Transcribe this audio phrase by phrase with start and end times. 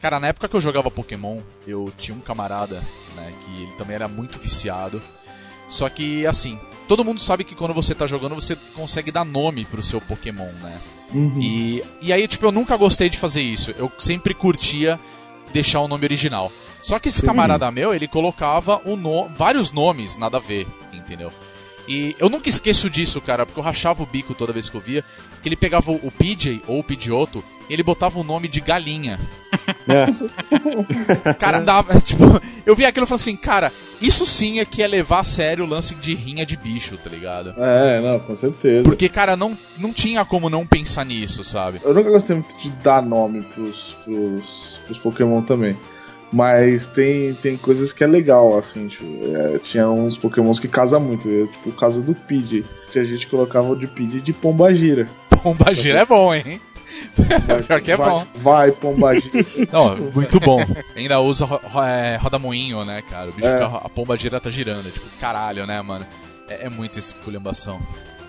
[0.00, 2.82] Cara, na época que eu jogava Pokémon, eu tinha um camarada,
[3.14, 5.00] né, que ele também era muito viciado.
[5.68, 6.58] Só que, assim,
[6.88, 10.50] todo mundo sabe que quando você tá jogando, você consegue dar nome pro seu Pokémon,
[10.62, 10.80] né?
[11.40, 13.72] E, e aí, tipo, eu nunca gostei de fazer isso.
[13.76, 14.98] Eu sempre curtia
[15.52, 16.50] deixar o nome original.
[16.82, 19.28] Só que esse camarada meu, ele colocava o no...
[19.36, 21.30] vários nomes, nada a ver, entendeu?
[21.86, 24.80] E eu nunca esqueço disso, cara, porque eu rachava o bico toda vez que eu
[24.80, 25.04] via,
[25.42, 29.18] que ele pegava o PJ ou o Pidgeotto, e ele botava o nome de galinha.
[29.88, 30.06] É.
[31.34, 32.22] Cara, dava, tipo,
[32.64, 35.64] eu vi aquilo e falei assim, cara, isso sim é que é levar a sério
[35.64, 37.54] o lance de rinha de bicho, tá ligado?
[37.58, 38.84] É, não, com certeza.
[38.84, 41.80] Porque, cara, não, não tinha como não pensar nisso, sabe?
[41.82, 45.76] Eu nunca gostei muito de dar nome pros, pros, pros Pokémon também.
[46.32, 49.04] Mas tem, tem coisas que é legal, assim, tipo,
[49.36, 53.04] é, tinha uns Pokémons que casam muito, eu, tipo o caso do Pidgey, que a
[53.04, 55.08] gente colocava o de Pidgey de Pombagira.
[55.42, 56.60] Pombagira é bom, hein?
[57.66, 58.26] Pior que é vai, bom.
[58.36, 59.44] Vai, Pombagira.
[59.72, 60.60] Não, muito bom.
[60.94, 63.30] Ainda usa ro ro é, roda-moinho, né, cara?
[63.30, 63.52] O bicho É.
[63.52, 64.86] fica, a pomba gira tá girando.
[64.88, 66.06] É tipo, caralho, né, mano?
[66.48, 67.80] É, é muita esculhambação.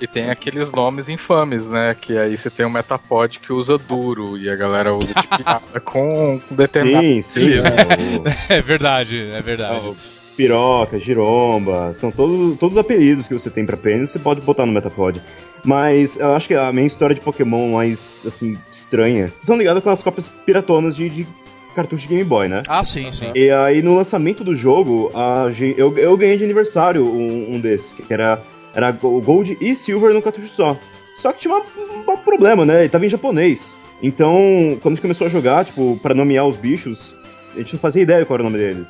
[0.01, 1.95] E tem aqueles nomes infames, né?
[1.99, 5.79] Que aí você tem um Metapod que usa duro e a galera usa de piada
[5.79, 7.05] com, com determinado.
[7.05, 7.59] Sim, sim.
[7.59, 8.23] apelido.
[8.49, 9.87] É verdade, é verdade.
[9.87, 9.95] O
[10.35, 14.65] Piroca, giromba, são todos, todos os apelidos que você tem pra prêmio, você pode botar
[14.65, 15.21] no Metapod.
[15.63, 19.83] Mas eu acho que a minha história de Pokémon mais, assim, estranha, vocês estão ligados
[19.83, 21.27] com as cópias piratonas de, de
[21.75, 22.63] cartucho de Game Boy, né?
[22.67, 23.31] Ah, sim, sim.
[23.35, 25.45] E aí no lançamento do jogo, a
[25.77, 28.41] eu, eu ganhei de aniversário um, um desses, que era,
[28.73, 30.77] era Gold e Silver no cartucho só.
[31.17, 32.79] Só que tinha um problema, né?
[32.81, 33.75] Ele tava em japonês.
[34.01, 34.33] Então,
[34.81, 37.13] quando a gente começou a jogar, tipo, pra nomear os bichos,
[37.53, 38.87] a gente não fazia ideia qual era o nome deles.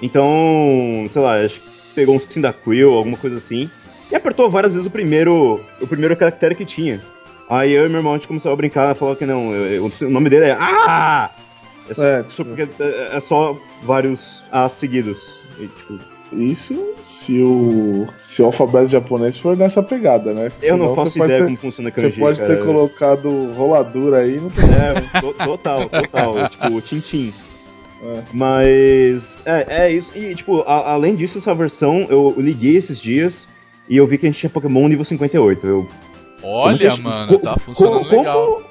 [0.00, 3.68] Então, sei lá, acho que pegou um Cyndaquil, alguma coisa assim,
[4.10, 7.00] e apertou várias vezes o primeiro, o primeiro caractere que tinha.
[7.48, 10.06] Aí eu e meu irmão a gente começou a brincar, falou que não, eu- eu-
[10.08, 11.30] o nome dele é Ah!
[11.90, 12.42] É, só- É, só
[12.84, 15.18] é- é só vários A seguidos.
[15.58, 15.98] E, tipo,
[16.34, 20.50] Isso se o, se o alfabeto japonês for nessa pegada, né?
[20.62, 22.56] eu não Senão faço você pode ideia ter- como funciona Você kanji, pode cara.
[22.56, 26.34] ter colocado roladura aí, não tem É, to- total, total.
[26.50, 27.32] tipo, Tintin.
[28.02, 28.22] É.
[28.32, 29.42] Mas.
[29.46, 30.12] É, é isso.
[30.16, 33.48] E, tipo, a- além disso, essa versão eu liguei esses dias
[33.88, 35.66] e eu vi que a gente tinha Pokémon nível 58.
[35.66, 35.88] Eu,
[36.42, 38.62] Olha, como que- mano, co- tá funcionando como, legal.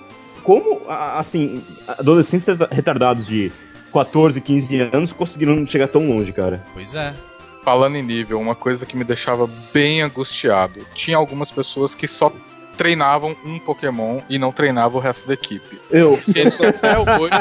[0.44, 3.52] Como, a- assim, adolescentes retardados de
[3.91, 6.63] 14, 15 anos conseguiram chegar tão longe, cara?
[6.73, 7.13] Pois é.
[7.63, 10.81] Falando em nível, uma coisa que me deixava bem angustiado.
[10.96, 12.31] Tinha algumas pessoas que só
[12.78, 15.79] treinavam um Pokémon e não treinavam o resto da equipe.
[15.91, 16.19] Eu.
[16.35, 17.31] Eles até hoje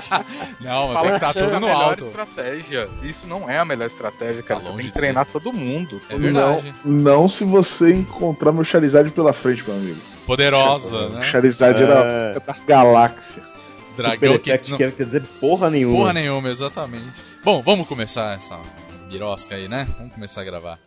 [0.61, 2.05] Não, tem que estar que é tudo a no melhor alto.
[2.07, 2.89] estratégia.
[3.03, 4.61] Isso não é a melhor estratégia, cara.
[4.61, 6.01] Tá Você longe tem que de treinar todo mundo.
[6.11, 6.75] É verdade.
[6.85, 9.99] Não, não se você encontrar meu Charizard pela frente, meu amigo.
[10.27, 11.27] Poderosa, O né?
[11.29, 11.85] Charizard É.
[11.85, 13.43] era da galáxia.
[13.97, 14.51] Dragão que.
[14.51, 15.97] Effect não- quer, quer dizer porra nenhuma.
[15.97, 17.05] Porra nenhuma, exatamente.
[17.43, 18.55] Bom, vamos começar essa
[19.13, 19.87] birosca aí, né?
[19.99, 20.79] Vamos começar a gravar.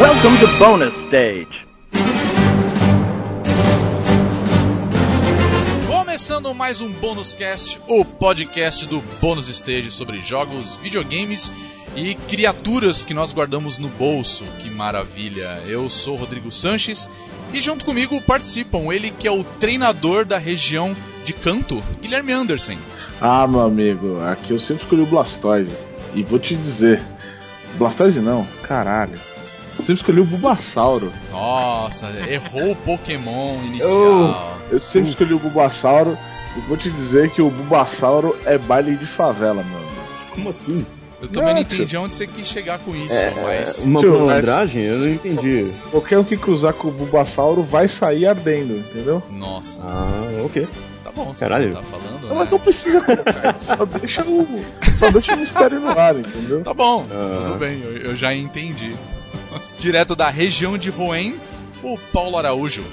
[0.00, 1.68] Welcome to bonus stage.
[5.86, 13.02] Começando mais um Bônus Cast, o podcast do Bônus Stage sobre jogos, videogames e criaturas
[13.02, 14.44] que nós guardamos no bolso.
[14.60, 15.60] Que maravilha!
[15.66, 17.08] Eu sou o Rodrigo Sanches
[17.52, 22.76] e junto comigo participam ele que é o treinador da região de Canto, Guilherme Anderson.
[23.20, 25.76] Ah, meu amigo, aqui eu sempre escolhi o Blastoise.
[26.14, 27.02] E vou te dizer,
[27.76, 29.18] Blastoise não, caralho.
[29.76, 31.12] Eu sempre escolhi o Bulbasauro.
[31.32, 34.58] Nossa, errou o Pokémon inicial.
[34.70, 36.16] Eu sempre escolhi o Bulbasauro.
[36.56, 40.02] E vou te dizer que o Bulbasauro é baile de favela, meu amigo.
[40.30, 40.86] Como assim?
[41.20, 43.78] Eu também não Não, entendi onde você quis chegar com isso, É, mas.
[43.84, 44.82] uma malandragem?
[44.84, 45.72] Eu não entendi.
[45.90, 49.20] Qualquer um que cruzar com o Bulbasauro vai sair ardendo, entendeu?
[49.30, 50.68] Nossa, Ah, ok.
[51.02, 51.72] tá bom, se Caralho.
[51.72, 52.22] você tá falando.
[52.22, 52.34] Não, né?
[52.36, 53.66] mas não precisa colocar isso.
[53.66, 56.62] Só deixa o, só deixa o mistério no ar, entendeu?
[56.62, 57.32] Tá bom, Ah.
[57.34, 58.94] tudo bem, eu, eu já entendi.
[59.80, 61.34] Direto da região de Rouen,
[61.82, 62.84] o Paulo Araújo.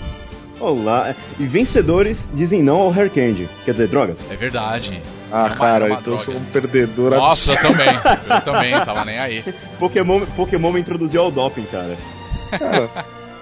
[0.59, 1.13] Olá.
[1.37, 3.47] E vencedores dizem não ao Hair Candy.
[3.65, 4.15] Quer dizer, droga.
[4.29, 5.03] É verdade.
[5.31, 6.47] Ah, É uma- cara, é uma então eu sou droga.
[6.47, 7.87] um perdedor Nossa, eu também.
[7.87, 9.43] Eu também, tava nem aí.
[9.79, 11.97] Pokémon, Pokémon me introduziu ao doping, cara.
[12.57, 12.89] Cara,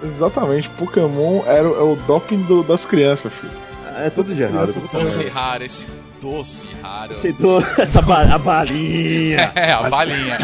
[0.02, 0.68] exatamente.
[0.70, 3.52] Pokémon era, o- é o doping do- das crianças, filho.
[3.98, 4.74] É tudo de errado.
[4.90, 5.86] Doce raro, esse
[6.20, 7.12] doce raro.
[7.12, 9.52] Aceitou essa ba a balinha.
[9.54, 10.36] É, a balinha.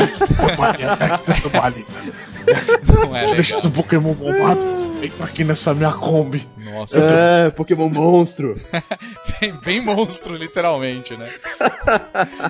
[2.95, 4.61] Não é Deixa esse Pokémon bombado.
[5.03, 6.47] Entra aqui nessa minha Kombi.
[6.71, 8.55] Nossa, É, Pokémon monstro.
[9.41, 11.29] bem, bem monstro, literalmente, né?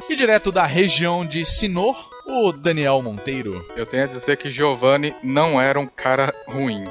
[0.09, 1.97] e direto da região de Sinor,
[2.27, 3.67] o Daniel Monteiro.
[3.77, 6.85] Eu tenho a dizer que Giovanni não era um cara ruim.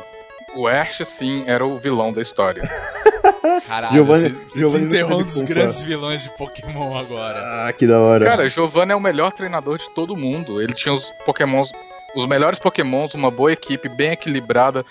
[0.56, 2.64] O Ash, sim, era o vilão da história.
[3.68, 7.40] Caralho, Giovanni- você, desenterrou não um dos grandes vilões de Pokémon agora.
[7.68, 8.26] Ah, que da hora.
[8.26, 10.62] Cara, Giovanni é o melhor treinador de todo mundo.
[10.62, 11.70] Ele tinha os pokémons,
[12.16, 14.84] os melhores pokémons, uma boa equipe, bem equilibrada,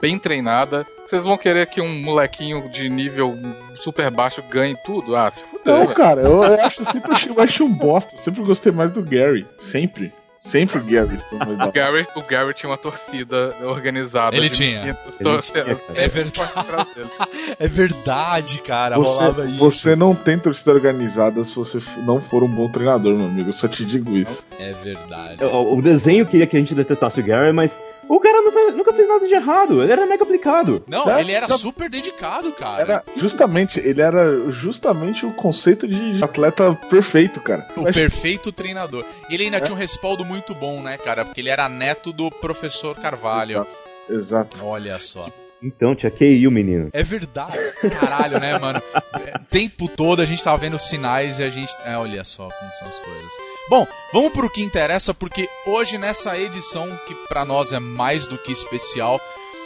[0.00, 0.86] bem treinada.
[1.08, 3.38] Vocês vão querer que um molequinho de nível
[3.82, 5.14] super baixo ganhe tudo?
[5.16, 5.94] Ah, se fuder, Não, velho.
[5.94, 8.16] cara, eu, eu acho sempre achei, eu achei um bosta.
[8.18, 9.46] Sempre gostei mais do Gary.
[9.60, 10.12] Sempre.
[10.40, 14.36] Sempre o Gary foi mais O Gary, o Gary tinha uma torcida organizada.
[14.36, 14.96] Ele tinha.
[15.20, 15.76] Ele tinha.
[15.94, 16.46] É verdade.
[17.58, 19.58] É verdade, cara, rolava Você, isso.
[19.58, 23.48] você não tem torcida organizada se você não for um bom treinador, meu amigo.
[23.50, 24.44] Eu só te digo isso.
[24.58, 25.42] É verdade.
[25.44, 28.92] O, o desenho queria que a gente detestasse o Gary, mas o cara nunca, nunca
[28.92, 29.82] fez nada de errado.
[29.82, 30.82] Ele era mega aplicado.
[30.88, 31.56] Não, É, ele era não.
[31.58, 32.80] super dedicado, cara.
[32.82, 37.66] Era justamente, ele era justamente o conceito de atleta perfeito, cara.
[37.76, 39.04] O acho- perfeito treinador.
[39.30, 39.46] E ele É.
[39.46, 41.24] ainda tinha um respaldo muito bom, né, cara?
[41.24, 43.66] Porque ele era neto do professor Carvalho.
[44.08, 44.64] Exato.
[44.64, 45.28] Olha só.
[45.62, 46.90] Então, tinha QI o menino.
[46.92, 47.58] É verdade.
[47.98, 48.82] Caralho, né, mano?
[49.14, 51.72] É, tempo todo a gente tava vendo sinais e a gente.
[51.84, 53.32] É, olha só como são as coisas.
[53.68, 58.36] Bom, vamos pro que interessa, porque hoje nessa edição, que pra nós é mais do
[58.38, 59.20] que especial,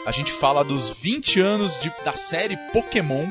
[0.06, 3.26] a gente fala dos 20 anos de- da série Pokémon,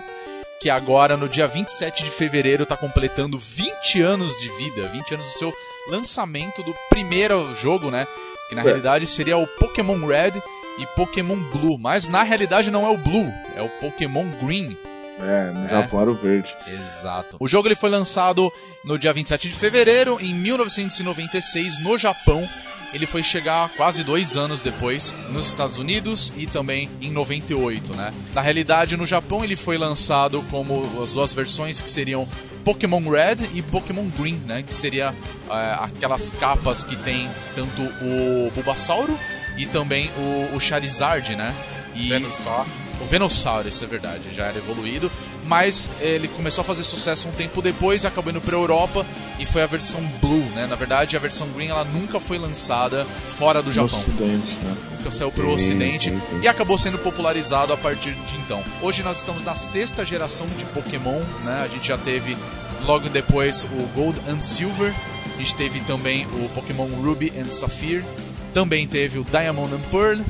[0.62, 5.25] que agora no dia 27 de fevereiro tá completando 20 anos de vida, 20 anos
[5.27, 5.53] do seu
[5.88, 8.05] lançamento do primeiro jogo, né?
[8.50, 10.33] Que na realidade seria o Pokémon Red
[10.79, 14.77] e Pokémon Blue, mas na realidade não é o Blue, é o Pokémon Green.
[15.21, 15.69] É, no É.
[15.81, 16.47] Japão era o verde.
[16.65, 17.35] Exato.
[17.41, 18.49] O jogo ele foi lançado
[18.85, 22.47] no dia 27 de fevereiro, em 1996, no Japão.
[22.91, 28.11] Ele foi chegar quase dois anos depois nos Estados Unidos e também em 98, né?
[28.33, 32.27] Na realidade, no Japão ele foi lançado como as duas versões que seriam
[32.63, 34.63] Pokémon Red e Pokémon Green, né?
[34.63, 35.13] Que seria
[35.51, 39.19] é, aquelas capas que tem tanto o Bulbasauro
[39.57, 41.54] e também o, o Charizard, né?
[41.96, 42.66] E Venusaur.
[43.01, 45.12] o Venossauro, isso é verdade, já era evoluído,
[45.46, 49.06] mas ele começou a fazer sucesso um tempo depois, acabou indo pra Europa
[49.40, 50.68] e foi a versão Blue, né?
[50.68, 54.78] Na verdade, a versão Green ela nunca foi lançada fora do No Japão, ocidente, né?
[54.98, 56.40] nunca saiu pro Sim, Ocidente sim, sim.
[56.44, 58.63] e acabou sendo popularizado a partir de então.
[58.81, 61.63] Hoje nós estamos na sexta geração de Pokémon, né?
[61.66, 62.38] A gente já teve
[62.86, 64.94] logo depois o Gold and Silver,
[65.36, 68.06] a gente teve também o Pokémon Ruby and Sapphire,
[68.54, 70.22] também teve o Diamond and Pearl,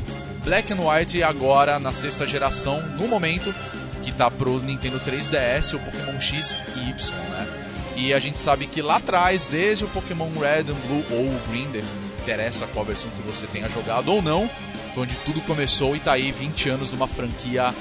[0.43, 3.53] Black and White e agora na sexta geração, no momento,
[4.01, 7.47] que tá pro Nintendo 3DS, o Pokémon X e Y, né?
[7.95, 11.67] E a gente sabe que lá atrás, desde o Pokémon Red and Blue ou Green,
[11.67, 14.49] não interessa qual versão que você tenha jogado ou não,
[14.93, 17.73] foi onde tudo começou e tá aí 20 anos de uma franquia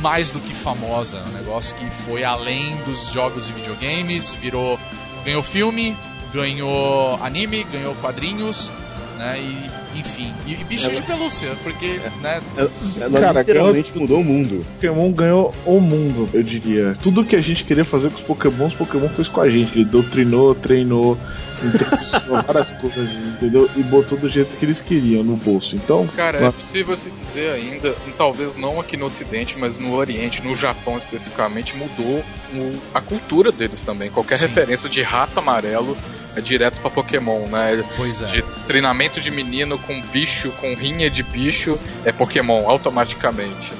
[0.00, 4.78] mais do que famosa, um negócio que foi além dos jogos de videogames, virou
[5.24, 5.96] ganhou filme,
[6.32, 8.70] ganhou anime, ganhou quadrinhos,
[9.20, 9.38] né?
[9.38, 12.70] E enfim, e, e bichinho de pelúcia, porque, né, Ela,
[13.00, 14.64] ela Cara, literalmente mudou o mundo.
[14.76, 16.96] Pokémon ganhou o mundo, eu diria.
[17.02, 19.74] Tudo que a gente queria fazer com os Pokémon, os Pokémon fez com a gente.
[19.74, 21.18] Ele doutrinou, treinou,
[21.62, 23.68] ensinou várias coisas, entendeu?
[23.76, 25.74] E botou do jeito que eles queriam no bolso.
[25.76, 30.40] Então, Cara, é possível se dizer ainda, talvez não aqui no Ocidente, mas no Oriente,
[30.42, 32.22] no Japão especificamente, mudou
[32.54, 34.08] o- a cultura deles também.
[34.10, 34.46] Qualquer Sim.
[34.46, 35.96] referência de rato amarelo
[36.36, 37.82] é direto pra Pokémon, né?
[37.96, 38.26] pois é.
[38.26, 43.72] De treinamento de menino com bicho, com rinha de bicho, é Pokémon automaticamente.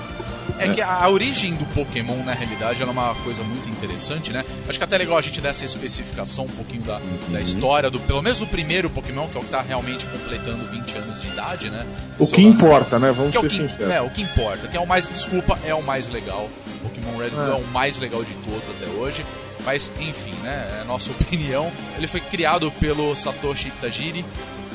[0.59, 4.31] É que a, a origem do Pokémon, na realidade, ela é uma coisa muito interessante,
[4.31, 4.45] né?
[4.69, 7.91] Acho que é até legal a gente dar essa especificação um pouquinho da, da história,
[7.91, 11.23] do pelo menos o primeiro Pokémon, que é o que tá realmente completando 20 anos
[11.23, 11.87] de idade, né?
[12.19, 12.59] o que lançamento.
[12.59, 13.13] importa, né?
[13.13, 13.93] Vamos Que é o ser que, sinceros.
[13.93, 15.09] é, o que importa, que é o mais.
[15.09, 16.51] Desculpa, é o mais legal.
[16.83, 17.51] Pokémon Red Blue é.
[17.53, 17.55] É.
[17.55, 19.25] o mais legal de todos até hoje.
[19.65, 20.81] Mas, enfim, né?
[20.81, 21.71] É nossa opinião.
[21.97, 24.25] Ele foi criado pelo Satoshi Tajiri,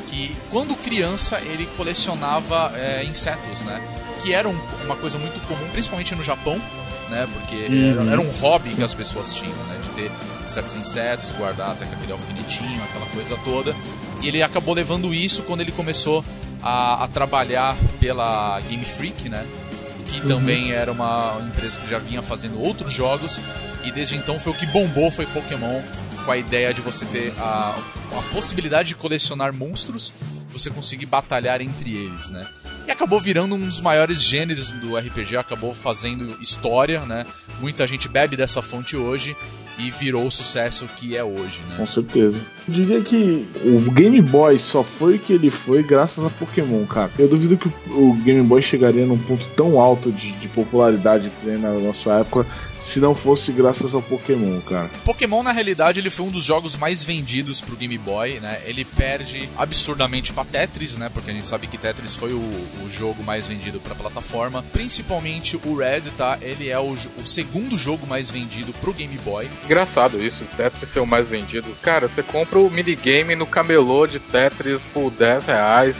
[0.08, 3.82] que quando criança ele colecionava é, insetos, né?
[4.22, 6.62] Que era um- uma coisa muito comum, principalmente no Japão,
[7.10, 7.27] né?
[7.34, 7.56] Porque
[7.92, 9.80] era, era um hobby que as pessoas tinham, né?
[9.84, 10.12] De ter
[10.48, 13.75] certos insetos, guardar até aquele alfinetinho, aquela coisa toda.
[14.22, 16.24] E ele acabou levando isso quando ele começou
[16.62, 19.46] a, a trabalhar pela Game Freak, né?
[20.08, 23.42] Que também era uma empresa que já vinha fazendo outros jogos.
[23.86, 25.82] E desde então foi o que bombou, foi Pokémon,
[26.25, 27.77] com a ideia de você ter a,
[28.18, 30.12] a possibilidade de colecionar monstros,
[30.51, 32.48] você conseguir batalhar entre eles, né?
[32.88, 37.25] E acabou virando um dos maiores gêneros do RPG, acabou fazendo história, né?
[37.60, 39.36] Muita gente bebe dessa fonte hoje.
[39.77, 41.75] e virou o sucesso que é hoje, né?
[41.77, 42.39] Com certeza.
[42.65, 46.86] Eu diria que o Game Boy só foi o que ele foi graças a Pokémon,
[46.86, 47.12] cara.
[47.20, 51.74] Eu duvido que o Game Boy chegaria num ponto tão alto de, de popularidade na
[51.74, 52.48] nossa época
[52.86, 54.89] se não fosse graças ao Pokémon, cara.
[55.04, 58.62] Pokémon, na realidade, ele foi um dos jogos mais vendidos pro Game Boy, né?
[58.65, 61.10] Ele perde absurdamente pra Tetris, né?
[61.10, 64.63] Porque a gente sabe que Tetris foi o, o jogo mais vendido pra plataforma.
[64.72, 66.38] Principalmente o Red, tá?
[66.42, 69.50] Ele é o, o segundo jogo mais vendido pro Game Boy.
[69.65, 71.75] Engraçado isso, Tetris ser o mais vendido.
[71.82, 75.98] Cara, você compra o minigame no camelô de Tetris por 10 reais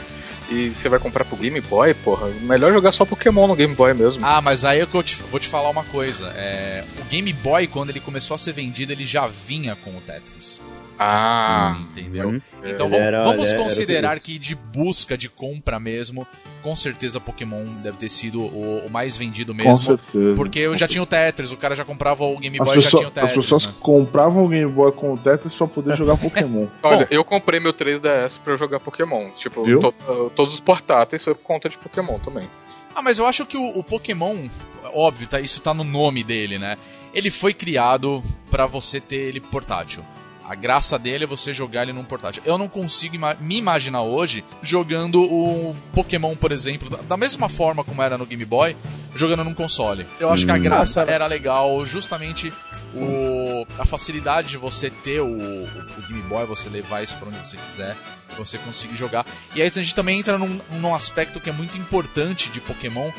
[0.50, 3.94] e você vai comprar pro Game Boy, porra, melhor jogar só Pokémon no Game Boy
[3.94, 4.24] mesmo.
[4.24, 6.32] Ah, mas aí é eu te, vou te falar uma coisa.
[6.36, 10.00] É, o Game Boy, quando ele começou a ser vendido, ele já vinha com o
[10.00, 10.62] Tetris.
[10.98, 12.28] Ah, entendeu?
[12.30, 12.40] Uhum.
[12.64, 14.24] Então vamos, era- vamos era considerar isso.
[14.24, 16.26] que de busca, de compra mesmo,
[16.62, 19.84] com certeza Pokémon deve ter sido o, o mais vendido Com mesmo.
[19.84, 20.34] certeza.
[20.34, 22.80] Porque eu já tinha o Tetris, o cara já comprava o Game As, Boy e
[22.80, 23.34] já tinha o as Tetris.
[23.34, 23.72] pessoas né?
[23.80, 26.66] compravam o Game Boy com o Tetris pra poder jogar Pokémon.
[26.82, 29.28] olha, eu comprei meu 3DS pra eu jogar Pokémon.
[29.38, 32.48] Tipo, to- todos os portáteis foi por conta de Pokémon também.
[32.94, 34.48] Ah, mas eu acho que o, o Pokémon,
[34.94, 36.76] óbvio, tá, isso tá no nome dele, né?
[37.12, 40.02] Ele foi criado pra você ter ele portátil.
[40.48, 42.42] A graça dele é você jogar ele num portátil.
[42.46, 47.48] Eu não consigo ima- me imaginar hoje jogando o Pokémon, por exemplo, da, da mesma
[47.48, 48.76] forma como era no Game Boy,
[49.14, 50.06] jogando num console.
[50.20, 52.52] Eu acho que a graça era legal justamente
[52.94, 57.38] o, a facilidade de você ter o, o Game Boy, você levar isso pra onde
[57.46, 57.96] você quiser,
[58.36, 59.24] você conseguir jogar.
[59.54, 63.10] E aí a gente também entra num, num aspecto que é muito importante de Pokémon,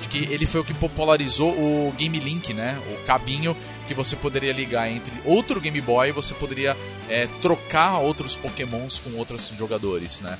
[0.00, 2.80] de que ele foi o que popularizou o Game Link, né?
[2.92, 6.76] O cabinho que você poderia ligar entre outro Game Boy e você poderia
[7.08, 10.38] é, trocar outros Pokémons com outros jogadores, né?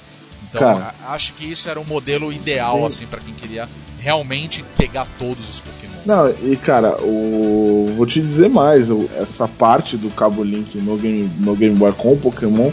[0.49, 0.95] Então Cara.
[1.09, 5.61] acho que isso era um modelo ideal assim para quem queria realmente pegar todos os
[5.61, 5.93] Pokémon.
[6.05, 7.95] Não, e cara, o.
[7.97, 12.13] Vou te dizer mais, essa parte do cabo Link no Game, no Game Boy com
[12.13, 12.73] o Pokémon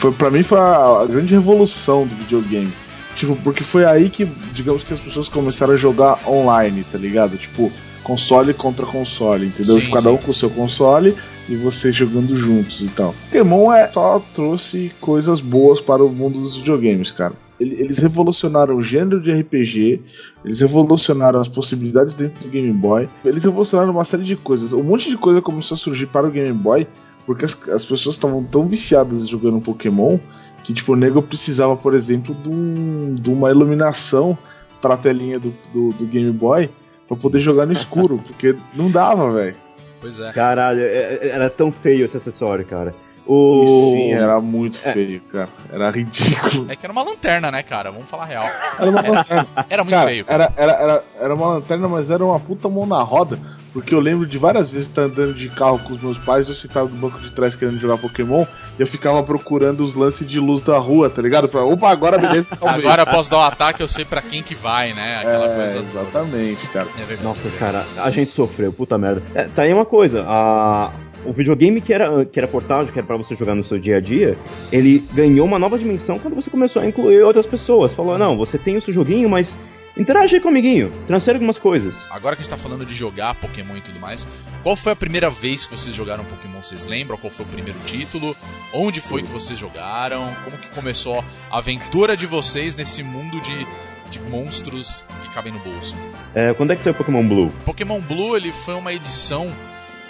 [0.00, 2.72] foi para mim foi a, a grande revolução do videogame.
[3.16, 7.36] Tipo, porque foi aí que, digamos que as pessoas começaram a jogar online, tá ligado?
[7.36, 7.70] Tipo,
[8.02, 9.78] console contra console, entendeu?
[9.78, 10.08] Sim, Cada sim.
[10.10, 11.14] um com o seu console
[11.48, 13.14] e você jogando juntos e tal.
[13.26, 17.34] Pokémon é, só trouxe coisas boas para o mundo dos videogames, cara.
[17.58, 20.00] Ele- Eles revolucionaram o gênero de RPG,
[20.42, 24.72] eles revolucionaram as possibilidades dentro do Game Boy, eles revolucionaram uma série de coisas.
[24.72, 26.86] Um monte de coisa começou a surgir para o Game Boy,
[27.32, 30.18] porque as, as pessoas estavam tão viciadas jogando Pokémon
[30.64, 34.36] que tipo, o nego precisava, por exemplo, de, um- de uma iluminação
[34.82, 36.68] para a telinha do, do, do Game Boy
[37.08, 39.54] para poder jogar no escuro, porque não dava, velho.
[40.00, 40.32] Pois é.
[40.32, 40.84] Caralho, é-
[41.22, 42.94] é- era tão feio esse acessório, cara.
[43.26, 43.64] E O...
[43.92, 44.92] sim, era muito É.
[44.92, 45.48] feio, cara.
[45.72, 46.66] Era ridículo.
[46.68, 47.90] É que era uma lanterna, né, cara?
[47.92, 48.46] Vamos falar a real.
[48.78, 49.46] Era uma lanterna.
[49.70, 50.24] Era muito Cara, feio.
[50.24, 50.52] Cara.
[50.56, 53.38] Era, era, era, era uma lanterna, mas era uma puta mão na roda.
[53.72, 56.54] Porque eu lembro de várias vezes estar andando de carro com os meus pais, eu
[56.54, 58.44] sentava no banco de trás querendo jogar Pokémon,
[58.78, 61.48] e eu ficava procurando os lances de luz da rua, tá ligado?
[61.48, 62.80] Pra, opa, agora beleza, salvei.
[62.80, 65.18] Agora posso dar um ataque, eu sei pra quem que vai, né?
[65.18, 65.74] Aquela é, coisa.
[65.76, 65.88] toda.
[65.88, 66.88] exatamente, cara.
[66.96, 67.22] É verdade.
[67.22, 69.22] Nossa, cara, a gente sofreu, puta merda.
[69.34, 70.90] É, tá aí uma coisa, a...
[71.24, 73.98] o videogame que era, que era portátil, que era pra você jogar no seu dia
[73.98, 74.36] a dia,
[74.72, 77.92] ele ganhou uma nova dimensão quando você começou a incluir outras pessoas.
[77.92, 79.54] Falou, não, você tem o seu joguinho, mas
[79.96, 81.94] interage aí com o amiguinho, transfere algumas coisas.
[82.10, 84.26] Agora que a gente tá falando de jogar Pokémon e tudo mais,
[84.62, 86.62] qual foi a primeira vez que vocês jogaram Pokémon?
[86.62, 88.36] Vocês lembram qual foi o primeiro título?
[88.72, 90.34] Onde foi que vocês jogaram?
[90.44, 93.66] Como que começou a aventura de vocês nesse mundo de,
[94.10, 95.96] de monstros que cabem no bolso?
[96.34, 97.50] É, quando é que saiu Pokémon Blue?
[97.64, 99.50] Pokémon Blue ele foi uma edição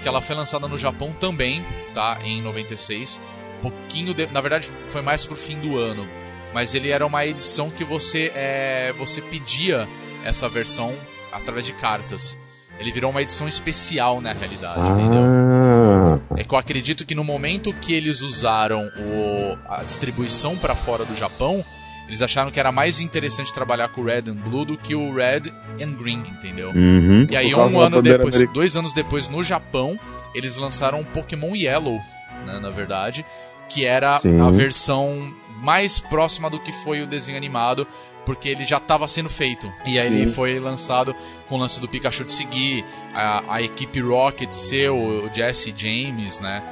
[0.03, 2.19] que ela foi lançada no Japão também, tá?
[2.23, 3.21] Em 96.
[3.61, 4.27] Pouquinho, de...
[4.29, 6.09] na verdade, foi mais pro fim do ano.
[6.53, 8.93] Mas ele era uma edição que você é...
[8.99, 9.89] você pedia
[10.25, 10.95] essa versão
[11.33, 12.37] através de cartas.
[12.79, 15.23] Ele virou uma edição especial na realidade, entendeu?
[15.23, 19.59] Ah, É que eu acredito que no momento que eles usaram o...
[19.69, 21.65] a distribuição pra fora do Japão,
[22.09, 25.15] eles acharam que era mais interessante trabalhar com o Red and Blue do que o
[25.15, 25.43] Red
[25.81, 26.71] and Green, entendeu?
[26.71, 27.27] uhum.
[27.31, 28.55] E aí, um ano depois, americana.
[28.55, 29.99] dois anos depois, no Japão,
[30.35, 32.01] eles lançaram o Pokémon Yellow,
[32.47, 33.25] né, na verdade,
[33.69, 34.41] que era Sim.
[34.41, 37.87] a versão mais próxima do que foi o desenho animado,
[38.25, 39.73] porque ele já estava sendo feito.
[39.87, 40.35] E aí ele Sim.
[40.35, 41.15] foi lançado
[41.49, 46.41] com o lance do Pikachu de seguir, a, a equipe Rocket ser o, Jesse James,
[46.41, 46.63] né?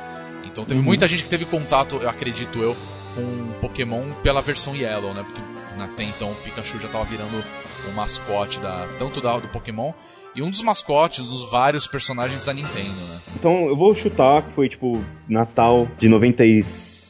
[0.44, 2.76] Então teve muita gente que teve contato, eu acredito eu,
[3.14, 5.24] com Pokémon pela versão Yellow, né?
[5.24, 5.40] Porque
[5.82, 7.42] até então o Pikachu já estava virando
[7.88, 9.92] o mascote da, tanto da, do Pokémon
[10.34, 13.20] e um dos mascotes dos vários personagens da Nintendo, né?
[13.36, 16.08] Então eu vou chutar que foi tipo Natal de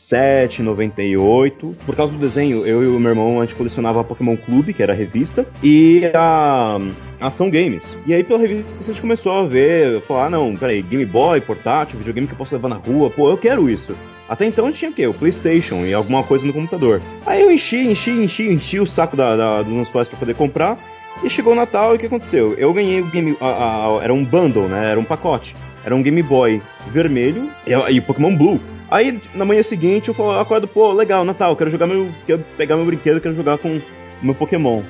[0.08, 1.76] 97, 98.
[1.84, 4.82] Por causa do desenho, eu e o meu irmão a gente colecionava Pokémon Clube, que
[4.82, 6.78] era a revista, e a
[7.20, 7.96] Ação Games.
[8.06, 11.40] E aí pela revista a gente começou a ver, falar, ah, não, peraí, Game Boy,
[11.42, 13.94] portátil, videogame que eu posso levar na rua, pô, eu quero isso.
[14.28, 15.06] Até então a gente tinha o quê?
[15.06, 17.00] O Playstation e alguma coisa no computador.
[17.26, 20.34] Aí eu enchi, enchi, enchi, enchi o saco da, da, dos meus pais pra poder
[20.34, 20.78] comprar.
[21.22, 22.54] E chegou o Natal e o que aconteceu?
[22.54, 23.36] Eu ganhei o Game.
[23.40, 24.90] A, a, era um bundle, né?
[24.90, 25.56] Era um pacote.
[25.84, 26.62] Era um Game Boy
[26.92, 28.60] vermelho e, e Pokémon Blue.
[28.90, 32.08] Aí na manhã seguinte eu falo, acordo, pô, legal, Natal, quero jogar meu.
[32.26, 33.82] Quero pegar meu brinquedo, quero jogar com o
[34.22, 34.82] meu Pokémon.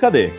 [0.00, 0.30] Cadê?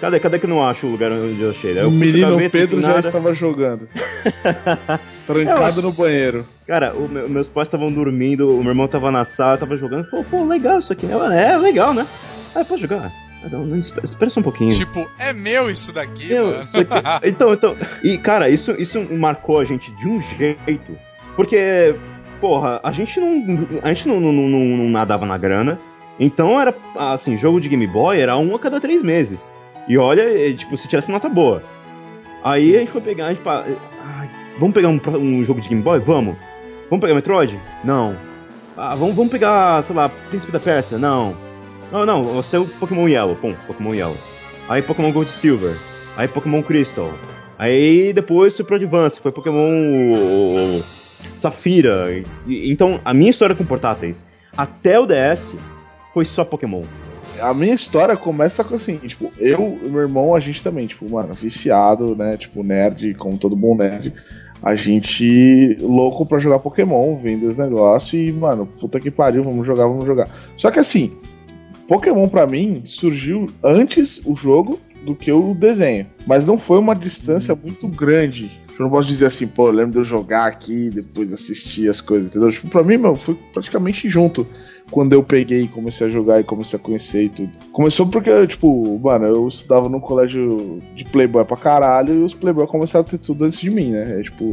[0.00, 0.18] Cadê?
[0.20, 1.78] Cadê que eu não acho o lugar onde eu achei?
[1.82, 3.88] O menino gaveta, Pedro já estava jogando.
[5.26, 6.44] Trancado no banheiro.
[6.66, 10.04] Cara, o meu- meus pais estavam dormindo, o meu irmão tava na sala, tava jogando.
[10.10, 11.06] Pô, pô, legal isso aqui.
[11.06, 12.06] Eu, é, legal, né?
[12.54, 13.10] Ah, pode jogar.
[13.44, 14.70] Ah, Não, espera, espera só um pouquinho.
[14.70, 16.62] Tipo, é meu isso daqui, Meu, mano.
[16.62, 17.76] isso aqui- então, então.
[18.02, 20.96] E, cara, isso, isso marcou a gente de um jeito.
[21.36, 21.94] Porque,
[22.40, 23.66] porra, a gente não.
[23.82, 25.78] A gente não, não, não, não nadava na grana.
[26.18, 29.52] Então era, assim, jogo de Game Boy era um a cada três meses.
[29.88, 31.62] E olha, é, tipo, se tivesse nota boa.
[32.42, 35.82] Aí a gente foi pegar, a gente ai, vamos pegar um, um jogo de Game
[35.82, 35.98] Boy?
[35.98, 36.36] Vamos.
[36.90, 37.58] Vamos pegar Metroid?
[37.82, 38.16] Não.
[38.76, 40.98] Ah, vamos, vamos pegar, sei lá, Príncipe da Pérsia?
[40.98, 41.34] Não.
[41.90, 43.36] Não, não, você é o Pokémon Yellow.
[43.36, 44.16] Pum, Pokémon Yellow.
[44.68, 45.76] Aí Pokémon Gold Silver.
[46.16, 47.10] Aí Pokémon Crystal.
[47.58, 50.82] Aí depois Super Advance, foi Pokémon
[51.36, 52.22] Safira.
[52.46, 54.24] Então, a minha história com portáteis,
[54.56, 55.52] até o DS,
[56.12, 56.82] foi só Pokémon.
[57.40, 61.10] A minha história começa com assim, tipo, eu e meu irmão, a gente também, tipo,
[61.10, 62.36] mano, viciado, né?
[62.36, 64.12] Tipo, nerd, como todo bom nerd.
[64.62, 69.66] A gente louco pra jogar Pokémon, vendo os negócios e, mano, puta que pariu, vamos
[69.66, 70.28] jogar, vamos jogar.
[70.56, 71.12] Só que assim,
[71.86, 76.06] Pokémon pra mim surgiu antes o jogo do que o desenho.
[76.26, 78.50] Mas não foi uma distância muito grande.
[78.78, 82.00] Eu não posso dizer assim, pô, eu lembro de eu jogar aqui, depois assistir as
[82.00, 82.50] coisas, entendeu?
[82.50, 84.46] Tipo, pra mim, meu, foi praticamente junto
[84.90, 87.50] quando eu peguei e comecei a jogar e comecei a conhecer e tudo.
[87.72, 92.66] Começou porque, tipo, mano, eu estudava num colégio de playboy pra caralho e os playboy
[92.66, 94.20] começaram a ter tudo antes de mim, né?
[94.20, 94.44] É tipo.
[94.44, 94.50] meu,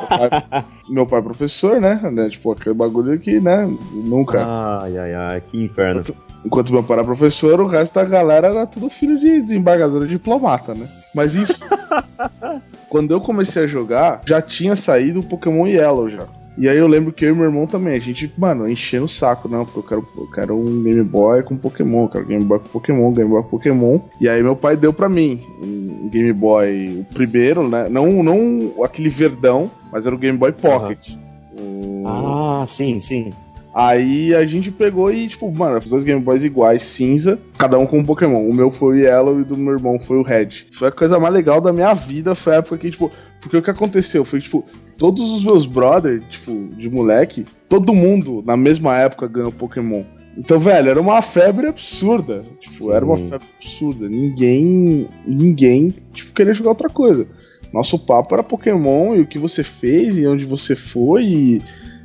[0.08, 2.00] pai, meu pai é professor, né?
[2.10, 2.30] né?
[2.30, 3.66] Tipo, aquele bagulho que, né?
[3.92, 4.44] Nunca.
[4.44, 6.02] Ai, ai, ai, que inferno.
[6.44, 10.08] Enquanto meu pai era professor, o resto da galera era tudo filho de desembargador e
[10.08, 10.88] diplomata, né?
[11.14, 11.54] Mas enfim.
[12.88, 16.26] quando eu comecei a jogar, já tinha saído o Pokémon Yellow já.
[16.56, 19.08] E aí eu lembro que eu e meu irmão também, a gente, mano, enchendo o
[19.08, 22.44] saco, não, porque eu quero, eu quero um Game Boy com Pokémon, eu quero Game
[22.44, 23.98] Boy com Pokémon, Game Boy com Pokémon.
[24.20, 27.88] E aí meu pai deu pra mim um Game Boy, o primeiro, né?
[27.88, 31.16] Não, não aquele verdão, mas era o Game Boy Pocket.
[31.60, 33.30] O- Ah, sim, sim.
[33.74, 37.86] Aí a gente pegou e, tipo, mano, os dois Game Boys iguais, cinza, cada um
[37.86, 38.48] com um Pokémon.
[38.48, 40.66] O meu foi o Yellow e o do meu irmão foi o Red.
[40.78, 43.10] Foi a coisa mais legal da minha vida, foi a época que, tipo,
[43.40, 44.64] porque o que aconteceu foi, tipo,
[44.96, 50.04] todos os meus brothers, tipo, de moleque, todo mundo na mesma época ganhou Pokémon.
[50.36, 52.42] Então, velho, era uma febre absurda.
[52.60, 53.28] Tipo, era uma Sim.
[53.28, 54.08] febre absurda.
[54.08, 57.26] Ninguém, ninguém, tipo, queria jogar outra coisa.
[57.72, 61.62] Nosso papo era Pokémon e o que você fez e onde você foi e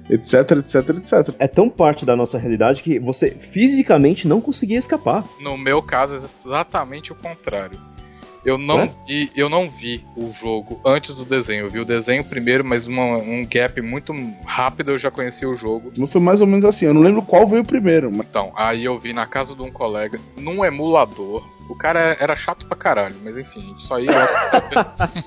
[0.10, 1.36] etc, etc, etc.
[1.40, 5.24] É tão parte da nossa realidade que você fisicamente não conseguia escapar.
[5.40, 7.80] No meu caso, é exatamente o contrário.
[8.46, 8.92] Eu não, É?
[9.06, 11.66] vi, eu não vi o jogo antes do desenho.
[11.66, 14.14] Eu vi o desenho primeiro, mas uma- um gap muito
[14.46, 15.92] rápido eu já conheci o jogo.
[15.98, 16.86] Não foi mais ou menos assim.
[16.86, 19.72] Eu não lembro qual veio primeiro, mas Então, aí eu vi na casa de um
[19.72, 21.46] colega, num emulador.
[21.70, 24.12] O cara era chato pra caralho, mas enfim, a gente só ia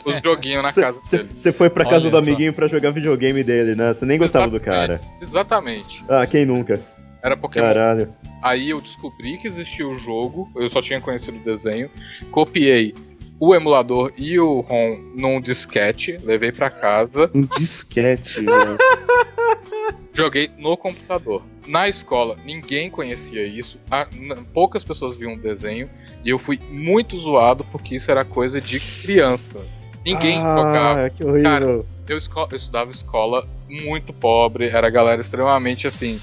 [0.05, 1.29] os joguinhos na casa dele.
[1.35, 2.27] Você foi pra casa Olha do só.
[2.27, 3.95] amiguinho pra jogar videogame dele, né?
[3.95, 5.01] Você nem gostava do cara.
[5.21, 6.03] Exatamente.
[6.09, 6.81] Ah, quem nunca?
[7.23, 7.67] Era Pokémon.
[7.67, 8.15] Caralho.
[8.43, 11.89] Aí eu descobri que existia o jogo, eu só tinha conhecido o desenho,
[12.31, 12.95] copiei
[13.39, 18.77] o emulador e o ROM num disquete, levei pra casa, um disquete, velho.
[20.15, 21.43] joguei no computador.
[21.67, 25.89] Na escola, ninguém conhecia isso, a- n- poucas pessoas viam o desenho,
[26.25, 29.61] e eu fui muito zoado porque isso era coisa de criança.
[30.05, 31.87] Ninguém ah, que horrível.
[32.09, 36.19] Eu, esco- eu estudava escola muito pobre, era galera extremamente assim,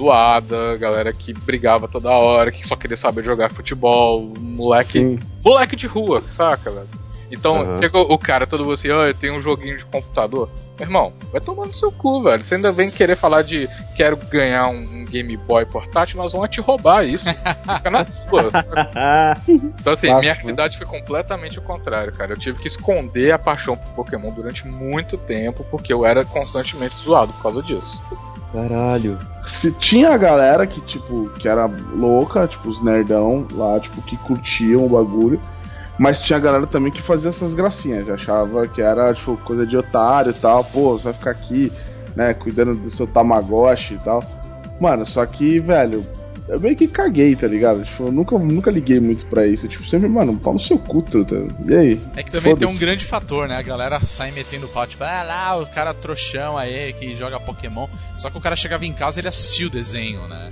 [0.00, 5.18] zoada, galera que brigava toda hora, que só queria saber jogar futebol, moleque, Sim.
[5.44, 6.88] moleque de rua, saca, velho?
[7.32, 7.78] Então, Aham.
[7.78, 10.50] chegou o cara todo assim, ó, eu tenho um joguinho de computador.
[10.76, 12.44] Meu irmão, vai tomar no seu cu, velho.
[12.44, 16.50] Você ainda vem querer falar de quero ganhar um, um Game Boy portátil, nós vamos
[16.50, 17.24] te roubar isso.
[17.24, 18.48] Fica na sua.
[19.80, 20.40] Então, assim, Fácil, minha né?
[20.40, 22.32] realidade foi completamente o contrário, cara.
[22.32, 26.94] Eu tive que esconder a paixão por Pokémon durante muito tempo, porque eu era constantemente
[26.96, 28.02] zoado por causa disso.
[28.52, 29.18] Caralho.
[29.46, 34.16] Se tinha a galera que, tipo, que era louca, tipo, os nerdão lá, tipo, que
[34.16, 35.40] curtiam o bagulho.
[35.98, 39.66] Mas tinha a galera também que fazia essas gracinhas, já achava que era, tipo, coisa
[39.66, 40.64] de otário e tal.
[40.64, 41.72] Pô, você vai ficar aqui,
[42.16, 44.22] né, cuidando do seu Tamagotchi e tal.
[44.80, 46.04] Mano, só que, velho,
[46.48, 47.84] eu meio que caguei, tá ligado?
[47.84, 49.68] Tipo, eu nunca, nunca liguei muito pra isso.
[49.68, 51.46] Tipo, sempre, mano, pau no seu cu, truta.
[51.68, 52.00] E aí?
[52.16, 53.56] É que também tem um grande fator, né?
[53.56, 57.86] A galera sai metendo pau, tipo, ah lá, o cara trouxão aí que joga Pokémon.
[58.18, 60.50] Só que o cara chegava em casa e ele assistia o desenho, né?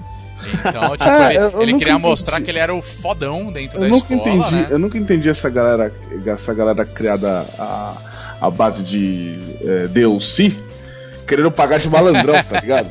[0.68, 2.06] Então, tipo, É, ele, ele queria entendi.
[2.08, 4.66] mostrar que ele era o fodão dentro Eu da nunca escola, entendi, né?
[4.70, 5.92] eu nunca entendi essa galera,
[6.26, 7.96] essa galera criada a,
[8.42, 10.56] a base de é, DLC,
[11.26, 12.88] querendo pagar de malandrão, tá ligado?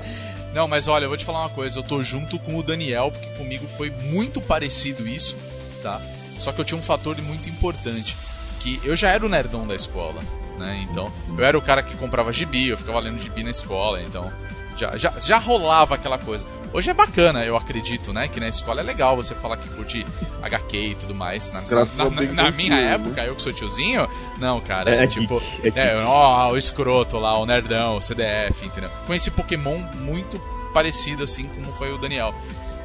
[0.57, 3.11] Não, mas olha, eu vou te falar uma coisa, eu tô junto com o Daniel,
[3.11, 5.37] porque comigo foi muito parecido isso,
[5.83, 6.01] tá?
[6.39, 8.17] Só que eu tinha um fator muito importante,
[8.59, 10.19] que eu já era o nerdão da escola,
[10.57, 10.83] né?
[10.89, 14.33] Então, eu era o cara que comprava gibi, eu ficava lendo gibi na escola, então
[14.77, 16.45] já, já, já rolava aquela coisa.
[16.73, 18.27] Hoje é bacana, eu acredito, né?
[18.27, 20.05] Que na escola é legal você falar que curte
[20.41, 21.49] HQ e tudo mais.
[21.51, 24.93] Na, na- na- na minha época, eu que sou tiozinho, não, cara.
[24.93, 26.05] É, é tipo, é é, geek.
[26.05, 28.89] ó, o escroto lá, o nerdão, o CDF, entendeu?
[29.07, 30.37] Conheci Pokémon muito
[30.73, 32.35] parecido assim como foi o Daniel.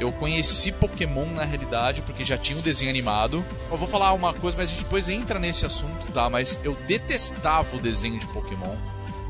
[0.00, 3.44] Eu conheci Pokémon na realidade porque já tinha o desenho animado.
[3.70, 6.30] Eu vou falar uma coisa, mas a gente depois entra nesse assunto, tá?
[6.30, 8.76] Mas eu detestava o desenho de Pokémon.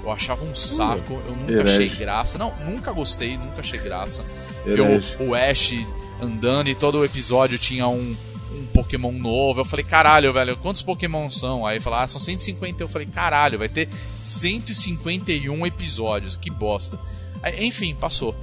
[0.02, 1.72] Eu achava um saco, eu nunca herege.
[1.72, 2.38] achei graça.
[2.38, 4.24] Não, nunca gostei, nunca achei graça.
[4.66, 5.16] Herege.
[5.20, 5.74] o, o Ash
[6.20, 8.16] andando e todo episódio tinha um,
[8.52, 9.60] um Pokémon novo.
[9.60, 11.64] Eu falei, caralho, velho, quantos Pokémon são?
[11.64, 12.82] Aí falaram, ah, são 150.
[12.82, 13.88] Eu falei, caralho, vai ter
[14.20, 16.98] 151 episódios, que bosta.
[17.42, 18.34] Aí, enfim, passou.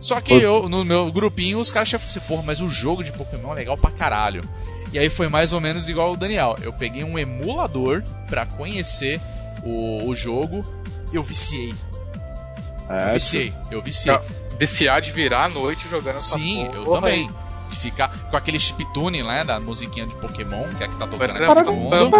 [0.00, 3.04] Só que eu, no meu grupinho, os caras tinham falado assim, porra, mas o jogo
[3.04, 4.42] de Pokémon é legal pra caralho.
[4.92, 6.56] E aí foi mais ou menos igual o Daniel.
[6.62, 9.20] Eu peguei um emulador pra conhecer
[9.62, 10.64] o, o jogo
[11.12, 11.74] eu viciei.
[12.88, 14.14] Eu É, viciei, eu viciei.
[14.14, 14.22] Tá.
[14.58, 17.30] Viciar de virar à noite jogando essa Sim, porra eu também.
[17.70, 19.44] De ficar com aquele chiptune, né?
[19.44, 22.10] Da musiquinha de Pokémon, que é a que tá tocando aqui no fundo.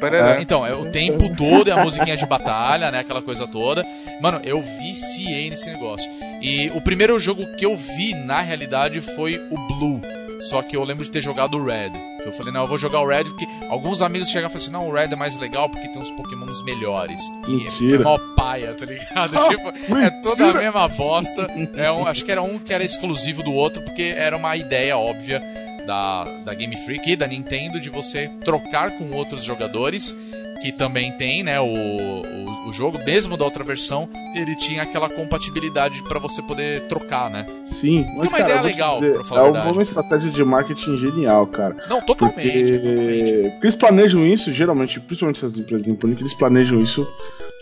[0.00, 0.40] pararam.
[0.42, 2.98] Então, é o tempo todo é a musiquinha de batalha, né?
[2.98, 3.86] Aquela coisa toda.
[4.20, 6.10] Mano, eu viciei nesse negócio.
[6.42, 10.02] E o primeiro jogo que eu vi, na realidade, foi o Blue.
[10.42, 11.92] Só que eu lembro de ter jogado o Red.
[12.24, 14.72] Eu falei, não, eu vou jogar o Red porque alguns amigos chegaram e falaram assim,
[14.72, 17.20] não, o Red é mais legal porque tem uns Pokémons melhores.
[17.46, 18.02] E é, é Mentira.
[18.04, 19.38] mó paia, tá ligado?
[19.48, 21.48] tipo, é toda a mesma bosta.
[21.74, 24.96] É um, acho que era um que era exclusivo do outro porque era uma ideia
[24.96, 25.42] óbvia
[25.86, 30.14] da, da Game Freak e da Nintendo de você trocar com outros jogadores
[30.62, 35.08] que também tem, né, o, o, o jogo, mesmo da outra versão, ele tinha aquela
[35.08, 37.44] compatibilidade pra você poder trocar, né?
[37.66, 39.72] Sim, uma cara, ideia legal, dizer, pra falar é a verdade.
[39.72, 41.76] uma estratégia de marketing genial, cara.
[41.88, 43.32] Não, totalmente, Porque, totalmente.
[43.50, 47.06] porque eles planejam isso, geralmente, principalmente essas empresas de Nipponic, eles planejam isso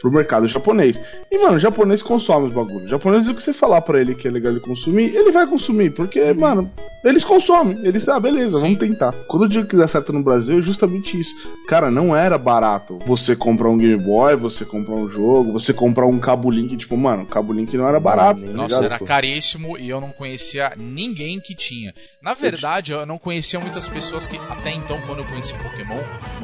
[0.01, 0.99] pro mercado japonês.
[1.31, 2.85] E, mano, o japonês consome os bagulhos.
[2.87, 5.47] O japonês, o que você falar pra ele que é legal ele consumir, ele vai
[5.47, 5.91] consumir.
[5.91, 6.71] Porque, mano,
[7.05, 7.79] eles consomem.
[7.85, 8.61] Eles, ah, beleza, Sim.
[8.61, 9.13] vamos tentar.
[9.29, 11.31] Quando eu digo que dá certo no Brasil, é justamente isso.
[11.69, 16.07] Cara, não era barato você comprar um Game Boy, você comprar um jogo, você comprar
[16.07, 16.77] um cabo link.
[16.77, 18.41] Tipo, mano, cabo link não era barato.
[18.41, 18.85] tá Nossa, ligado?
[18.85, 21.95] era caríssimo e eu não conhecia ninguém que tinha.
[22.23, 26.01] Na verdade, eu não conhecia muitas pessoas que, até então, quando eu conheci Pokémon,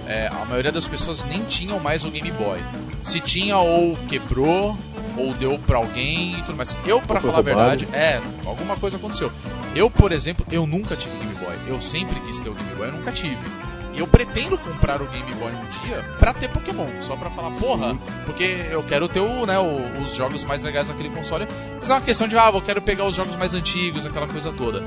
[0.07, 2.59] é, a maioria das pessoas nem tinham mais o Game Boy.
[3.03, 4.77] Se tinha, ou quebrou,
[5.17, 6.77] ou deu pra alguém e tudo mais.
[6.87, 9.31] Eu, foi falar a verdade, é, alguma coisa aconteceu.
[9.75, 11.55] Eu, por exemplo, eu nunca tive Game Boy.
[11.67, 13.47] Eu sempre quis ter o Game Boy, eu nunca tive.
[13.95, 16.87] E eu pretendo comprar o Game Boy um dia pra ter Pokémon.
[17.01, 20.89] Só pra falar, porra, porque eu quero ter o, né, o- os jogos mais legais
[20.89, 21.49] daquele console.
[21.81, 24.53] Mas é uma questão de, ah, eu quero pegar os jogos mais antigos, aquela coisa
[24.53, 24.83] toda.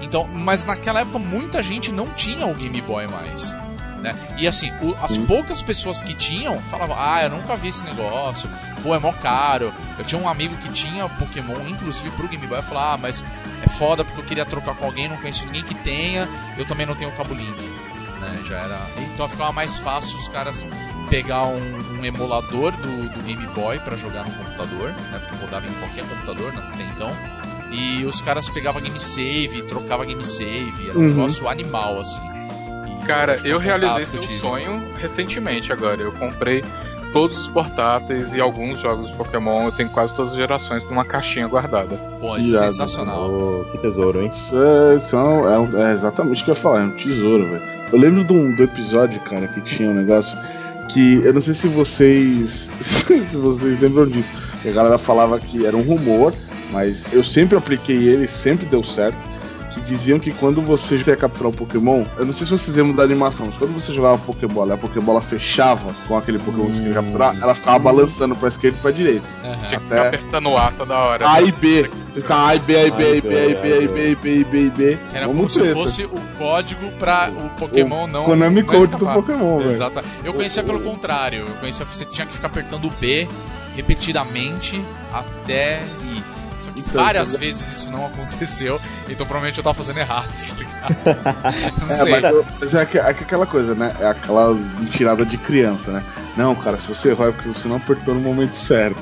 [0.00, 3.54] Então, mas naquela época muita gente não tinha o Game Boy mais.
[4.04, 4.14] Né?
[4.36, 8.48] E assim, o- as poucas pessoas que tinham falavam, ah, eu nunca vi esse negócio,
[8.82, 9.72] pô, é mó caro.
[9.98, 13.24] Eu tinha um amigo que tinha Pokémon, inclusive pro Game Boy, eu falava, ah, mas
[13.62, 16.84] é foda porque eu queria trocar com alguém, não conheço ninguém que tenha, eu também
[16.86, 17.58] não tenho o cabo link.
[18.20, 18.40] Né?
[18.44, 18.78] Já era.
[19.14, 20.66] Então ficava mais fácil os caras
[21.08, 25.18] pegar um, um emulador do, do Game Boy pra jogar no computador, né?
[25.18, 27.10] Porque rodava em qualquer computador né, até então.
[27.72, 31.08] E os caras pegavam game save, trocava game save, era um Uhum.
[31.08, 32.20] negócio animal assim.
[33.06, 36.02] Cara, eu um realizei seu sonho recentemente agora.
[36.02, 36.64] Eu comprei
[37.12, 39.66] todos os portáteis e alguns jogos de Pokémon.
[39.66, 41.94] Eu tenho quase todas as gerações numa caixinha guardada.
[42.20, 43.30] Pô, isso é sensacional.
[43.30, 44.32] Ô, que tesouro, hein?
[44.34, 47.50] Isso é, são, é, um- é exatamente o que eu ia falar, é um tesouro,
[47.50, 47.62] velho.
[47.92, 50.36] Eu lembro de um, do episódio, cara, que tinha um negócio
[50.88, 52.70] que eu não sei se vocês
[53.30, 54.30] se vocês lembram disso.
[54.62, 56.32] Que a galera falava que era um rumor,
[56.72, 59.16] mas eu sempre apliquei ele, sempre deu certo.
[59.86, 63.02] Diziam que quando você ia capturar um Pokémon, eu não sei se vocês lembram da
[63.02, 66.94] animação, mas quando você jogava Pokébola, a Pokébola fechava com aquele Pokémon que você queria
[66.94, 69.26] capturar, ela ficava balançando pra esquerda e pra direita.
[69.42, 71.30] Tinha que Até- ficar apertando o A toda hora.
[71.30, 71.90] A e B.
[72.12, 73.80] Você fica A e B, A e B, A e B, A e B, A
[73.82, 74.98] e B, A e B, A e B, A e B.
[75.10, 75.74] Que era como se treta.
[75.74, 78.24] fosse o código pra o Pokémon não.
[78.24, 79.06] Konami Code do.
[79.06, 79.70] Pokémon, velho.
[79.70, 80.00] Exato.
[80.24, 81.40] Eu conhecia pelo contrário.
[81.40, 83.28] Eu conhecia que você tinha que ficar apertando o B
[83.76, 84.80] repetidamente
[85.12, 85.82] até
[86.90, 91.80] que várias vezes isso não aconteceu, então provavelmente eu tava fazendo errado, tá ligado?
[91.82, 92.10] Não É, sei.
[92.20, 93.94] mas, mas é, que- é que aquela coisa, né?
[94.00, 96.02] É aquela mentirada de criança, né?
[96.36, 99.00] Não, cara, se você errou é porque você não apertou no momento certo.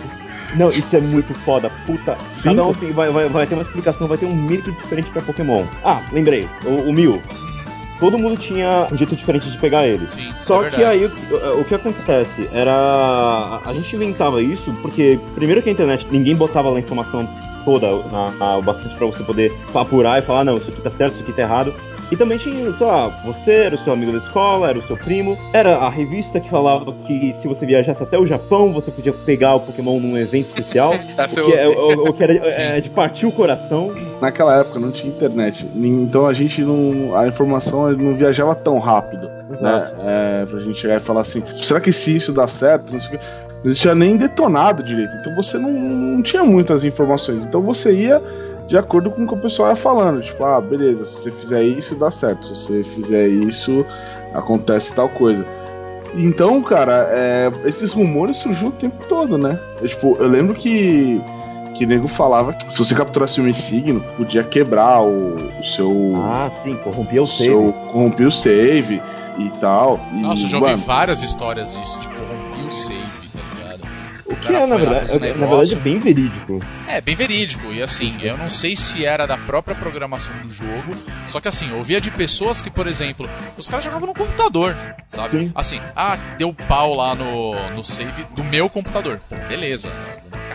[0.54, 2.16] Não, isso é muito foda, puta.
[2.34, 5.08] Sim, Cada um assim, vai, vai, vai ter uma explicação, vai ter um mito diferente
[5.10, 5.64] pra Pokémon.
[5.82, 7.22] Ah, lembrei, o, o Mil.
[7.98, 10.06] Todo mundo tinha um jeito diferente de pegar ele.
[10.08, 12.70] Sim, Só é que aí o, o que acontece era.
[12.72, 17.26] a- A gente inventava isso porque, primeiro que a internet, ninguém botava lá informação
[17.64, 20.90] toda, na, na- o bastante pra você poder apurar e falar, não, isso aqui tá
[20.90, 21.74] certo, isso aqui tá errado.
[22.10, 24.98] E também tinha, sei lá, você era o seu amigo da escola, era o seu
[24.98, 29.14] primo, era a revista que falava que se você viajasse até o Japão, você podia
[29.14, 30.92] pegar o Pokémon num evento especial.
[30.92, 33.90] Essa o, que é, o, o que era é, de partir o coração.
[34.20, 37.16] Naquela época não tinha internet, então a gente não.
[37.16, 39.92] A informação não viajava tão rápido, né?
[40.00, 42.92] É, pra gente chegar e falar assim: será que se isso dá certo?
[42.92, 43.24] Não sei o quê.
[43.62, 47.42] Não existia nem detonado direito, então você não, não tinha muitas informações.
[47.42, 48.20] Então você ia
[48.66, 50.22] de acordo com o que o pessoal ia falando.
[50.22, 52.46] Tipo, ah, beleza, se você fizer isso, dá certo.
[52.46, 53.84] Se você fizer isso,
[54.34, 55.44] acontece tal coisa.
[56.14, 59.58] Então, cara, é, esses rumores surgiu o tempo todo, né?
[59.80, 61.20] Eu, tipo, eu lembro que
[61.74, 66.14] que nego falava que se você capturasse um signo, podia quebrar o, o seu.
[66.16, 67.44] Ah, sim, corrompia o o save.
[67.44, 69.02] seu corromper o save
[69.38, 69.98] e tal.
[70.12, 73.21] E, Nossa, eu já ouvi mano, várias histórias disso, de corromper o save?
[74.24, 76.60] O que é, na verdade, na bem verídico.
[76.86, 77.72] É, bem verídico.
[77.72, 80.96] E assim, eu não sei se era da própria programação do jogo.
[81.28, 84.76] Só que assim, eu ouvia de pessoas que, por exemplo, os caras jogavam no computador,
[85.06, 85.38] sabe?
[85.38, 85.52] Sim.
[85.54, 89.20] Assim, ah, deu pau lá no, no save do meu computador.
[89.48, 89.90] Beleza.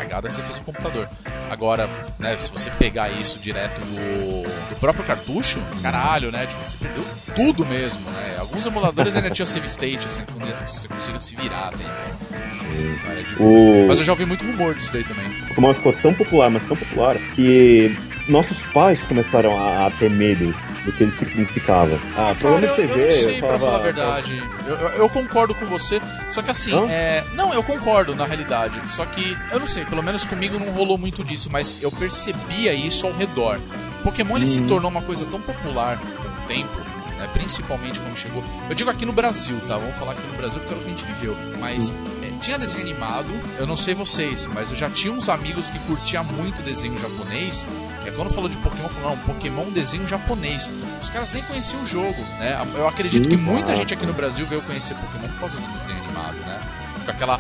[0.07, 1.07] Cagada que você fez no computador.
[1.49, 6.45] Agora, né, se você pegar isso direto do, do próprio cartucho, caralho, né?
[6.45, 7.03] Tipo, você perdeu
[7.35, 8.37] tudo mesmo, né?
[8.39, 13.03] Alguns emuladores ainda tinham save state, assim, quando você consiga se virar dentro.
[13.05, 13.85] Cara, é de boa.
[13.85, 15.29] O Mas eu já ouvi muito rumor disso daí também.
[15.49, 17.97] Pokémon ficou tão popular, mas tão popular, que
[18.29, 20.55] nossos pais começaram a, a ter medo
[20.87, 21.99] do que ele significava.
[22.15, 24.43] Ah, Cara, eu, eu não sei, pra falava, falar a verdade.
[24.65, 26.89] Eu, eu- eu concordo com você, só que assim, Não?
[26.89, 27.23] é.
[27.33, 28.79] Não, eu concordo na realidade.
[28.89, 32.73] Só que, eu não sei, pelo menos comigo não rolou muito disso, mas eu percebia
[32.73, 33.59] isso ao redor.
[34.03, 34.67] Pokémon ele se Uhum.
[34.67, 36.07] tornou uma coisa tão popular com
[36.43, 36.79] o tempo,
[37.17, 37.27] né?
[37.33, 38.41] Principalmente quando chegou.
[38.69, 39.77] Eu digo aqui no Brasil, tá?
[39.77, 41.35] Vamos falar aqui no Brasil porque era o que a gente viveu.
[41.59, 41.93] Mas.
[42.23, 45.79] é, tinha desenho animado, eu não sei vocês, mas eu já tinha uns amigos que
[45.79, 47.65] curtiam muito desenho japonês.
[48.07, 50.71] É quando falou de Pokémon, falaram, não, Pokémon desenho japonês.
[51.01, 52.57] Os caras nem conheciam o jogo, né?
[52.77, 53.79] Eu acredito Sim, que muita claro.
[53.79, 56.57] gente aqui no Brasil veio conhecer Pokémon por causa do desenho animado, né?
[57.03, 57.37] Com aquela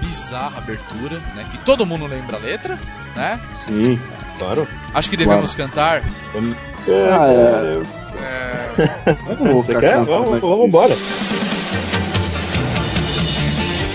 [0.00, 1.46] bizarra abertura, né?
[1.50, 2.78] Que todo mundo lembra a letra,
[3.16, 3.40] né?
[3.64, 3.98] Sim.
[4.36, 4.68] Claro.
[4.92, 6.02] Acho que devemos cantar.
[6.04, 8.02] Ah, é.
[8.22, 9.92] É, Eu não vou Você quer?
[9.92, 10.94] cantando Vamos, vamos embora.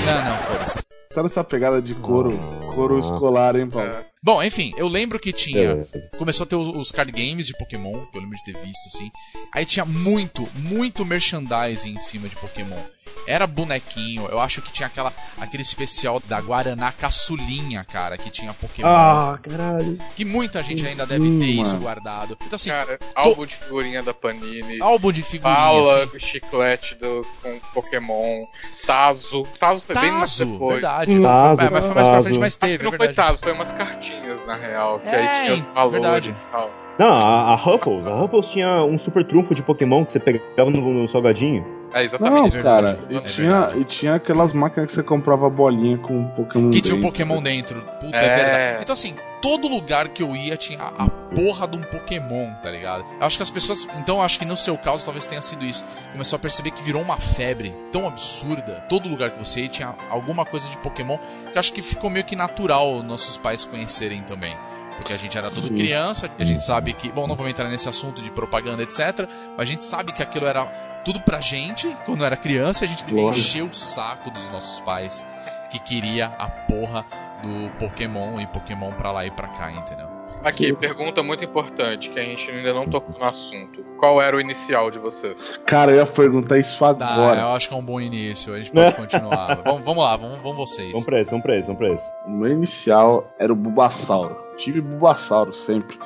[0.08, 0.77] Não, não, foda-se.
[1.13, 2.36] Tá nessa pegada de couro,
[2.73, 3.88] couro escolar, hein, Paulo?
[3.88, 4.16] é.
[4.23, 5.88] Bom, enfim, eu lembro que tinha.
[6.17, 8.88] Começou a ter os, os card games de Pokémon, que eu lembro de ter visto,
[8.88, 9.12] assim.
[9.53, 12.80] Aí tinha muito, muito merchandising em cima de Pokémon.
[13.25, 18.53] Era bonequinho, eu acho que tinha aquela, aquele especial da Guaraná Caçulinha, cara, que tinha
[18.53, 18.88] Pokémon.
[18.88, 19.99] Ah, caralho.
[20.15, 22.38] Que muita gente ainda deve Sim, ter isso guardado.
[22.45, 24.82] Então, assim, Cara, álbum de figurinha da Panini.
[24.82, 26.19] álbum de figurinha, Fala assim.
[26.19, 28.45] chiclete do, com Pokémon.
[28.86, 29.43] Tazo.
[29.60, 30.73] Tazo foi bem mais Tazo, depois.
[30.75, 31.21] verdade.
[31.21, 32.23] Tazo, é, mas foi mais pra Tazo.
[32.23, 33.13] frente, mas Acho que teve, não é foi.
[33.13, 34.06] Tazo, foi umas cartinhas,
[34.45, 34.99] na real.
[34.99, 36.29] Que É, aí tinha os valores verdade.
[36.31, 36.71] e tal.
[36.99, 38.05] Não, a, a Ruffles.
[38.07, 41.63] A Ruffles tinha um super trunfo de Pokémon que você pegava no, no salgadinho.
[41.93, 42.49] É, Não, exatamente.
[42.51, 46.69] verdade, cara, e, é tinha, e tinha aquelas máquinas que você comprava bolinha com Pokémon
[46.69, 47.11] Que tinha um dentro.
[47.11, 47.81] Pokémon dentro.
[48.01, 48.25] Puta, é.
[48.25, 48.35] É.
[48.35, 48.77] verdade.
[48.81, 49.15] Então, assim,
[49.47, 53.05] todo lugar que eu ia tinha a, porra de um Pokémon, tá ligado?
[53.17, 53.88] Eu acho que as pessoas.
[53.97, 55.86] Então, acho que no seu caso talvez tenha sido isso.
[56.12, 58.86] Começou a perceber que virou uma febre tão absurda.
[58.89, 61.17] Todo lugar que você ia tinha alguma coisa de Pokémon.
[61.53, 64.53] Que acho que ficou meio que natural nossos pais conhecerem também.
[64.97, 67.10] Porque a gente era tudo criança, a gente sabe que.
[67.10, 69.29] Bom, não vamos entrar nesse assunto de propaganda, etc.
[69.55, 70.65] Mas a gente sabe que aquilo era
[71.05, 72.83] tudo pra gente quando era criança.
[72.83, 75.25] A gente encher o saco dos nossos pais
[75.69, 77.05] que queria a porra
[77.43, 80.08] do Pokémon e Pokémon pra lá e pra cá, entendeu?
[80.43, 83.84] Aqui, pergunta muito importante, que a gente ainda não tocou no assunto.
[84.00, 85.60] Qual era o inicial de vocês?
[85.65, 87.41] Cara, eu ia perguntar isso Tá, agora.
[87.41, 89.62] eu acho que é um bom início, a gente pode continuar.
[89.65, 90.91] vamos, vamos lá, vamos, vamos vocês.
[90.91, 92.12] Vamos pra esse, vamos pra esse, vamos pra esse.
[92.28, 94.38] O meu inicial era o Bulbasauro.
[94.60, 95.97] Tive Bulbasauro sempre.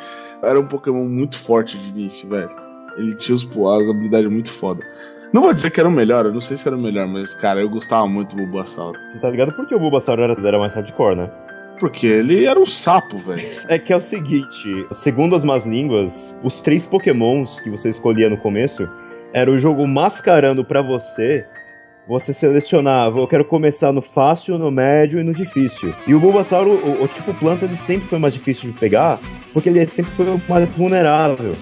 [0.42, 2.50] Era um Pokémon muito forte de início, velho.
[2.98, 4.82] Ele tinha os, as habilidades muito foda.
[5.34, 7.34] Não vou dizer que era o melhor, eu não sei se era o melhor, mas,
[7.34, 9.00] cara, eu gostava muito do Bulbasauro.
[9.08, 11.30] Você tá ligado por que o Bulbasaur era, era mais hardcore, né?
[11.80, 13.48] Porque ele era um sapo, velho.
[13.70, 18.30] É que é o seguinte, segundo as más línguas, os três pokémons que você escolhia
[18.30, 18.88] no começo,
[19.34, 21.46] era o jogo mascarando pra você
[22.08, 25.94] você selecionava, eu quero começar no fácil, no médio e no difícil.
[26.06, 29.20] E o Bulbasauro, o, o tipo planta, ele sempre foi mais difícil de pegar,
[29.54, 31.56] porque ele sempre foi mais vulnerável.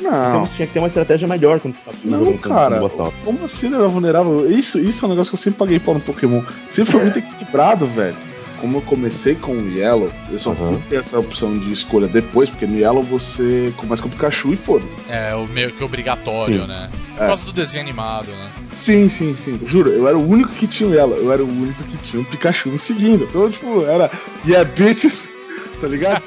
[0.00, 2.80] Então Não, você tinha que ter uma estratégia melhor quando você tá não, cara.
[3.24, 4.50] Como assim ele era vulnerável?
[4.50, 6.42] Isso, isso é um negócio que eu sempre paguei pau no Pokémon.
[6.70, 8.16] Sempre foi muito equilibrado, velho.
[8.60, 10.74] Como eu comecei com o Yellow, eu só Uhum.
[10.74, 14.52] fui ter essa opção de escolha depois, porque no Yellow você começa com o Pikachu
[14.52, 14.90] e foda-se.
[15.08, 16.66] É, o meio que obrigatório, Sim.
[16.66, 16.90] né?
[17.14, 17.26] É por É.
[17.28, 18.50] causa do desenho animado, né?
[18.76, 19.58] Sim, sim, sim.
[19.66, 21.16] Juro, eu era o único que tinha o Yellow.
[21.16, 23.24] Eu era o único que tinha o Pikachu me seguindo.
[23.24, 24.10] Então, tipo, era.
[24.46, 25.28] Yeah, bitches.
[25.80, 26.22] Tá ligado?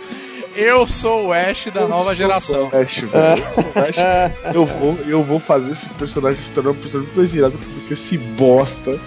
[0.56, 2.70] Eu sou o Ash da Eu nova sou geração.
[2.72, 3.44] o Ash, velho.
[3.44, 4.34] Eu sou o Ash.
[4.54, 7.88] Eu vou, eu vou fazer esse personagem se tornar um personagem muito mais irado do
[7.88, 9.00] que esse bosta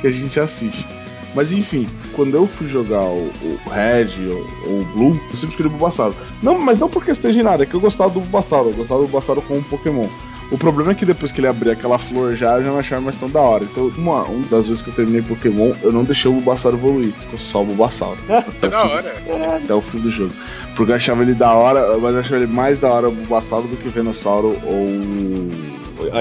[0.00, 0.86] que a gente assiste.
[1.34, 5.50] Mas enfim, quando eu fui jogar o, o Red ou, ou o Blue, eu sempre
[5.50, 6.14] escolhi o Bulbasauro.
[6.42, 9.00] Não, mas não por questão de nada, é que eu gostava do Bulbasauro, eu gostava
[9.00, 10.06] do Bulbasauro como um Pokémon.
[10.50, 13.00] O problema é que depois que ele abria aquela flor já, eu já não achava
[13.00, 13.64] mais tão da hora.
[13.64, 17.12] Então, uma, uma das vezes que eu terminei Pokémon, eu não deixei o Bulbasauro evoluir,
[17.12, 18.18] ficou só o Bulbasauro.
[18.28, 19.14] É da hora.
[19.62, 20.32] Até o fim do jogo.
[20.76, 23.66] Porque eu achava ele da hora, mas eu achava ele mais da hora o Bulbasauro
[23.68, 24.86] do que o Venossauro ou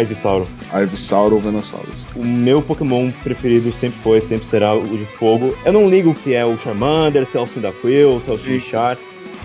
[0.01, 0.47] Ivysauro.
[0.73, 1.87] Ivysauro ou Venossauro.
[2.15, 5.55] O meu Pokémon preferido sempre foi, sempre será o de fogo.
[5.65, 8.59] Eu não ligo se é o Charmander, se é o Cyndaquil, se é o Sim.
[8.59, 8.97] Char.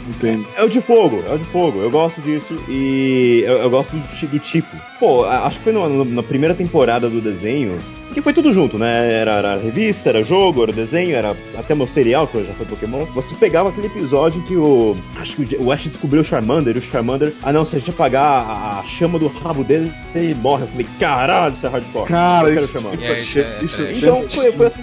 [0.09, 0.47] Entendo.
[0.57, 1.81] É o de fogo, é o de fogo.
[1.81, 4.69] Eu gosto disso e eu, eu gosto do, ti- do tipo.
[4.99, 7.79] Pô, a- acho que foi no- no- na primeira temporada do desenho
[8.15, 9.13] que foi tudo junto, né?
[9.21, 13.05] Era, era revista, era jogo, era desenho, era até meu serial, que já foi Pokémon.
[13.15, 14.97] Você pegava aquele episódio em que o.
[15.17, 17.33] Acho que o, Ash descobriu o Charmander e o Charmander.
[17.43, 20.63] Ah, não, se a gente apagar a, chama do rabo dele, ele morre.
[20.65, 22.09] Eu falei, caralho, isso é hardcore.
[22.09, 23.11] Cara, eu quero isso, o Charmander.
[23.11, 23.99] É, isso é isso trash.
[23.99, 24.83] Então foi, foi assim.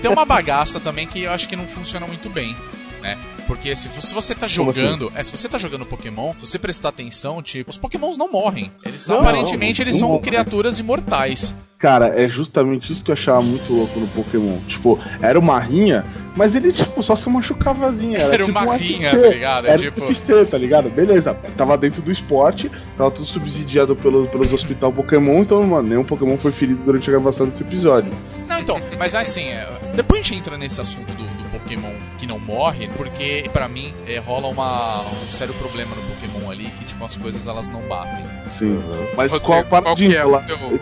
[0.00, 2.56] Tem uma bagaça também que eu acho que não funciona muito bem,
[3.02, 3.16] né?
[3.54, 4.54] Porque se, se você tá assim?
[4.54, 8.30] jogando, é, se você tá jogando Pokémon, se você prestar atenção, tipo, os Pokémons não
[8.32, 8.72] morrem.
[8.82, 10.22] Eles Não, aparentemente não, eles não são morrem.
[10.22, 11.54] criaturas imortais.
[11.78, 14.56] Cara, é justamente isso que eu achava muito louco no Pokémon.
[14.68, 16.04] Tipo, era uma rinha,
[16.36, 18.18] mas ele, tipo, só se machucavazinha.
[18.18, 19.18] Era, Era tipo uma um rinha, UFC.
[19.20, 19.66] tá ligado?
[19.66, 20.88] É Era tipo- UFC, tá ligado?
[20.90, 21.34] Beleza.
[21.56, 26.38] Tava dentro do esporte, tava tudo subsidiado pelo, pelos hospital Pokémon, então, mano, nenhum Pokémon
[26.38, 28.12] foi ferido durante a gravação desse episódio.
[28.48, 32.26] Não, então, mas assim, é, depois a gente entra nesse assunto do, do Pokémon que
[32.28, 36.84] não morre, porque pra mim é, rola uma, um sério problema no Pokémon ali, que
[36.84, 38.24] tipo, as coisas elas não batem.
[38.48, 38.80] Sim.
[39.16, 40.30] Mas Rodrigo, qual para qual de que é o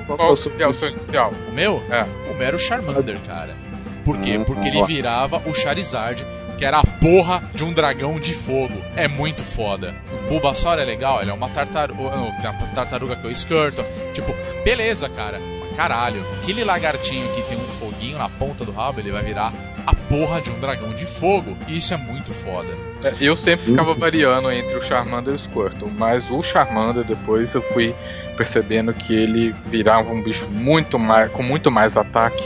[0.07, 1.33] Qual é o seu- que é o seu inicial?
[1.49, 1.83] O meu?
[1.91, 2.03] É.
[2.31, 3.57] O meu era o Charmander, cara.
[4.05, 4.39] Por quê?
[4.39, 4.85] Ah, Porque ele ó.
[4.85, 6.27] virava o Charizard,
[6.59, 8.75] que era a porra de um dragão de fogo.
[8.95, 9.95] É muito foda.
[10.13, 12.11] O Bulbasaur é legal, ele é uma tartaruga.
[12.43, 13.85] Tem uma tartaruga que é o Skirtle.
[14.13, 15.41] Tipo, beleza, cara.
[15.61, 19.53] Mas caralho, aquele lagartinho que tem um foguinho na ponta do rabo, ele vai virar
[19.87, 21.57] a porra de um dragão de fogo.
[21.69, 22.73] E isso é muito foda.
[23.03, 23.71] É, Eu sempre Sim.
[23.73, 27.95] ficava variando entre o Charmander e o Squirtle, mas o Charmander depois eu fui
[28.37, 32.43] percebendo que ele virava um bicho muito mais, com muito mais ataque,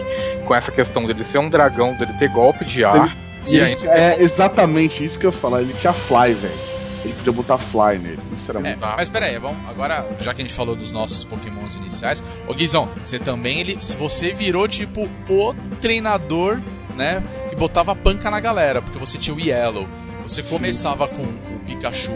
[0.47, 3.17] com essa questão dele ser um dragão, dele ter golpe de ar,
[3.47, 5.61] e Ele- ainda é exatamente isso que eu ia falar.
[5.63, 6.75] Ele tinha Fly, velho.
[7.05, 8.19] Ele podia botar Fly nele.
[8.35, 8.81] Isso era É, muito.
[8.81, 12.55] mas pera aí, vamos, agora, já que a gente falou dos nossos pokémons iniciais, ô
[12.55, 16.61] Guizão, você também, ele, se você virou tipo o treinador,
[16.95, 19.87] né, que botava panca na galera, porque você tinha o Yellow,
[20.27, 22.13] você começava com o Pikachu,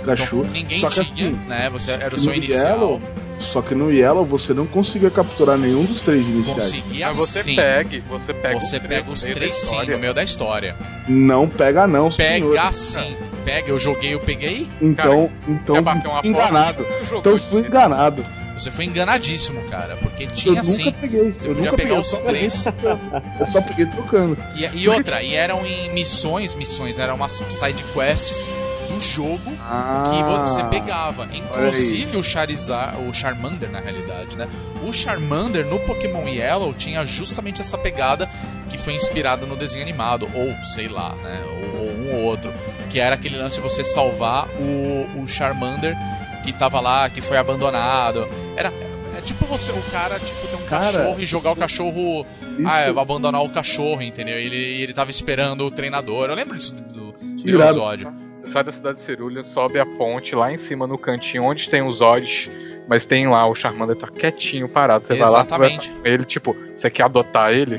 [0.00, 0.24] Pikachu.
[0.38, 3.02] então ninguém Só que tinha, assim, né, você era o seu inicial, Yellow,
[3.40, 6.54] Só que no Yellow você não conseguia capturar nenhum dos três iniciais.
[6.54, 9.98] conseguia mas você sim, pega, você pega você pega os meio da três sim, no
[9.98, 10.76] meio da história,
[11.08, 12.54] Não pega não, senhor.
[12.54, 16.86] pega sim, pega, eu joguei, eu peguei, Então, então bater uma enganado.
[17.12, 17.66] Então fui aí?
[17.66, 18.24] enganado.
[18.62, 21.32] Você foi enganadíssimo, cara, porque Eu tinha nunca sim, peguei.
[21.36, 22.64] você eu podia nunca pegar peguei, os eu três.
[23.40, 24.36] Eu só peguei trocando.
[24.54, 28.46] E, e outra, e eram em missões, missões, eram umas side quests
[28.88, 31.28] do jogo que Ah, você pegava.
[31.32, 34.46] Inclusive o Charizard, o Charmander na realidade, né?
[34.86, 38.28] O Charmander no Pokémon Yellow tinha justamente essa pegada
[38.68, 41.42] que foi inspirada no desenho animado, ou sei lá, né?
[41.46, 42.52] Ou, ou um ou outro.
[42.90, 45.96] Que era aquele lance de você salvar o, o Charmander
[46.42, 48.28] que tava lá, que foi abandonado.
[48.56, 48.72] Era.
[49.16, 52.26] É tipo você, o cara, tipo, ter um Cara, cachorro e jogar o cachorro
[52.58, 54.40] Isso, ah, eu vou abandonar o cachorro, entendeu?
[54.40, 56.30] E ele, ele tava esperando o treinador.
[56.30, 58.12] Eu lembro disso do, do episódio.
[58.52, 61.82] Sai da cidade de Cerulha, sobe a ponte lá em cima no cantinho onde tem
[61.82, 62.50] os Ods,
[62.88, 65.06] mas tem lá o Charmander tá quietinho, parado.
[65.06, 65.74] Você vai lá Exatamente.
[65.74, 67.78] conversa com ele, tipo, você quer adotar ele?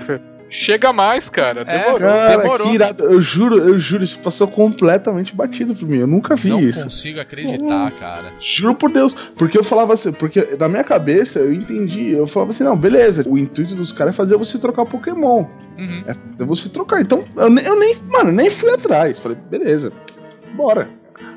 [0.54, 1.64] Chega mais, cara.
[1.68, 2.00] É, Demorou.
[2.00, 2.68] Cara, Demorou.
[3.12, 5.98] Eu juro, eu juro, isso passou completamente batido por mim.
[5.98, 6.84] Eu nunca vi Não isso.
[6.84, 8.32] consigo acreditar, cara.
[8.40, 9.16] Juro por Deus.
[9.36, 12.12] Porque eu falava assim, porque na minha cabeça eu entendi.
[12.12, 13.26] Eu falava assim, não, beleza.
[13.28, 15.46] O intuito dos caras é fazer você trocar Pokémon.
[15.78, 16.04] Uhum.
[16.06, 17.02] É fazer você trocar.
[17.02, 19.18] Então, eu, eu nem, mano, nem fui atrás.
[19.18, 19.92] Falei, beleza,
[20.54, 20.88] bora.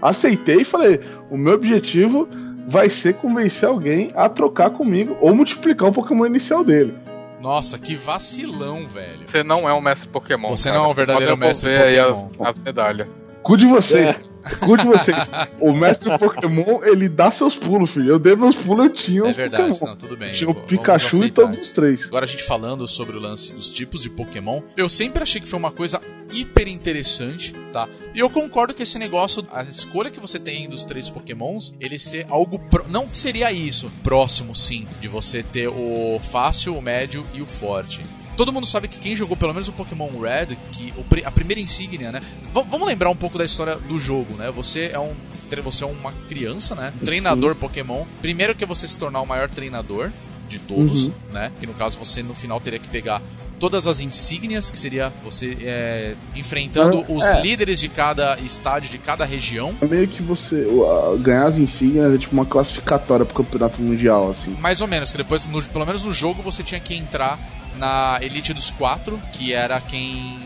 [0.02, 2.28] Aceitei e falei, o meu objetivo
[2.68, 6.94] vai ser convencer alguém a trocar comigo ou multiplicar o Pokémon inicial dele.
[7.40, 9.30] Nossa, que vacilão, velho.
[9.30, 10.50] Você não é um mestre Pokémon.
[10.50, 10.80] Você cara.
[10.80, 12.28] não é um verdadeiro mestre Pokémon.
[12.40, 13.08] As, as medalhas.
[13.46, 14.32] Cu de vocês.
[14.60, 15.16] Cu de vocês.
[15.60, 18.10] O mestre Pokémon, ele dá seus pulos, filho.
[18.10, 19.90] Eu dei meus pulos, eu tinha É verdade, Pokémon.
[19.90, 20.34] não, tudo bem.
[20.34, 22.04] Tinha o Pikachu e todos os três.
[22.06, 25.48] Agora a gente falando sobre o lance dos tipos de Pokémon, eu sempre achei que
[25.48, 26.00] foi uma coisa
[26.32, 27.88] hiper interessante, tá?
[28.12, 32.00] E eu concordo que esse negócio, a escolha que você tem dos três Pokémons, ele
[32.00, 32.58] ser algo.
[32.58, 32.84] Pro...
[32.88, 37.46] Não que seria isso, próximo sim, de você ter o fácil, o médio e o
[37.46, 38.02] forte.
[38.36, 40.92] Todo mundo sabe que quem jogou pelo menos o Pokémon Red, que
[41.24, 42.20] a primeira insígnia, né?
[42.52, 44.50] V- vamos lembrar um pouco da história do jogo, né?
[44.54, 45.14] Você é um
[45.62, 46.92] você é uma criança, né?
[47.00, 48.04] Um treinador Pokémon.
[48.20, 50.10] Primeiro que é você se tornar o maior treinador
[50.48, 51.12] de todos, Uhum.
[51.32, 51.52] né?
[51.60, 53.22] Que no caso você no final teria que pegar
[53.60, 57.40] todas as insígnias, que seria você é, enfrentando Ah, os é.
[57.40, 59.74] líderes de cada estádio, de cada região.
[59.80, 60.66] É meio que você.
[60.66, 64.50] a- ganhar as insígnias é tipo uma classificatória pro campeonato mundial, assim.
[64.60, 67.38] Mais ou menos, que depois, no- pelo menos no jogo, você tinha que entrar
[67.76, 70.36] na Elite dos Quatro, que era quem.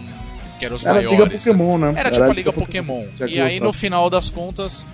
[0.58, 1.32] que eram os Era a Liga maiores.
[1.46, 1.52] né?
[1.52, 1.94] Pokémon, né?
[1.96, 3.06] Era tipo a Liga Pokémon.
[3.18, 4.84] Já E aí, no final das contas,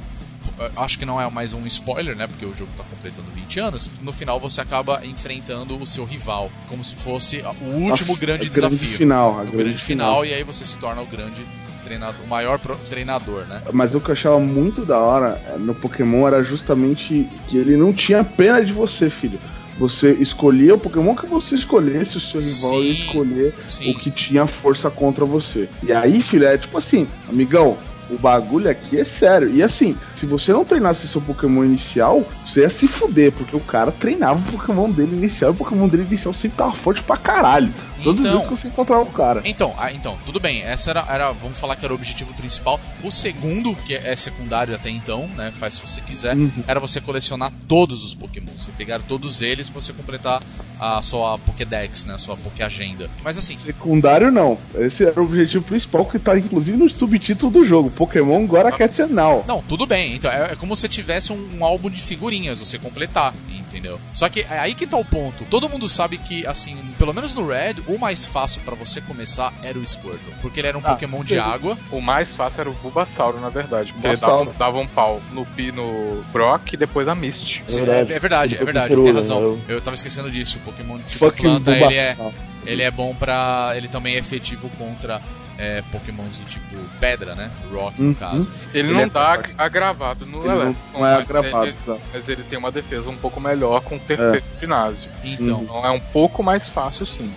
[0.77, 2.27] acho que não é mais um spoiler, né?
[2.27, 3.91] Porque o jogo tá completando 20 anos.
[4.01, 8.47] No final, você acaba enfrentando o seu rival, como se fosse o último A- grande
[8.47, 8.97] a desafio.
[8.97, 11.45] final, a o grande final, e aí você se torna o grande
[11.83, 12.59] treinador, o maior
[12.91, 13.63] treinador, né?
[13.73, 17.77] Mas o que eu achava muito da hora eh, no Pokémon era justamente que ele
[17.77, 19.39] não tinha pena de você, filho.
[19.79, 23.91] Você escolhia o Pokémon que você escolhesse, o seu rival ia escolher Sim.
[23.91, 25.69] o que tinha força contra você.
[25.83, 27.77] E aí, filho, é tipo assim, amigão,
[28.09, 29.51] o bagulho aqui é sério.
[29.51, 33.61] E assim, se você não treinasse seu Pokémon inicial, você ia se fuder, porque o
[33.61, 37.17] cara treinava o Pokémon dele inicial e o Pokémon dele inicial sempre tava forte pra
[37.17, 37.73] caralho.
[38.03, 39.43] Todos os Então- que você encontrava o cara.
[39.45, 40.63] Então, ah, então, tudo bem.
[40.63, 42.79] Essa era, era, vamos falar que era o objetivo principal.
[43.03, 45.51] O segundo, que é secundário até então, né?
[45.53, 46.51] Faz se você quiser, Uhum.
[46.67, 48.53] era você colecionar todos os Pokémon.
[48.59, 50.43] Você pegar todos eles pra você completar
[50.79, 52.15] a sua Pokédex, né?
[52.15, 53.11] A sua Pokéagenda.
[53.25, 54.59] Mas assim, Secundário não.
[54.75, 57.91] Esse era o objetivo principal que tá inclusive no subtítulo do jogo.
[57.91, 59.45] Pokémon Gora Cat and Now.
[59.49, 60.06] não, tudo bem.
[60.15, 64.01] Então, é, é como se tivesse um, um álbum de figurinhas, você completar, entendeu?
[64.13, 65.45] Só que é aí que tá o ponto.
[65.47, 69.53] Todo mundo sabe que, assim, pelo menos no Red, o mais fácil pra você começar
[69.63, 70.33] era o Squirtle.
[70.41, 71.77] Porque ele era um Ah, Pokémon de água.
[71.91, 73.93] O mais fácil era o Bulbasauro, na verdade.
[73.93, 77.63] Porque dava, dava um pau no, Pi- no Brock e depois a Misty.
[77.67, 78.13] Sim, verdade.
[78.13, 79.41] É, é verdade, é verdade, com tem razão.
[79.41, 80.59] eu- Eu tava esquecendo disso.
[80.59, 82.17] O Pokémon tipo Fucking planta, ele é,
[82.65, 83.73] ele é bom pra.
[83.75, 85.21] Ele também é efetivo contra
[85.59, 87.51] é, Pokémons do tipo pedra, né?
[87.73, 88.15] Rock, no Uhum.
[88.15, 88.51] caso.
[88.75, 89.55] Ele, Ele não é dá forte.
[89.57, 91.67] agravado no Ele não, Electron, não é mas agravado.
[91.67, 91.97] Ele, tá?
[92.13, 95.11] mas ele tem uma defesa um pouco melhor com o terceiro ginásio.
[95.25, 97.33] Então, Então é um pouco mais fácil, sim.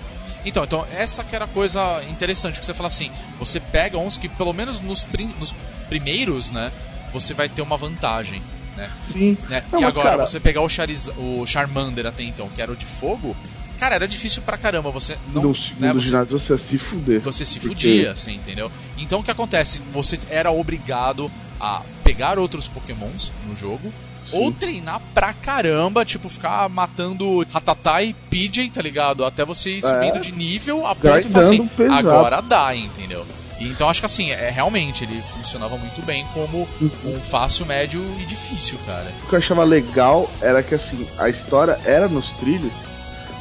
[0.46, 4.18] então, então, essa que era a coisa interessante, que você fala assim, você pega uns
[4.18, 5.56] que pelo menos nos, prim- nos
[5.88, 6.72] primeiros, né?
[7.14, 8.42] Você vai ter uma vantagem.
[8.78, 8.90] Né?
[9.12, 9.38] Sim.
[9.50, 9.62] né?
[9.72, 12.72] Não, e mas, agora, cara- você pegar o, Chariz, o Charmander até então, que era
[12.72, 13.36] o de fogo,
[13.80, 14.92] cara, era difícil pra caramba.
[14.92, 15.42] Você não.
[15.44, 17.22] no né, segundo você- ginásio você ia se fuder.
[17.22, 18.72] você se Porque- fudia, assim, entendeu?
[18.98, 19.82] Então o que acontece?
[19.92, 23.92] Você era obrigado a pegar outros pokémons no jogo,
[24.32, 29.26] ou treinar pra caramba, tipo, ficar matando Rattata e Pidgey, tá ligado?
[29.26, 29.90] Até você ir É.
[29.90, 32.10] subindo de nível a ponto de falar assim, pesado.
[32.10, 33.26] agora dá, entendeu?
[33.60, 36.66] Então acho que assim, é, realmente, ele funcionava muito bem como
[37.04, 39.12] um fácil, médio e difícil, cara.
[39.26, 42.72] O que eu achava legal era que assim, a história era nos trilhos,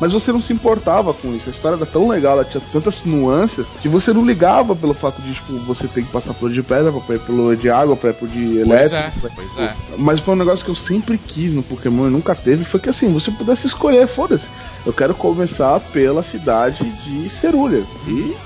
[0.01, 1.49] mas você não se importava com isso.
[1.49, 5.20] A história era tão legal, ela tinha tantas nuances que você não ligava pelo fato
[5.22, 8.11] de tipo, você ter que passar por de pedra, pra ir pelo de água, pra
[8.11, 8.94] ir pro de Pois elétrico.
[8.96, 9.74] é, pra- pois é.
[9.99, 12.88] Mas foi um negócio que eu sempre quis no Pokémon e nunca teve, foi que
[12.90, 14.44] assim, você pudesse escolher, foda-se.
[14.86, 17.82] Eu quero começar pela cidade de Cerulha.
[18.07, 18.36] E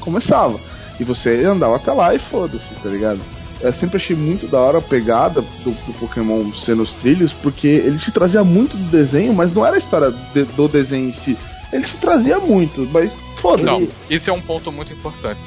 [0.00, 0.58] começava.
[0.98, 3.20] E você andava até lá e foda-se, tá ligado?
[3.60, 7.66] Eu sempre achei muito da hora a pegada do, do Pokémon ser nos trilhos, porque
[7.66, 11.12] ele te trazia muito do desenho, mas não era a história de- do desenho em
[11.12, 11.36] si.
[11.72, 13.64] Ele te trazia muito, mas foda-se.
[13.64, 15.40] Não, isso é um ponto muito importante.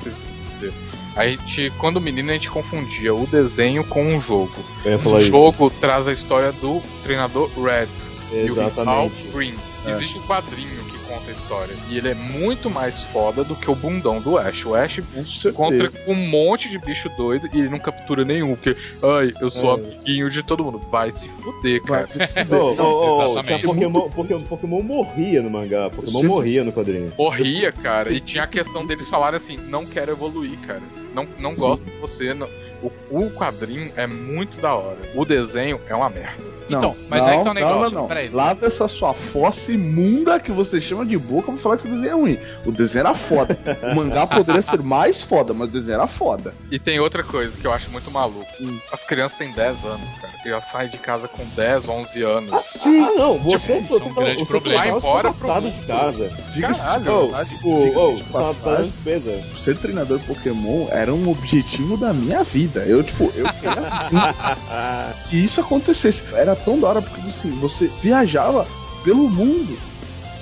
[0.60, 0.74] dizer.
[1.16, 4.52] A gente, quando menino, a gente confundia o desenho com o jogo.
[4.86, 4.90] O
[5.20, 5.22] isso.
[5.30, 7.88] jogo traz a história do treinador Red
[8.32, 9.28] e o rival Exatamente.
[9.34, 9.54] Green.
[9.86, 9.92] É.
[9.92, 10.87] Existe um quadrinho
[11.18, 11.76] conta a história.
[11.90, 14.66] E ele é muito mais foda do que o bundão do Ash.
[14.66, 15.00] O Ash
[15.46, 18.56] encontra um monte de bicho doido e ele não captura nenhum.
[18.56, 19.74] Porque, ai, eu sou É.
[19.80, 20.80] amiguinho de todo mundo.
[20.92, 22.08] Vai se fuder, Vai cara.
[22.08, 22.54] se fuder.
[22.58, 23.46] Ô, ô, Exatamente.
[23.62, 26.28] tinha Pokémon, Pokémon, Pokémon morria no mangá, Pokémon Sim.
[26.28, 27.12] morria no quadrinho.
[27.18, 28.12] Morria, cara.
[28.12, 30.82] E tinha a questão deles falarem assim: não quero evoluir, cara.
[31.14, 32.34] Não, não gosto de você.
[32.34, 32.48] Não.
[32.82, 34.98] O, o quadrinho é muito da hora.
[35.16, 36.57] O desenho é uma merda.
[36.70, 37.96] Então, mas aí que tá o negócio.
[37.96, 38.30] Não, não, Peraí.
[38.30, 42.12] Lava essa sua fossa imunda que você chama de boca pra falar que esse desenho
[42.12, 42.40] é ruim.
[42.66, 43.58] O desenho era foda.
[43.92, 46.54] o mangá poderia ser mais foda, mas o desenho era foda.
[46.72, 48.46] E tem outra coisa que eu acho muito maluco.
[48.62, 48.78] Hum.
[48.92, 50.34] As crianças têm 10 anos, cara.
[50.44, 52.64] Você já sai de casa com 10, 11 anos.
[52.66, 53.04] Sim.
[53.04, 54.78] Ah, não, você, Tipo, isso é um grande você problema.
[54.84, 55.80] tá Vai embora pro afastado mundo.
[55.82, 56.32] de casa.
[56.54, 57.46] Diga-se Caralho, Oh, tá?
[57.46, 59.42] tipo, oh, tá, tá despesa.
[59.64, 62.82] ser treinador Pokémon era um objetivo da minha vida.
[62.82, 64.36] Eu, tipo, eu queria
[65.30, 66.22] que isso acontecesse.
[66.34, 68.66] Era tão da hora porque, assim, você viajava
[69.04, 69.78] pelo mundo.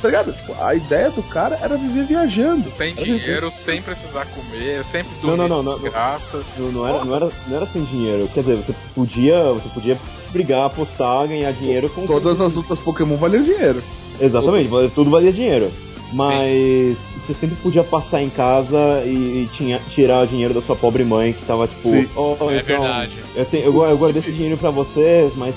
[0.02, 0.34] Tá ligado?
[0.34, 2.72] Tipo, a ideia do cara era viver viajando.
[2.78, 5.92] Sem dinheiro, sem precisar comer, sempre dormir Não, não, não, de não.
[5.92, 6.44] graça.
[6.58, 8.30] Não, não, era, não, era, não era sem dinheiro.
[8.34, 9.98] Quer dizer, você podia, você podia
[10.32, 13.82] brigar, apostar, ganhar dinheiro com Todas as lutas Pokémon valiam dinheiro.
[14.20, 15.72] Exatamente, tudo valia dinheiro.
[16.14, 19.10] Mas você sempre podia passar em casa e,
[19.44, 22.08] e tinha, tirar o dinheiro da sua pobre mãe que tava tipo, Sim.
[22.16, 23.20] oh, É então, verdade.
[23.36, 25.56] Eu, tenho, eu, eu guardei esse dinheiro pra você, mas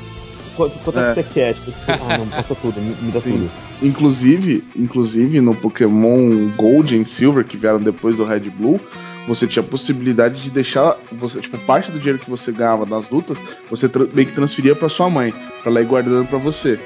[0.59, 1.02] quanto, quanto é.
[1.02, 1.14] É.
[1.14, 1.54] que você quer?
[1.54, 3.32] Tipo, você- ah, não, passa tudo, me, me dá Sim.
[3.32, 3.50] tudo.
[3.82, 8.80] Inclusive, inclusive no Pokémon Gold e Silver, que vieram depois do Red Blue,
[9.26, 10.96] você tinha a possibilidade de deixar.
[11.12, 13.38] Você, tipo, parte do dinheiro que você ganhava nas lutas,
[13.70, 15.32] você meio que transferia pra sua mãe,
[15.62, 16.78] pra ela ir guardando pra você.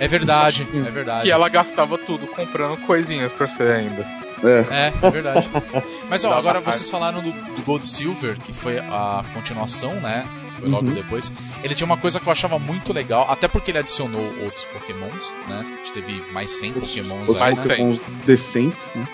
[0.00, 1.28] É verdade, é verdade.
[1.28, 4.04] E ela gastava tudo comprando coisinhas pra você ainda.
[4.42, 4.64] É.
[4.70, 5.48] É, é verdade.
[6.10, 10.24] Mas ó, agora vocês falaram do, do Gold Silver, que foi a continuação, né?
[10.62, 10.94] Foi logo Uhum.
[10.94, 11.58] depois.
[11.64, 15.34] Ele tinha uma coisa que eu achava muito legal, até porque ele adicionou outros Pokémons,
[15.48, 15.58] né?
[15.74, 17.62] A gente teve mais 100 Pokémons Os aí, mais né?
[17.62, 19.08] Pokémon decentes, né?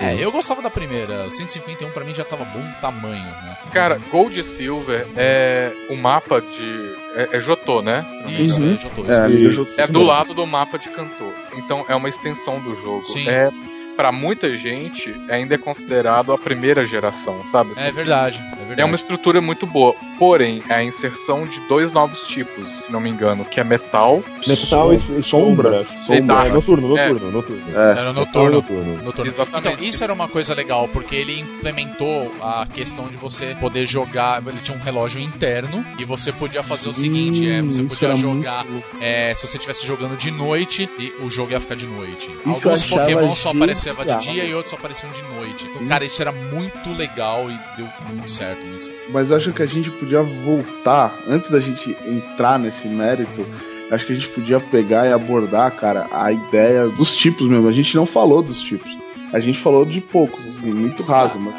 [0.00, 1.30] É, eu gostava da primeira.
[1.30, 3.56] 151 pra mim já tava bom tamanho, né?
[3.72, 6.94] Cara, Gold e Silver é o mapa de.
[7.16, 8.04] É, é Jotô, né?
[8.26, 8.74] Isso, Uhum.
[8.74, 9.04] é, já tô.
[9.06, 9.72] É, Jotô.
[9.80, 11.32] É do lado do mapa de Cantor.
[11.56, 13.04] Então é uma extensão do jogo.
[13.04, 13.28] Sim.
[13.28, 13.50] É,
[13.96, 17.72] pra muita gente, ainda é considerado a primeira geração, sabe?
[17.76, 18.80] É verdade, é verdade.
[18.80, 19.94] É uma estrutura muito boa.
[20.18, 24.22] Porém, é a inserção de dois novos tipos, se não me engano, que é metal.
[24.46, 25.84] Metal e, e sombra.
[26.06, 26.46] Sombra.
[26.46, 27.08] É, noturno, É.
[27.08, 27.62] noturno, noturno.
[27.68, 27.90] É.
[27.98, 28.50] Era Metal e noturno.
[28.52, 29.02] noturno.
[29.02, 29.34] Noturno.
[29.58, 34.42] Então, isso era uma coisa legal, porque ele implementou a questão de você poder jogar.
[34.46, 37.94] Ele tinha um relógio interno e você podia fazer o seguinte: é, você Hum, podia
[37.96, 38.64] isso era jogar.
[38.66, 42.30] muito- é, se você estivesse jogando de noite, e o jogo ia ficar de noite.
[42.46, 44.20] eu Alguns Pokémon só apareciam de genial.
[44.20, 45.66] dia e outros só apareciam de noite.
[45.66, 48.66] Então, cara, isso era muito legal e deu muito certo.
[48.66, 49.12] Muito certo.
[49.12, 53.46] Mas eu acho que a gente podia voltar, antes da gente entrar nesse mérito,
[53.90, 57.68] acho que a gente podia pegar e abordar, cara, a ideia dos tipos mesmo.
[57.68, 58.90] A gente não falou dos tipos.
[59.32, 61.54] A gente falou de poucos, assim, muito raso, mas.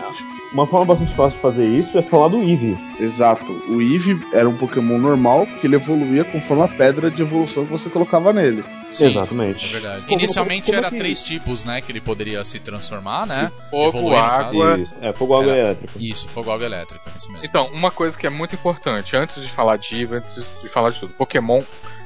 [0.54, 2.78] Uma forma bastante fácil de fazer isso é falar do Eevee.
[3.00, 3.52] Exato.
[3.68, 7.72] O Eevee era um Pokémon normal que ele evoluía conforme a pedra de evolução que
[7.72, 8.64] você colocava nele.
[8.90, 9.66] Sim, Exatamente.
[9.66, 10.06] É verdade.
[10.06, 11.82] Como- Inicialmente como- como era que- três tipos, né?
[11.82, 13.52] Que ele poderia se transformar, né?
[13.70, 14.78] Fogo, Evoluir, água.
[14.80, 14.96] Isso.
[15.02, 15.94] É, fogo, água Era- elétrica.
[16.00, 17.02] Isso, fogo, água elétrica.
[17.18, 17.46] Isso mesmo.
[17.46, 20.92] Então, uma coisa que é muito importante, antes de falar de Eve, antes de falar
[20.92, 21.60] de tudo, Pokémon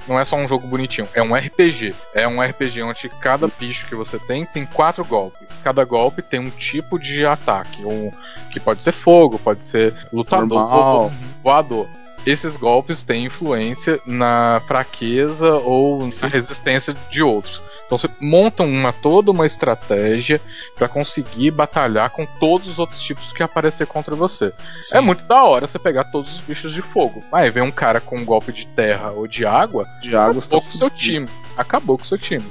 [0.07, 1.93] não é só um jogo bonitinho, é um RPG.
[2.13, 5.47] É um RPG onde cada bicho que você tem tem quatro golpes.
[5.63, 8.11] Cada golpe tem um tipo de ataque, um
[8.51, 11.11] que pode ser fogo, pode ser lutador, Normal.
[11.43, 11.87] voador.
[12.25, 17.61] Esses golpes têm influência na fraqueza ou na resistência de outros.
[17.89, 20.39] Então você monta uma, toda uma estratégia
[20.75, 24.53] pra conseguir batalhar com todos os outros tipos que aparecer contra você.
[24.83, 24.97] Sim.
[24.97, 27.23] É muito da hora você pegar todos os bichos de fogo.
[27.31, 30.61] Aí vem um cara com um golpe de terra ou de água, De água acabou
[30.61, 31.27] com o seu time.
[31.57, 32.43] Acabou com o seu time.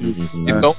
[0.51, 0.75] Então,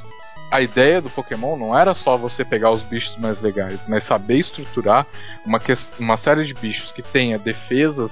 [0.52, 4.40] a ideia do Pokémon não era só você pegar os bichos mais legais, mas saber
[4.40, 5.08] estruturar
[5.46, 8.12] uma, ques- uma série de bichos que tenha defesas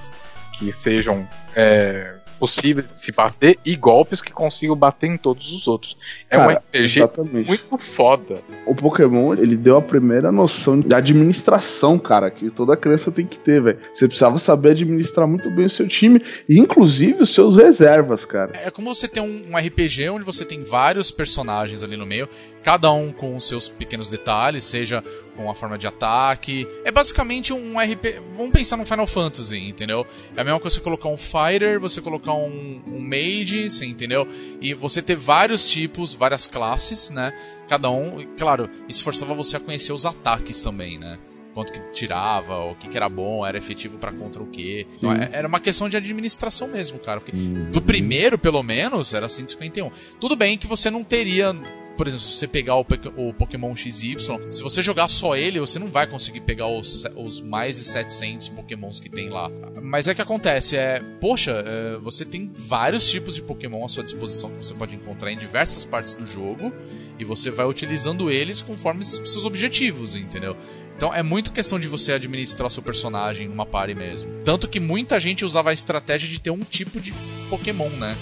[0.58, 5.66] que sejam é, possíveis de se bater e golpes que consigam bater em todos os
[5.66, 5.96] outros.
[6.28, 7.48] É um Cara, RPG Exatamente.
[7.48, 8.42] muito foda.
[8.66, 13.38] O Pokémon, ele deu a primeira noção de administração, cara, que toda criança tem que
[13.38, 13.78] ter, velho.
[13.94, 18.52] Você precisava saber administrar muito bem o seu time e inclusive os seus reservas, cara.
[18.54, 22.28] É como você tem um, um RPG onde você tem vários personagens ali no meio,
[22.62, 25.02] cada um com os seus pequenos detalhes, seja
[25.38, 26.68] com a forma de ataque.
[26.84, 28.20] É basicamente um RPG.
[28.36, 30.04] Vamos pensar num Final Fantasy, entendeu?
[30.36, 34.26] É a mesma coisa você colocar um Fighter, você colocar um, um Mage, você entendeu?
[34.60, 37.32] E você ter vários tipos, várias classes, né?
[37.68, 41.18] Cada um, claro, isso forçava você a conhecer os ataques também, né?
[41.54, 44.86] Quanto que tirava, o que, que era bom, era efetivo pra contra o quê.
[44.96, 47.20] Então, é- era uma questão de administração mesmo, cara.
[47.20, 47.32] Porque
[47.70, 49.90] do primeiro, pelo menos, era 151.
[50.20, 51.52] Tudo bem que você não teria.
[51.96, 52.86] Por exemplo, se você pegar o,
[53.16, 54.16] o Pokémon XY,
[54.48, 58.50] se você jogar só ele, você não vai conseguir pegar os, os mais de 700
[58.50, 59.50] Pokémons que tem lá.
[59.88, 61.02] Mas é que acontece, é.
[61.18, 65.32] Poxa, é, você tem vários tipos de Pokémon à sua disposição que você pode encontrar
[65.32, 66.72] em diversas partes do jogo.
[67.18, 70.54] E você vai utilizando eles conforme seus objetivos, entendeu?
[70.94, 74.30] Então é muito questão de você administrar o seu personagem numa party mesmo.
[74.44, 77.14] Tanto que muita gente usava a estratégia de ter um tipo de
[77.48, 78.16] Pokémon, né?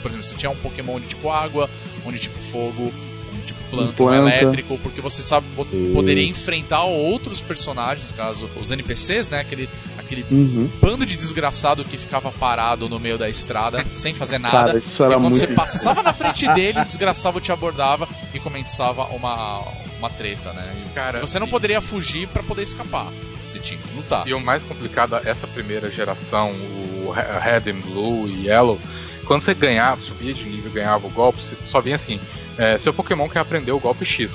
[0.00, 1.68] Por exemplo, você tinha um Pokémon de tipo água,
[2.06, 2.92] um de tipo fogo,
[3.40, 4.16] tipo planta, um planta.
[4.16, 5.46] elétrico, porque você sabe
[5.92, 9.40] poderia enfrentar outros personagens, no caso, os NPCs, né?
[9.40, 9.68] Aquele,
[9.98, 10.70] aquele Uhum.
[10.80, 14.66] bando de desgraçado que ficava parado no meio da estrada, sem fazer nada.
[14.66, 15.36] Cara, isso e era quando muito.
[15.38, 19.60] você passava na frente dele, o desgraçado te abordava e começava uma,
[19.98, 20.84] uma treta, né?
[20.86, 23.06] E Cara, você não e- poderia fugir pra poder escapar.
[23.46, 24.26] Você tinha que lutar.
[24.28, 28.78] E o mais complicado, essa primeira geração, o Re- Red and Blue e Yellow,
[29.26, 32.20] quando você ganhava, subia de nível, ganhava o golpe, você só vinha assim,
[32.62, 34.30] é, seu Pokémon quer aprender o golpe X.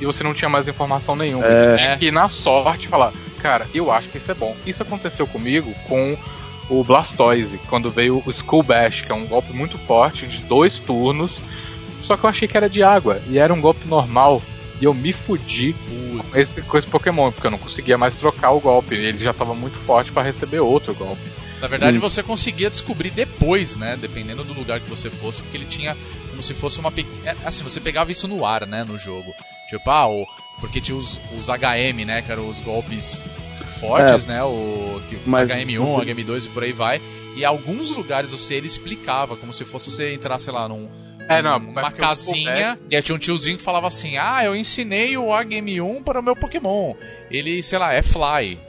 [0.00, 1.46] E você não tinha mais informação nenhuma.
[1.46, 1.62] É.
[1.62, 4.56] Você tinha que ir na sorte falar, cara, eu acho que isso é bom.
[4.64, 6.16] Isso aconteceu comigo com
[6.68, 10.78] o Blastoise, quando veio o Skull Bash, que é um golpe muito forte, de dois
[10.78, 11.32] turnos,
[12.04, 14.42] só que eu achei que era de água, e era um golpe normal.
[14.80, 18.50] E eu me fudi com esse, com esse Pokémon, porque eu não conseguia mais trocar
[18.50, 18.94] o golpe.
[18.94, 21.22] Ele já tava muito forte pra receber outro golpe.
[21.62, 23.96] Na verdade, você conseguia descobrir depois, né?
[23.98, 25.96] Dependendo do lugar que você fosse, porque ele tinha
[26.36, 27.34] como se fosse uma pequena.
[27.46, 28.84] Assim, você pegava isso no ar, né?
[28.84, 29.34] No jogo.
[29.68, 30.26] Tipo, ah, o...
[30.60, 32.20] porque tinha os, os HM, né?
[32.20, 33.22] Que eram os golpes
[33.80, 34.42] fortes, né?
[34.44, 37.00] O Mas- HM1, HM2 e por aí vai.
[37.34, 40.88] E alguns lugares você ele explicava, como se fosse você entrar, sei lá, num.
[41.28, 45.16] É, não, eu casinha, e aí tinha um tiozinho que falava assim: Ah, eu ensinei
[45.16, 46.94] o HM1 para o meu Pokémon.
[47.30, 48.60] Ele, sei lá, é Fly.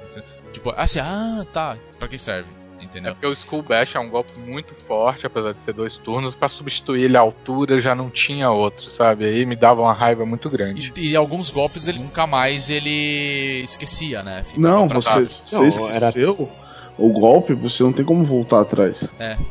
[0.53, 1.77] Tipo, assim, ah, tá.
[1.99, 2.56] Pra que serve?
[2.79, 3.13] É Entendeu?
[3.13, 6.35] porque o Skull Bash é um golpe muito forte, apesar de ser dois turnos.
[6.35, 9.25] Pra substituir ele à altura já não tinha outro, sabe?
[9.25, 10.91] Aí me dava uma raiva muito grande.
[10.97, 14.43] E, e alguns golpes ele nunca mais ele esquecia, né?
[14.43, 16.49] Ficava Não, você, você Não, era- esqueceu
[16.97, 18.97] o golpe, você não tem como voltar atrás.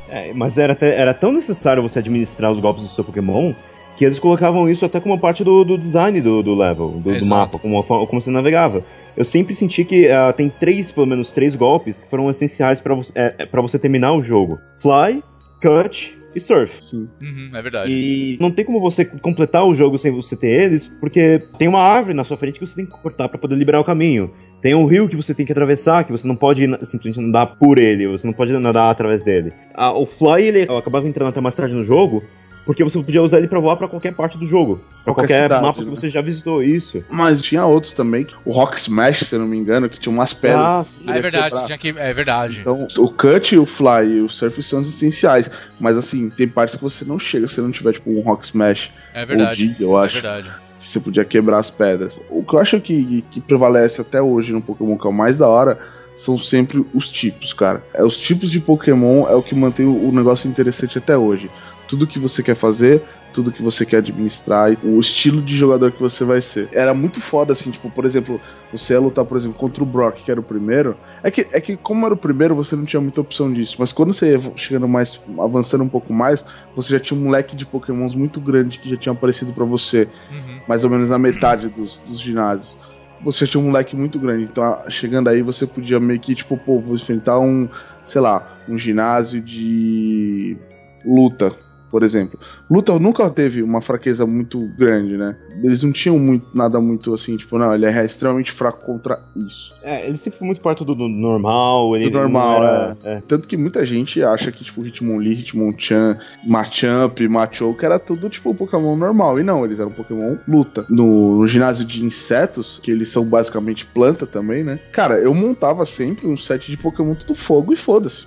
[0.09, 3.53] É, mas era, até- era tão necessário você administrar os golpes do seu Pokémon
[3.97, 7.27] que eles colocavam isso até como parte do, do design do, do level, do, do
[7.27, 8.85] mapa, como, como você navegava.
[9.17, 12.95] Eu sempre senti que ah, tem três, pelo menos três golpes que foram essenciais pra
[12.95, 15.23] você, é, é, pra você terminar o jogo: Fly,
[15.63, 16.71] Cut e Surf.
[16.93, 17.91] Uhum, é verdade.
[17.91, 21.81] E não tem como você completar o jogo sem você ter eles, porque tem uma
[21.81, 24.31] árvore na sua frente que você tem que cortar pra poder liberar o caminho.
[24.61, 27.79] Tem um rio que você tem que atravessar, que você não pode simplesmente nadar por
[27.79, 29.51] ele, você não pode nadar através dele.
[29.75, 32.23] Ah, o Fly, ele acabava entrando até mais tarde no jogo,
[32.67, 34.81] porque você podia usar ele pra voar pra qualquer parte do jogo.
[35.05, 35.85] Pra Qualquer qualquer, cidade, mapa né?
[35.85, 37.03] que você já visitou, isso.
[37.09, 38.27] Mas tinha outros também.
[38.45, 40.99] O Rock Smash, se eu não me engano, que tinha umas pedras.
[41.07, 41.91] Ah, é verdade, tinha que.
[41.97, 42.61] É verdade.
[42.61, 45.49] Então, o Cut, o Fly e o Surf são os essenciais.
[45.81, 48.91] Mas assim, tem partes que você não chega se não tiver, tipo, um Rock Smash.
[49.15, 49.75] É verdade.
[49.81, 50.15] Ou eu É acho.
[50.15, 50.51] verdade.
[50.81, 52.13] que você podia quebrar as pedras.
[52.29, 55.39] O que eu acho que, que prevalece até hoje no Pokémon que é o mais
[55.39, 55.79] da hora
[56.19, 57.83] são sempre os tipos, cara.
[57.95, 61.51] É os tipos de Pokémon é o que mantém o, o negócio interessante até hoje.
[61.89, 65.93] Tudo que você quer fazer, tudo que você quer administrar, e o estilo de jogador
[65.93, 66.69] que você vai ser.
[66.73, 68.41] Era muito foda assim, tipo, por exemplo,
[68.73, 70.97] você ia lutar, por exemplo, contra o Brock, que era o primeiro.
[71.23, 73.77] É que, é que como era o primeiro, você não tinha muita opção disso.
[73.79, 77.55] Mas quando você ia chegando mais, avançando um pouco mais, você já tinha um leque
[77.55, 80.61] de Pokémons muito grande que já tinha aparecido pra você Uhum.
[80.67, 82.77] mais ou menos na metade dos, dos ginásios.
[83.23, 86.81] Você tinha um moleque muito grande, então chegando aí você podia meio que, tipo, pô,
[86.81, 87.69] vou enfrentar um,
[88.07, 90.57] sei lá, um ginásio de
[91.05, 91.55] luta,
[91.91, 92.39] por exemplo.
[92.71, 95.37] Luta nunca teve uma fraqueza muito grande, né?
[95.63, 99.75] Eles não tinham muito, nada muito assim, tipo, não, ele é extremamente fraco contra isso.
[99.83, 101.97] É, ele sempre foi muito parte do, do normal.
[101.97, 103.23] Ele Do normal, era, é.
[103.27, 108.97] Tanto que muita gente acha que, tipo, Hitmonlee, Hitmonchan, Machamp, Machoke era tudo, tipo, Pokémon
[108.97, 109.39] normal.
[109.39, 110.85] E não, eles eram Pokémon luta.
[110.89, 114.79] No, no ginásio de insetos, que eles são basicamente planta também, né?
[114.93, 118.27] Cara, eu montava sempre um set de Pokémon tudo fogo e foda-se.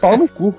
[0.00, 0.54] Pau no cu.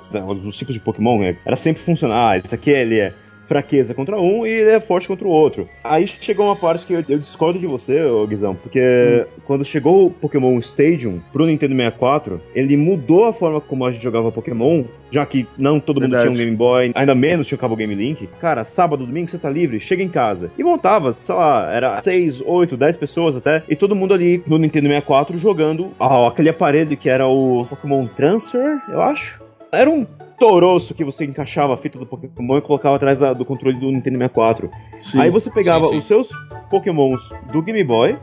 [0.45, 2.31] Os tipos de Pokémon, né, era sempre funcionar.
[2.31, 3.13] Ah, esse aqui ele é
[3.53, 5.67] fraqueza contra um e ele é forte contra o outro.
[5.83, 10.09] Aí chegou uma parte que eu, eu discordo de você, Guizão, porque quando chegou o
[10.09, 15.23] Pokémon Stadium pro Nintendo 64, ele mudou a forma como a gente jogava Pokémon, já
[15.25, 16.23] que não todo mundo Verdade.
[16.23, 18.27] tinha um Game Boy, ainda menos tinha o cabo Game Link.
[18.39, 20.49] Cara, sábado, domingo você tá livre, chega em casa.
[20.57, 24.57] E montava, sei lá, era 6, 8, 10 pessoas até, e todo mundo ali no
[24.57, 29.42] Nintendo 64 jogando ah, aquele aparelho que era o Pokémon Transfer, eu acho.
[29.73, 30.05] Era um
[30.37, 33.87] toroço que você encaixava a fita do Pokémon e colocava atrás da- do controle do
[33.91, 34.69] Nintendo 64.
[35.01, 35.19] Sim.
[35.21, 35.97] Aí você pegava Sim, sim.
[35.97, 36.29] os seus
[36.69, 37.19] Pokémons
[37.51, 38.17] do Game Boy,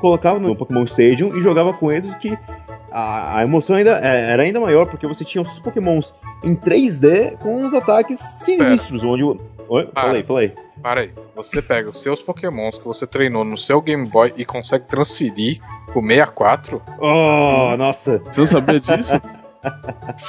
[0.00, 2.36] colocava no Pokémon Stadium e jogava com eles que
[2.92, 7.36] a, a emoção ainda é- era ainda maior porque você tinha os Pokémons em 3D
[7.38, 9.38] com uns ataques sinistros, onde o...
[9.68, 9.86] Oi?
[9.86, 10.06] Para.
[10.08, 10.52] Falei, falei.
[10.80, 11.10] Para aí.
[11.34, 15.58] Você pega os seus pokémons que você treinou no seu Game Boy e consegue transferir
[15.92, 16.80] pro 64?
[17.00, 18.18] Oh, nossa.
[18.18, 19.12] Você não sabia disso?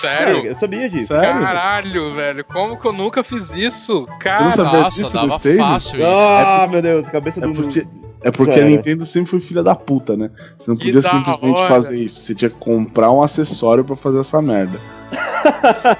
[0.01, 0.45] Sério?
[0.45, 1.07] Eu sabia disso.
[1.07, 1.41] Sério?
[1.41, 2.43] Caralho, velho.
[2.45, 4.05] Como que eu nunca fiz isso?
[4.19, 5.63] Cara, sabia Nossa, disso dava Stadium?
[5.63, 6.09] fácil isso.
[6.09, 7.53] Ah, meu Deus, cabeça É do...
[7.53, 7.87] porque,
[8.21, 8.65] é porque Cara.
[8.65, 10.29] a Nintendo sempre foi filha da puta, né?
[10.59, 11.67] Você não podia simplesmente hora.
[11.67, 12.21] fazer isso.
[12.21, 14.79] Você tinha que comprar um acessório pra fazer essa merda.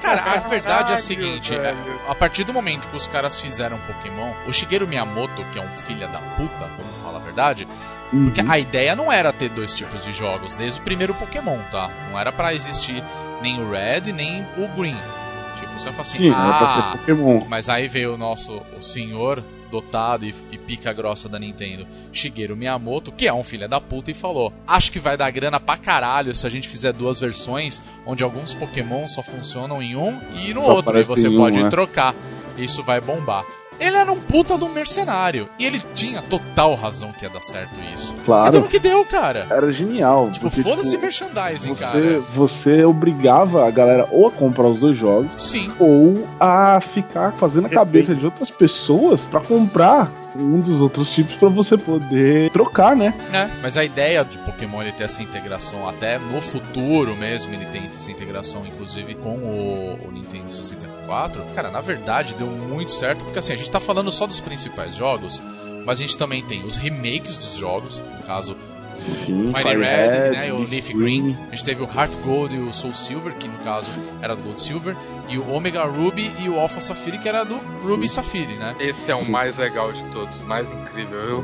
[0.02, 1.74] Cara, a verdade é a seguinte: é,
[2.08, 5.68] a partir do momento que os caras fizeram Pokémon, o Shigeru Miyamoto, que é um
[5.68, 7.66] filho da puta, vamos falar a verdade,
[8.10, 11.90] porque a ideia não era ter dois tipos de jogos desde o primeiro Pokémon, tá?
[12.10, 13.02] Não era pra existir
[13.42, 14.96] nem o Red nem o Green.
[15.56, 17.40] Tipo, você fala assim, Sim, ah, ser Pokémon.
[17.48, 22.56] mas aí veio o nosso o senhor dotado e, e pica grossa da Nintendo, Shigeru
[22.56, 25.76] Miyamoto, que é um filho da puta, e falou: Acho que vai dar grana pra
[25.76, 30.54] caralho se a gente fizer duas versões, onde alguns Pokémon só funcionam em um e
[30.54, 31.68] no Só outro, e você um, pode né?
[31.68, 32.14] trocar.
[32.56, 33.44] Isso vai bombar.
[33.78, 35.48] Ele era um puta de um mercenário.
[35.58, 38.14] E ele tinha total razão que ia dar certo isso.
[38.24, 38.48] Claro.
[38.48, 39.46] Então no que deu, cara.
[39.50, 40.30] Era genial.
[40.30, 42.20] Tipo, foda-se tipo, merchandising, você, cara.
[42.34, 45.72] você obrigava a galera ou a comprar os dois jogos Sim.
[45.78, 51.36] ou a ficar fazendo a cabeça de outras pessoas pra comprar um dos outros tipos
[51.36, 53.14] pra você poder trocar, né?
[53.30, 53.50] né?
[53.62, 57.86] Mas a ideia de Pokémon ele ter essa integração até no futuro mesmo, ele tem
[57.86, 60.97] essa integração inclusive com o, o Nintendo 64.
[61.54, 64.94] Cara, na verdade deu muito certo, porque assim, a gente tá falando só dos principais
[64.94, 65.40] jogos,
[65.84, 68.56] mas a gente também tem os remakes dos jogos, no caso
[68.98, 71.36] Sim, Fire Red, né, e o Leaf Green.
[71.50, 73.90] A gente teve o Heart Gold e o Soul Silver, que no caso
[74.20, 74.96] era do Gold Silver,
[75.28, 78.74] e o Omega Ruby e o Alpha Sapphire, que era do Ruby Sapphire, né?
[78.80, 81.38] Esse é o mais legal de todos, mais incrível, viu?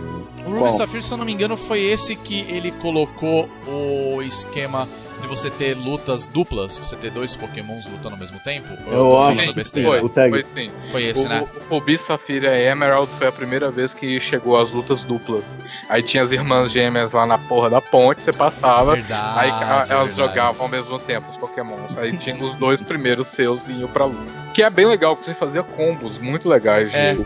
[0.44, 0.70] O Ruby Qual?
[0.70, 4.88] Sapphire, se eu não me engano, foi esse que ele colocou o esquema
[5.24, 8.68] de você ter lutas duplas, você ter dois pokémons lutando ao mesmo tempo?
[8.86, 9.88] Ou Eu tô acho falando que besteira?
[9.88, 10.30] Foi, O tag.
[10.30, 10.70] foi sim.
[10.90, 11.44] Foi esse, o, né?
[11.70, 15.44] o Ruby, Safira e Emerald foi a primeira vez que chegou às lutas duplas.
[15.88, 19.88] Aí tinha as irmãs gêmeas lá na porra da ponte, você passava, Verdade, aí elas
[19.88, 20.16] verdade.
[20.16, 21.96] jogavam ao mesmo tempo os pokémons.
[21.98, 24.44] Aí tinha os dois primeiros seus iam pra luta.
[24.54, 27.16] Que é bem legal, que você fazia combos muito legais de É.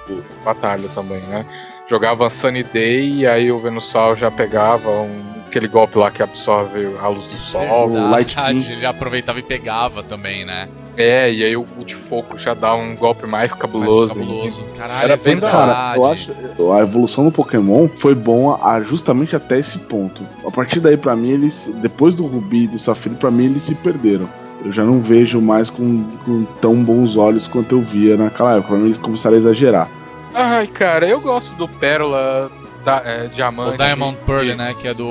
[0.44, 1.44] batalha também, né?
[1.90, 6.86] Jogava Sunny Day e aí o Venusaur já pegava um- aquele golpe lá que absorve
[7.02, 7.90] a luz do sol.
[7.90, 8.70] o Light Verdade, Beam.
[8.72, 10.68] ele já aproveitava e pegava também, né?
[10.96, 14.09] É, e aí o, o de fogo já dá um golpe mais Mais cabuloso.
[14.09, 14.64] cabuloso.
[14.76, 15.52] Caralho, Era é bem verdade.
[15.52, 16.32] Cara, eu acho
[16.72, 20.22] a evolução do Pokémon foi bom a, justamente até esse ponto.
[20.46, 23.62] A partir daí, pra mim, eles depois do Rubi e do Safiri, pra mim eles
[23.64, 24.28] se perderam.
[24.64, 28.68] Eu já não vejo mais com, com tão bons olhos quanto eu via naquela época.
[28.70, 29.88] Pra mim, eles começaram a exagerar.
[30.34, 32.50] Ai, cara, eu gosto do Pérola
[32.85, 33.74] da, é, Diamante.
[33.74, 34.74] O Diamond e- Pearl, né?
[34.81, 35.05] Que é do.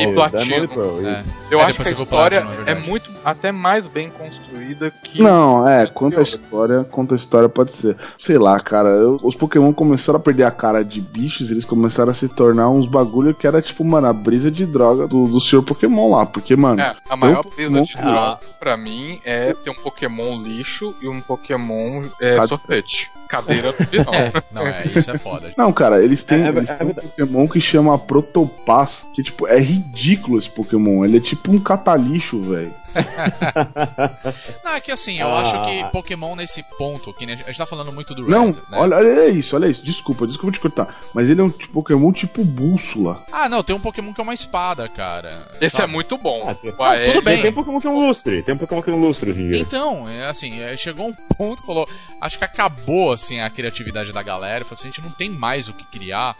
[0.00, 0.44] E Platino.
[0.44, 1.24] Diamond Pearl, É.
[1.50, 2.88] Eu É, acho que a história Platinum, é é verdade.
[2.90, 5.20] muito, até mais bem construída que.
[5.22, 7.96] Não, é, quanto a história, quanto a história pode ser.
[8.18, 12.10] Sei lá, cara, eu- os Pokémon começaram a perder a cara de bichos, eles começaram
[12.10, 15.40] a se tornar uns bagulho que era tipo, mano, a brisa de droga do, do
[15.40, 16.26] senhor Pokémon lá.
[16.26, 18.02] Porque, mano, É, a maior brisa de Ah.
[18.02, 23.10] droga pra mim é ter um Pokémon lixo e um Pokémon é, sorvete.
[23.28, 23.78] Cadeira do.
[24.14, 25.52] É, não, é, isso é foda.
[25.54, 26.94] Não, cara, eles têm, É, é- eles é têm um.
[26.94, 31.04] Pokémon que chama Protopass, que tipo, é ridículo esse Pokémon.
[31.04, 32.72] Ele é tipo um catalixo, velho.
[34.64, 35.40] Não, é que assim, eu Ah.
[35.40, 38.54] acho que Pokémon nesse ponto, que a gente tá falando muito do Red, Não, né?
[38.72, 39.84] olha, olha isso, olha isso.
[39.84, 40.94] Desculpa, desculpa te cortar.
[41.14, 43.24] Mas ele é um tipo, Pokémon tipo bússola.
[43.32, 45.48] Ah, não, tem um Pokémon que é uma espada, cara.
[45.60, 45.84] Esse sabe?
[45.84, 46.44] é muito bom.
[46.48, 47.42] Ah, tem- O Aéreo- tudo bem.
[47.42, 49.60] Tem Pokémon que é um lustre, tem Pokémon que é um lustre hoje em dia.
[49.60, 51.88] Então, é assim, é, chegou um ponto, falou,
[52.20, 55.68] acho que acabou assim a criatividade da galera, falou assim, a gente não tem mais
[55.68, 56.36] o que criar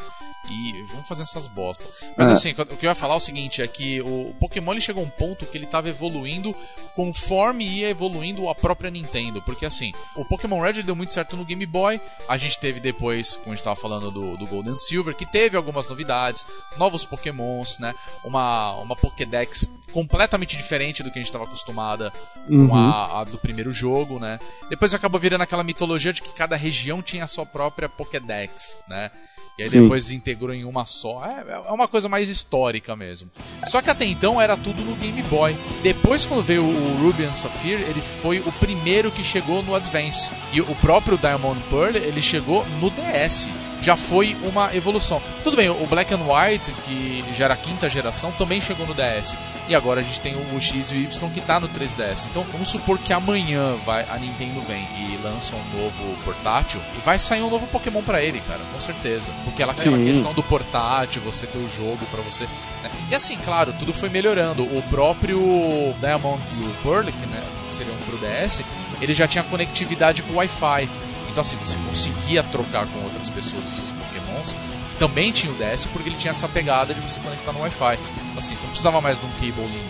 [0.51, 1.89] e vamos fazer essas bostas.
[2.17, 2.33] Mas É.
[2.33, 5.03] assim, o que eu ia falar é o seguinte, é que o Pokémon ele chegou
[5.03, 6.55] a um ponto que ele tava evoluindo
[6.95, 11.45] conforme ia evoluindo a própria Nintendo, porque assim, o Pokémon Red deu muito certo no
[11.45, 15.15] Game Boy, a gente teve depois, como a gente tava falando do, do Golden Silver,
[15.15, 16.45] que teve algumas novidades,
[16.77, 17.95] novos Pokémons, né,
[18.25, 22.13] uma, uma Pokédex completamente diferente do que a gente estava acostumada
[22.47, 24.39] com a, a do primeiro jogo, né?
[24.69, 29.11] Depois acabou virando aquela mitologia de que cada região tinha a sua própria Pokédex, né?
[29.59, 29.83] E aí Sim.
[29.83, 31.25] depois integrou em uma só.
[31.25, 33.29] É, é uma coisa mais histórica mesmo.
[33.67, 35.57] Só que até então era tudo no Game Boy.
[35.83, 40.31] Depois, quando veio o Ruby and Sapphire, ele foi o primeiro que chegou no Advance.
[40.53, 43.49] E o próprio Diamond Pearl, ele chegou no DS.
[43.81, 45.21] Já foi uma evolução.
[45.45, 48.95] Tudo bem, o Black and White, que já era a quinta geração, também chegou no
[48.95, 49.37] DS.
[49.69, 52.27] E agora a gente tem o X e o Y que tá no 3DS.
[52.31, 57.01] Então vamos supor que amanhã vai, a Nintendo vem e lança um novo portátil e
[57.05, 59.31] vai sair um novo Pokémon pra ele, cara, com certeza.
[59.45, 62.45] Porque ela tem a questão do portátil, você ter o jogo pra você.
[62.83, 62.91] né?
[63.11, 64.65] E assim, claro, tudo foi melhorando.
[64.65, 65.39] O próprio
[66.01, 68.63] Diamond e o Pearl, que, né, seriam pro DS,
[69.01, 70.89] ele já tinha conectividade com o Wi-Fi.
[71.39, 74.57] Então assim, você conseguia trocar com outras pessoas os seus Pokémons.
[74.99, 77.97] Também tinha o DS porque ele tinha essa pegada de você conectar no Wi-Fi.
[78.37, 79.89] Assim, você não precisava mais de um cable link.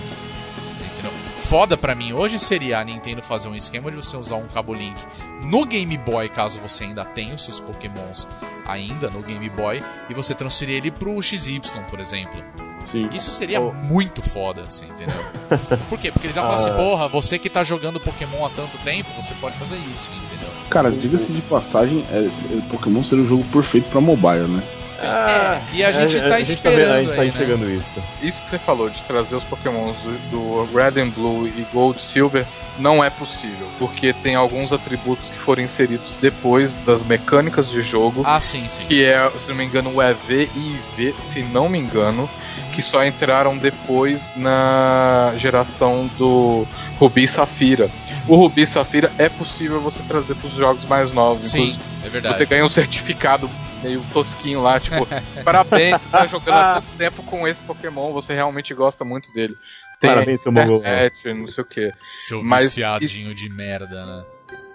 [0.75, 1.11] Você entendeu?
[1.39, 4.75] Foda pra mim hoje seria a Nintendo fazer um esquema de você usar um cabo
[4.75, 5.03] link
[5.43, 8.29] no Game Boy, caso você ainda tenha os seus Pokémons
[8.67, 12.68] ainda no Game Boy, e você transferir ele pro XY, por exemplo.
[12.91, 13.09] Sim.
[13.13, 13.73] Isso seria Oh.
[13.73, 15.21] muito foda, assim, entendeu?
[15.89, 16.11] Por quê?
[16.11, 16.75] Porque eles iam falar assim, Ah.
[16.75, 20.49] porra, você que tá jogando Pokémon há tanto tempo, você pode fazer isso, entendeu?
[20.71, 22.19] Cara, diga-se de passagem, é,
[22.57, 24.63] é, Pokémon seria o jogo perfeito pra mobile, né?
[25.01, 27.35] É, e a gente tá vendo- esperando A gente tá aí, né?
[27.35, 27.87] enxergando isso.
[28.21, 30.31] Isso que você falou de trazer os pokémons do,
[30.67, 32.45] do Red and Blue e Gold Silver
[32.81, 38.23] não é possível, porque tem alguns atributos que foram inseridos depois das mecânicas de jogo,
[38.25, 38.87] Ah, sim, sim.
[38.87, 42.29] que é, se não me engano, o EV e IV, se não me engano,
[42.79, 46.65] que só entraram depois na geração do
[46.97, 47.91] Rubi e Safira.
[48.29, 51.51] O Rubi e Safira é possível você trazer para os jogos mais novos.
[51.51, 52.37] Sim, é verdade.
[52.37, 53.51] Você ganha um certificado
[53.83, 55.09] meio tosquinho lá, tipo,
[55.43, 59.57] parabéns, você tá jogando há tanto tempo com esse Pokémon, você realmente gosta muito dele.
[59.99, 61.93] Tem Parabéns, seu internet, não sei o que.
[62.15, 64.25] Seu Mas viciadinho de merda, né?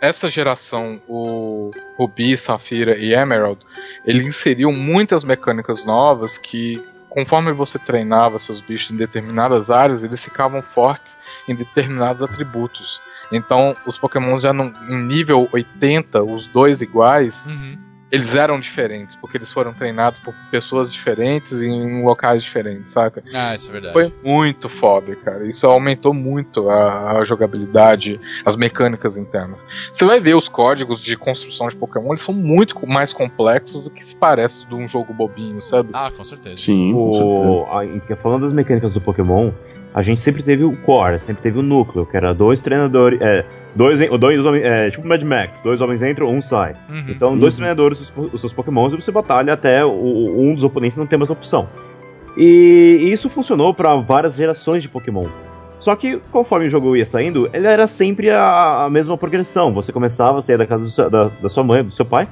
[0.02, 3.62] Essa geração, o Ruby, Safira e Emerald,
[4.06, 6.84] ele inseriu muitas mecânicas novas que,
[7.14, 11.16] conforme você treinava seus bichos em determinadas áreas, eles ficavam fortes
[11.48, 13.00] em determinados atributos.
[13.32, 17.78] Então, os Pokémon já não, em nível 80, os dois iguais, Uhum.
[18.14, 23.24] Eles eram diferentes, porque eles foram treinados por pessoas diferentes e em locais diferentes, saca?
[23.34, 23.94] Ah, isso é verdade.
[23.94, 25.48] Foi muito foda, cara.
[25.48, 29.58] Isso aumentou muito a, a jogabilidade, as mecânicas internas.
[29.94, 33.90] Você vai ver os códigos de construção de Pokémon, eles são muito mais complexos do
[33.90, 35.90] que se parece de um jogo bobinho, sabe?
[35.94, 36.58] Ah, com certeza.
[36.58, 37.50] Sim, com certeza.
[37.50, 39.52] O, a, em- falando das mecânicas do Pokémon,
[39.94, 43.22] a gente sempre teve o core, sempre teve o núcleo, que era dois treinadores.
[43.22, 44.64] É, dois, dois homens.
[44.66, 46.74] É, tipo Mad Max, dois homens entram, um sai.
[46.90, 47.04] Uhum.
[47.10, 50.98] Então, dois treinadores, os, os seus Pokémons, e você batalha até o- um dos oponentes
[50.98, 51.68] não ter mais opção.
[52.36, 55.26] E, e isso funcionou para várias gerações de Pokémon.
[55.80, 59.74] Só que, conforme o jogo ia saindo, ele era sempre a, a mesma progressão.
[59.74, 62.28] Você começava a sair da casa do seu- da, da sua mãe, do seu pai,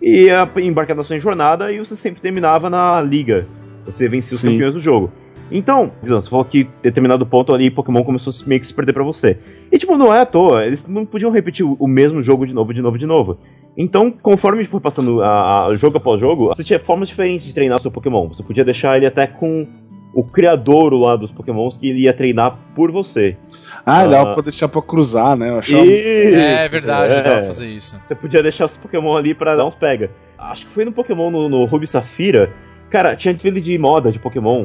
[0.00, 3.46] e ia embarcar na sua jornada, e você sempre terminava na liga.
[3.84, 4.52] Você vencia os Sim.
[4.52, 5.12] campeões do jogo.
[5.50, 8.74] Então, você falou que em determinado ponto ali Pokémon começou a se- meio que se
[8.74, 9.38] perder pra você.
[9.70, 12.74] E tipo, não é à toa, eles não podiam repetir o, mesmo jogo de novo,
[12.74, 13.38] de novo, de novo.
[13.78, 17.78] Então, conforme foi passando a, a- jogo após jogo, você tinha formas diferentes de treinar
[17.80, 18.26] seu Pokémon.
[18.28, 19.66] Você podia deixar ele até com
[20.14, 23.36] o criador lá dos Pokémons que ele ia treinar por você.
[23.84, 24.06] Ah, Ah.
[24.06, 25.50] dava pra deixar pra cruzar, né?
[25.50, 25.86] Eu achava...
[25.86, 27.22] É verdade, É.
[27.22, 28.00] dá pra fazer isso.
[28.02, 30.10] Você podia deixar os Pokémon ali pra dar uns pega.
[30.38, 32.50] Acho que foi no Pokémon no, no Ruby Safira.
[32.90, 34.64] Cara, tinha desfile de moda de Pokémon.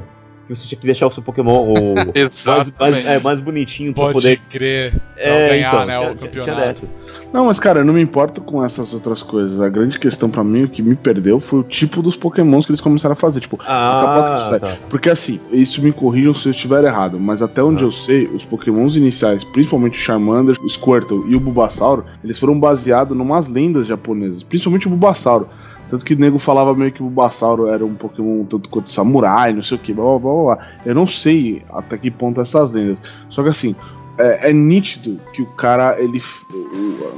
[0.51, 1.95] Que você tinha que deixar o seu Pokémon o
[2.45, 4.93] mais, mais, é, mais bonitinho pra Pode poder crer.
[5.15, 6.81] é, ganhar, então, né, tinha- o campeonato.
[7.31, 9.61] Não, mas cara, eu não me importo com essas outras coisas.
[9.61, 12.71] A grande questão pra mim, o que me perdeu, foi o tipo dos pokémons que
[12.71, 13.39] eles começaram a fazer.
[13.39, 14.77] Tipo, Ah, tá.
[14.89, 17.87] Porque assim, isso me corrijam se eu estiver errado, mas até onde Ah.
[17.87, 22.59] eu sei, os pokémons iniciais, principalmente o Charmander, o Squirtle e o Bulbasauro, eles foram
[22.59, 25.47] baseados em umas lendas japonesas, principalmente o Bulbasauro.
[25.91, 29.51] Tanto que o nego falava meio que o Bulbasauro era um pokémon tanto quanto samurai,
[29.51, 30.67] não sei o que, blá blá blá blá.
[30.85, 32.97] Eu não sei até que ponto essas lendas.
[33.29, 33.75] Só que assim,
[34.17, 36.23] é, é nítido que o cara, ele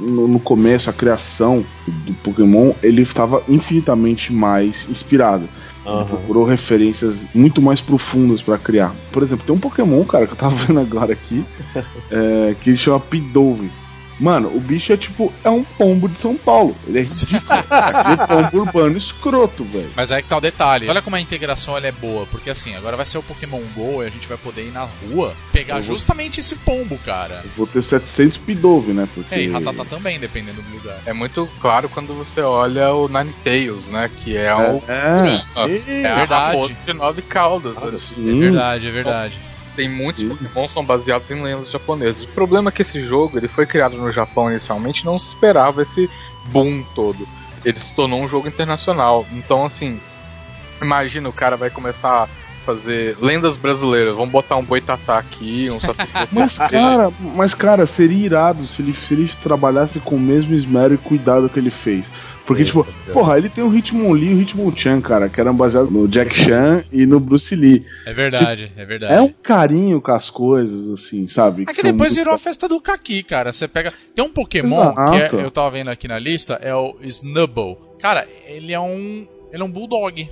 [0.00, 5.48] no, no começo, a criação do Pokémon, ele estava infinitamente mais inspirado.
[5.86, 6.06] Ele Aham.
[6.06, 8.92] procurou referências muito mais profundas pra criar.
[9.12, 11.44] Por exemplo, tem um Pokémon, cara, que eu tava vendo agora aqui,
[12.10, 13.70] é, que ele chama Pidove.
[14.24, 16.74] Mano, o bicho é tipo, é um pombo de São Paulo.
[16.86, 17.42] Ele é ridículo.
[17.70, 19.90] é um pombo urbano escroto, velho.
[19.94, 20.88] Mas aí que tá o detalhe.
[20.88, 22.24] Olha como a integração ela é boa.
[22.26, 24.84] Porque assim, agora vai ser o Pokémon GO e a gente vai poder ir na
[24.84, 27.42] rua pegar vou- justamente esse pombo, cara.
[27.44, 29.06] Eu vou ter 700 Pidove, né?
[29.14, 29.34] Porque...
[29.34, 30.98] É, e Ratata também, dependendo do lugar.
[31.04, 34.10] É muito claro quando você olha o Ninetales, né?
[34.22, 34.82] Que é, o.
[34.88, 36.76] É, Ah, Ih, é a verdade.
[36.86, 37.76] de nove caudas.
[37.76, 37.98] é, né?
[37.98, 38.30] sim.
[38.30, 39.40] É verdade, é verdade.
[39.76, 40.28] Tem muitos Sim.
[40.28, 42.22] Pokémon que são baseados em lendas japonesas.
[42.22, 45.82] O problema é que esse jogo ele foi criado no Japão inicialmente não se esperava
[45.82, 46.08] esse
[46.46, 47.26] boom todo.
[47.64, 49.26] Ele se tornou um jogo internacional.
[49.32, 49.98] Então, assim,
[50.80, 52.28] imagina o cara vai começar a
[52.64, 54.14] fazer lendas brasileiras.
[54.14, 55.78] Vamos botar um boitatá aqui, um.
[56.32, 60.94] Mas, cara, mas, cara, seria irado se ele, se ele trabalhasse com o mesmo esmero
[60.94, 62.04] e cuidado que ele fez.
[62.46, 66.06] Porque, tipo, porra, ele tem o Hitmonlee e o Hitmonchan, cara, que eram baseados no
[66.06, 67.86] Jack Chan e no Bruce Lee.
[68.04, 69.14] É verdade, é verdade.
[69.14, 71.62] É um carinho com as coisas, assim, sabe?
[71.62, 73.50] É que são depois muito- virou a festa do Kaki, cara.
[73.52, 73.92] Você pega.
[74.14, 75.36] Tem um Pokémon que Exato.
[75.38, 77.78] é- eu tava vendo aqui na lista, é o Snubble.
[77.98, 79.26] Cara, ele é um.
[79.50, 80.28] Ele é um Bulldog.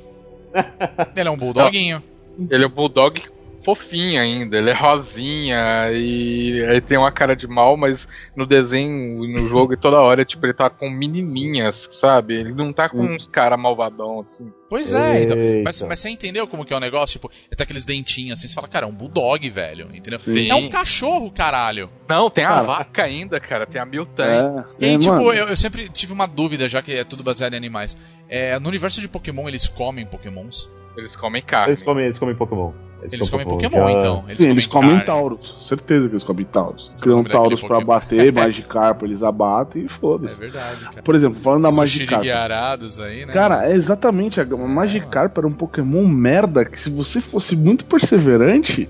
[1.16, 2.02] ele é um Bulldoguinho.
[2.50, 3.22] Ele é um bulldog
[3.64, 8.06] fofinho ainda, ele é rosinha e aí tem uma cara de mal, mas
[8.36, 12.34] no desenho e no jogo e toda hora, tipo, ele tá com menininhas, sabe?
[12.34, 13.14] Ele não tá com Sim.
[13.14, 14.52] uns cara malvadão, assim.
[14.68, 15.36] Pois é, então.
[15.64, 17.12] Mas, mas você entendeu como que é o negócio?
[17.20, 19.88] Tipo, ele tem aqueles dentinhos assim, você fala, cara, é um Bulldog, velho.
[19.94, 20.18] Entendeu?
[20.18, 20.50] Sim.
[20.50, 21.90] É um cachorro, caralho.
[22.08, 22.62] Não, tem a Cara.
[22.62, 24.18] vaca ainda, cara, tem a Miltank.
[24.30, 27.22] É, E aí, é, tipo, eu, eu sempre tive uma dúvida, já que é tudo
[27.22, 27.96] baseado em animais.
[28.28, 30.72] É, no universo de Pokémon, eles comem Pokémons?
[30.96, 31.70] Eles comem carne.
[31.70, 32.72] Eles comem, eles comem Pokémon.
[33.10, 34.24] Eles são comem Pokémon, já- então.
[34.30, 35.04] Sim, eles comem carne.
[35.06, 35.56] Tauros.
[35.68, 36.90] Certeza que eles comem Tauros.
[36.94, 37.86] Eu Criam Tauros pra Pokémon.
[37.86, 40.34] bater, Magikarp eles abatem e É foda-se.
[40.36, 41.02] verdade, cara.
[41.02, 42.22] Por exemplo, falando da Sushi de Magikarp.
[42.22, 43.32] guiarados aí, né?
[43.32, 44.40] Cara, é exatamente.
[44.40, 48.88] A Magikarp era um Pokémon merda que se você fosse muito perseverante,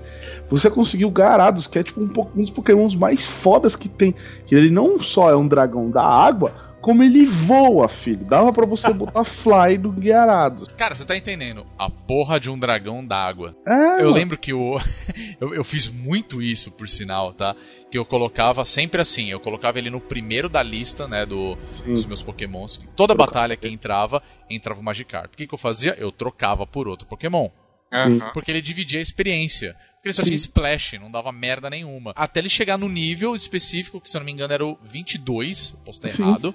[0.49, 4.13] você conseguiu Garados, que é tipo um, um dos Pokémons mais fodas que tem.
[4.45, 6.51] Que ele não só é um dragão da água,
[6.83, 8.25] como ele voa, filho.
[8.25, 10.67] Dava pra você botar Fly do Gyarados.
[10.77, 11.65] Cara, você tá entendendo?
[11.79, 13.55] A porra de um dragão d'água.
[13.65, 14.11] É, Eu mano.
[14.11, 14.77] lembro que o.
[15.39, 17.55] eu, eu fiz muito isso, por sinal, tá?
[17.89, 21.93] Que eu colocava sempre assim, eu colocava ele no primeiro da lista, né, do, Sim.
[21.93, 22.79] dos meus pokémons.
[22.95, 25.33] Toda batalha que entrava, entrava o Magikarp.
[25.33, 25.95] O que, que eu fazia?
[25.97, 27.49] Eu trocava por outro pokémon.
[27.91, 28.31] Aham.
[28.33, 29.75] Porque ele dividia a experiência.
[30.03, 32.11] Porque ele só tinha splash, não dava merda nenhuma.
[32.13, 35.79] Até ele chegar no nível específico, que se eu não me engano era o 22,
[35.85, 36.21] posso estar Sim.
[36.23, 36.53] errado.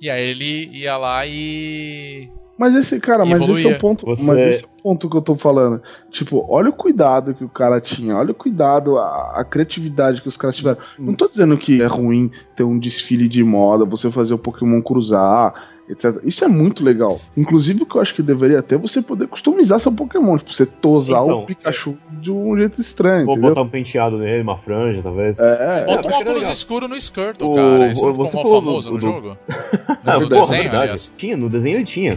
[0.00, 2.30] E aí ele ia lá e.
[2.56, 4.06] Mas esse, cara, mas esse é o ponto.
[4.06, 5.82] Você- Mas esse é o ponto que eu tô falando.
[6.10, 10.28] Tipo, olha o cuidado que o cara tinha, olha o cuidado, a, a criatividade que
[10.28, 10.78] os caras tiveram.
[10.98, 14.80] Não tô dizendo que é ruim ter um desfile de moda, você fazer o Pokémon
[14.80, 15.52] cruzar,
[15.88, 16.20] etc.
[16.24, 17.18] Isso é muito legal.
[17.36, 20.36] Inclusive, o que eu acho que deveria ter é você poder customizar seu Pokémon.
[20.38, 24.42] Tipo, você tosar Então, o Pikachu de um jeito estranho, Vou botar um penteado nele,
[24.42, 25.38] uma franja, talvez.
[25.38, 26.52] É, Bota um é óculos legal.
[26.52, 27.92] escuro no Skirtle, O- cara.
[27.92, 29.38] Isso não você ficou do- famoso no do- jogo?
[30.04, 30.76] Ah, no desenho, verdade.
[30.82, 31.12] aliás.
[31.18, 32.12] Tinha, no desenho ele tinha.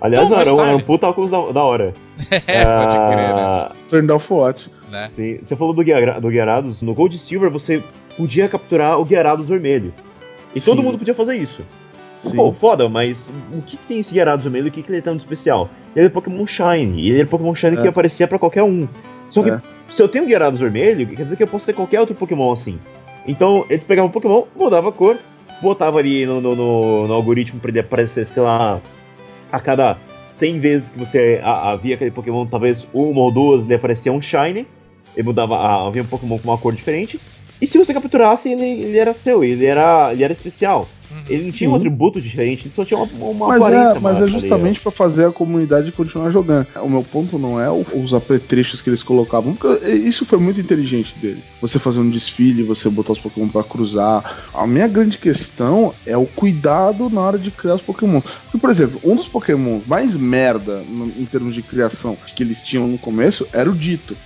[0.00, 1.92] Aliás, Então, era, um, tá, era um puta óculos da, da hora.
[2.48, 3.42] É, pode crer, né?
[3.42, 4.70] Ah, Turn off what?
[4.90, 5.08] né?
[5.10, 6.82] Sim, você falou do, Guiara- do Gyarados.
[6.82, 7.82] No Gold e Silver você
[8.16, 9.92] podia capturar o Gyarados vermelho.
[10.54, 10.82] E todo Sim.
[10.84, 11.62] mundo podia fazer isso.
[12.22, 12.36] Sim.
[12.36, 14.68] Pô, foda, mas o que, que tem esse Gyarados vermelho?
[14.68, 15.68] O que, que ele tem de especial?
[15.94, 17.00] Ele é Pokémon Shine.
[17.00, 17.82] E ele é Pokémon Shine É.
[17.82, 18.88] que aparecia pra qualquer um.
[19.30, 19.60] Só que É.
[19.88, 22.52] se eu tenho o Gyarados vermelho, quer dizer que eu posso ter qualquer outro Pokémon
[22.52, 22.78] assim.
[23.26, 25.16] Então eles pegavam o Pokémon, mudavam a cor,
[25.62, 28.80] botava ali no, no, no- no algoritmo pra ele aparecer, sei lá,
[29.52, 29.96] a cada
[30.30, 34.66] 100 vezes que você havia aquele Pokémon, talvez uma ou duas, ele aparecia um Shine.
[35.16, 37.18] Ele mudava, havia um Pokémon com uma cor diferente.
[37.60, 40.86] E se você capturasse, ele, ele era seu, ele era, ele era especial.
[41.28, 41.78] Ele não tinha um Sim.
[41.78, 43.98] atributo diferente, ele só tinha uma, uma Mas aparência.
[43.98, 46.66] é, mas é mais justamente pra fazer a comunidade continuar jogando.
[46.82, 51.14] O meu ponto não é os apetrechos que eles colocavam, porque isso foi muito inteligente
[51.18, 51.42] dele.
[51.60, 54.48] Você fazer um desfile, você botar os Pokémon pra cruzar.
[54.54, 58.20] A minha grande questão é o cuidado na hora de criar os Pokémon.
[58.20, 62.58] Porque, por exemplo, um dos Pokémon mais merda no- em termos de criação que eles
[62.58, 64.16] tinham no começo era o Dito.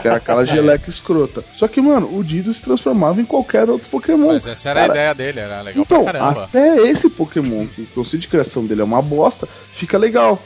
[0.00, 1.44] Que era aquela geleca escrota.
[1.56, 4.28] Só que, mano, o Dito se transformava em qualquer outro Pokémon.
[4.32, 6.21] Mas essa era a Cara, ideia dele, era legal então, pra caramba.
[6.30, 10.40] Até esse Pokémon, que o conceito de criação dele é uma bosta, fica legal.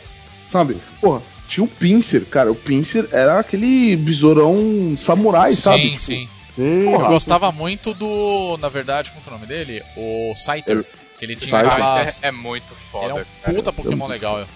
[0.50, 0.76] Sabe?
[1.00, 2.50] Porra, tinha o Pinsir, cara.
[2.50, 5.80] O Pinsir era aquele besourão samurai, sabe?
[5.80, 6.28] sim, Tipo, sim.
[6.56, 8.56] Sim, Eu gostava muito do.
[8.58, 9.82] Na verdade, como que é o nome dele?
[9.96, 10.84] O Scyther.
[11.18, 11.72] Que ele tinha Scyther.
[11.72, 12.22] aquelas.
[12.22, 12.64] É, é muito
[12.94, 13.26] Ele é foda.
[13.48, 14.46] um puta Pokémon legal.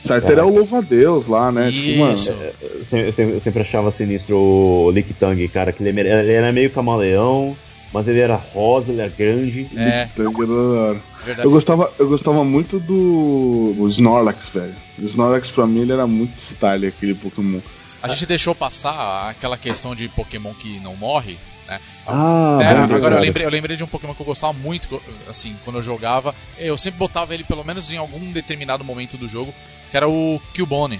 [0.00, 1.70] Scyther é o louva-a-deus lá, né?
[1.72, 2.32] Tipo, mano, Isso.
[2.32, 7.56] Eu sempre, eu sempre- achava sinistro o Lickitung, cara, que ele, ele era meio camaleão,
[7.92, 9.68] mas ele era rosa, ele era grande.
[9.76, 11.00] É, da hora.
[11.24, 11.46] verdade.
[11.46, 14.74] Eu gostava, eu gostava muito do o Snorlax, velho.
[14.98, 17.60] O Snorlax pra mim ele era muito style, aquele Pokémon.
[18.02, 21.36] A gente deixou passar aquela questão de Pokémon que não morre,
[21.68, 21.78] né?
[22.06, 22.94] Ah, É, verdade.
[22.94, 25.82] agora eu lembrei, eu lembrei de um Pokémon que eu gostava muito, assim, quando eu
[25.82, 26.34] jogava.
[26.58, 29.52] Eu sempre botava ele pelo menos em algum determinado momento do jogo,
[29.90, 30.98] que era o Cubone.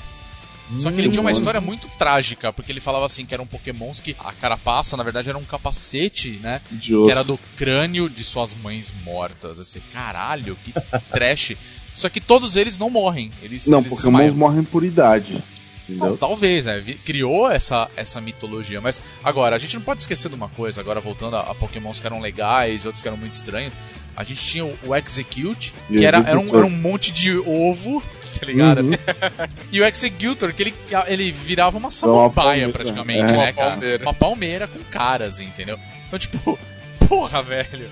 [0.79, 3.99] Só que ele tinha uma história muito trágica, porque ele falava assim que eram pokémons
[4.01, 6.61] que a carapaça, na verdade, era um capacete, né?
[7.05, 9.59] Que era do crânio de suas mães mortas.
[9.59, 10.73] Assim, caralho, que
[11.13, 11.57] trash.
[11.95, 13.31] Só que todos eles não morrem.
[13.43, 14.35] Eles, Não, eles Pokémon desmaiam.
[14.35, 15.43] morrem por idade.
[15.89, 16.17] Entendeu?
[16.17, 16.81] talvez, né?
[17.05, 18.81] Criou essa, essa mitologia.
[18.81, 21.99] Mas agora, a gente não pode esquecer de uma coisa, agora voltando a, a Pokémons
[21.99, 23.73] que eram legais e outros que eram muito estranhos.
[24.17, 28.03] A gente tinha o, o Execute, que era, era, um, era um monte de ovo,
[28.41, 28.81] tá ligado?
[28.81, 28.91] Uhum.
[29.71, 30.75] E o Executor, que ele,
[31.07, 33.37] ele virava uma uma samambaia praticamente, é.
[33.37, 33.71] né, Uma cara?
[33.71, 34.03] palmeira.
[34.05, 35.79] Uma palmeira com caras, entendeu?
[36.07, 36.59] Então, tipo,
[37.09, 37.89] porra, velho.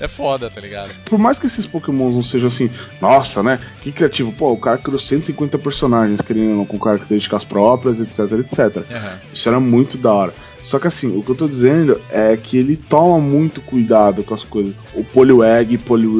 [0.00, 0.92] É foda, tá ligado?
[1.04, 2.68] Por mais que esses pokémons não sejam assim,
[3.00, 3.60] nossa, né?
[3.80, 4.32] Que criativo.
[4.32, 8.90] Pô, o cara criou 150 personagens, querendo com características próprias, etc, etc.
[8.90, 9.20] Aham.
[9.32, 10.34] Isso era muito da hora.
[10.66, 14.34] Só que assim, o que eu tô dizendo é que ele toma muito cuidado com
[14.34, 14.74] as coisas.
[14.94, 15.78] O Poliwag e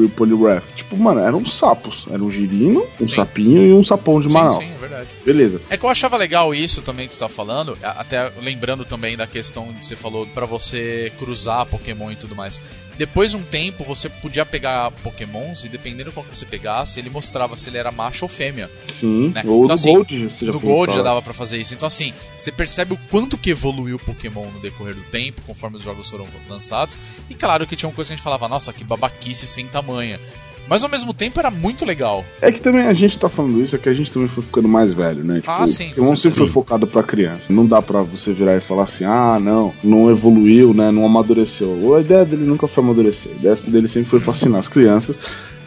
[0.09, 0.63] Poliwrath.
[0.75, 2.05] Tipo, mano, eram sapos.
[2.09, 3.15] Era um girino, um Sim.
[3.15, 4.57] sapinho e um sapão de Sim, Manaus.
[4.57, 5.09] sim, é verdade.
[5.25, 5.61] Beleza.
[5.69, 9.25] É que eu achava legal isso também que você tá falando, até lembrando também da
[9.25, 12.61] questão que você falou pra você cruzar Pokémon e tudo mais.
[12.97, 17.09] Depois de um tempo, você podia pegar Pokémons e dependendo qual que você pegasse, ele
[17.09, 18.69] mostrava se ele era macho ou fêmea.
[18.91, 19.29] Sim.
[19.29, 19.43] Né?
[19.45, 21.09] Ou Então, do assim, Gold, você já no Gold já falar.
[21.09, 21.73] dava pra fazer isso.
[21.73, 25.77] Então assim, você percebe o quanto que evoluiu o Pokémon no decorrer do tempo, conforme
[25.77, 26.97] os jogos foram lançados.
[27.29, 30.19] E claro que tinha uma coisa que a gente falava, nossa, que babaquice sem tamanha.
[30.67, 32.25] Mas ao mesmo tempo era muito legal.
[32.41, 34.67] É que também a gente tá falando isso, é que a gente também foi ficando
[34.67, 35.35] mais velho, né?
[35.35, 37.45] Tipo, Ah, sim, Pokémon sempre foi focado pra criança.
[37.49, 40.91] Não dá pra você virar e falar assim, ah, não, não evoluiu, né?
[40.91, 41.95] Não amadureceu.
[41.95, 43.31] A ideia dele nunca foi amadurecer.
[43.33, 45.15] A ideia dele sempre foi fascinar as crianças,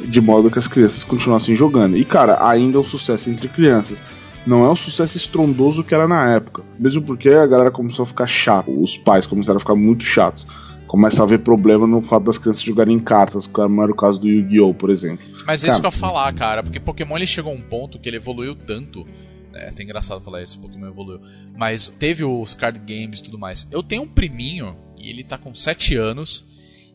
[0.01, 1.97] de modo que as crianças continuassem jogando.
[1.97, 3.99] E, cara, ainda é um sucesso entre crianças.
[4.47, 6.63] Não é um sucesso estrondoso que era na época.
[6.79, 8.71] Mesmo porque a galera começou a ficar chata.
[8.71, 10.47] Os pais começaram a ficar muito chatos.
[10.89, 14.27] Começa a haver problema no fato das crianças jogarem cartas, como era o caso do
[14.27, 15.25] Yu-Gi-Oh!, por exemplo.
[15.47, 17.99] Mas é isso que eu ia falar, cara, porque Pokémon ele chegou a um ponto
[17.99, 19.07] que ele evoluiu tanto.
[19.55, 21.21] É até engraçado falar isso, Pokémon evoluiu.
[21.57, 23.69] Mas teve os card games e tudo mais.
[23.71, 26.45] Eu tenho um priminho, e ele tá com 7 anos.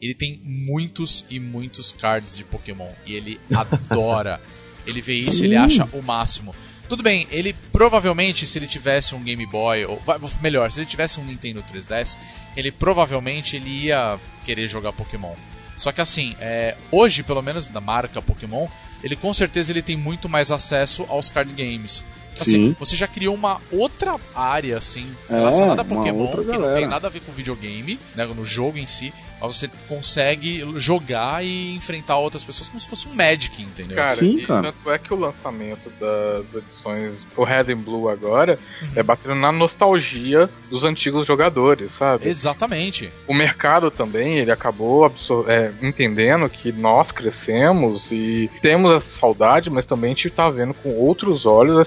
[0.01, 2.89] Ele tem muitos e muitos cards de Pokémon.
[3.05, 4.41] E ele adora.
[4.85, 6.53] ele vê isso, ele acha o máximo.
[6.87, 10.01] Tudo bem, ele provavelmente, se ele tivesse um Game Boy, ou
[10.41, 12.17] melhor, se ele tivesse um Nintendo 3DS,
[12.55, 15.33] ele provavelmente ele ia querer jogar Pokémon.
[15.77, 18.67] Só que assim, é, hoje, pelo menos da marca Pokémon,
[19.03, 22.05] ele com certeza ele tem muito mais acesso aos card games.
[22.39, 22.75] Assim, Sim.
[22.79, 26.87] você já criou uma outra área assim É, relacionada a uma Pokémon que não tem
[26.87, 29.13] nada a ver com videogame, né, no jogo em si,
[29.47, 33.95] você consegue jogar e enfrentar outras pessoas como se fosse um Magic, entendeu?
[33.97, 34.71] Cara, Sim, e cara.
[34.71, 38.87] tanto é que o lançamento das edições, o Red and Blue agora, Uhum.
[38.95, 42.27] é batendo na nostalgia dos antigos jogadores, sabe?
[42.27, 43.09] Exatamente.
[43.27, 45.11] O mercado também, ele acabou
[45.47, 50.73] é, entendendo que nós crescemos e temos essa saudade, mas também a gente tá vendo
[50.73, 51.79] com outros olhos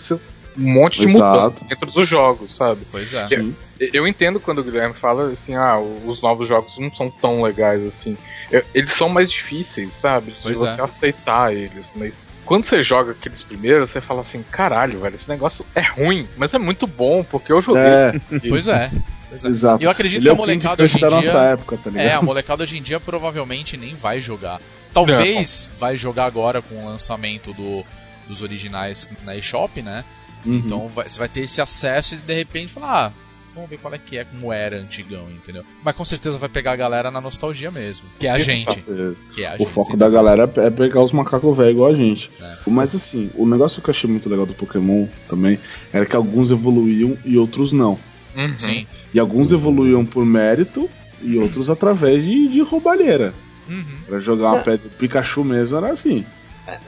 [0.56, 1.40] esse monte de Exato.
[1.40, 2.80] mudanças dentro dos jogos, sabe?
[2.90, 3.26] Pois é.
[3.26, 3.52] Que-
[3.92, 7.84] Eu entendo quando o Guilherme fala assim, ah, os novos jogos não são tão legais
[7.84, 8.16] assim.
[8.50, 10.30] Eu- Eles são mais difíceis, sabe?
[10.32, 10.84] De Pois você é.
[10.84, 15.64] aceitar eles, mas quando você joga aqueles primeiros, você fala assim, caralho, velho, esse negócio
[15.74, 17.82] é ruim, mas é muito bom, porque eu joguei.
[17.82, 18.12] É,
[18.48, 18.90] Pois é.
[19.28, 19.48] Pois é.
[19.48, 19.82] exato.
[19.82, 21.20] E eu acredito Ele que é a o Candy molecada hoje em da dia.
[21.32, 21.90] nossa época, tá?
[22.00, 24.60] É, a molecada hoje em dia provavelmente nem vai jogar.
[24.94, 27.84] Talvez vai jogar agora com o lançamento do,
[28.26, 30.02] dos originais na eShop, né?
[30.46, 30.56] Uhum.
[30.64, 33.12] Então vai- você vai ter esse acesso e de repente falar, ah,
[33.54, 35.64] vamos ver qual é que é, como era antigão, entendeu?
[35.82, 38.06] Mas com certeza vai pegar a galera na nostalgia mesmo.
[38.18, 38.84] Que é a gente.
[38.88, 39.12] É.
[39.32, 39.70] Que é a O gente.
[39.72, 42.30] foco sem da galera é pegar os macacos velhos igual a gente.
[42.40, 42.56] É.
[42.66, 45.58] Mas assim, o negócio que eu achei muito legal do Pokémon também
[45.92, 47.98] era que alguns evoluíam e outros não.
[48.36, 48.54] Uhum.
[48.58, 48.86] Sim.
[49.14, 50.90] E alguns evoluíam por mérito
[51.22, 53.32] e outros através de, de roubalheira.
[53.68, 53.84] Uhum.
[54.06, 56.24] Pra jogar uma pedra Pikachu mesmo era assim.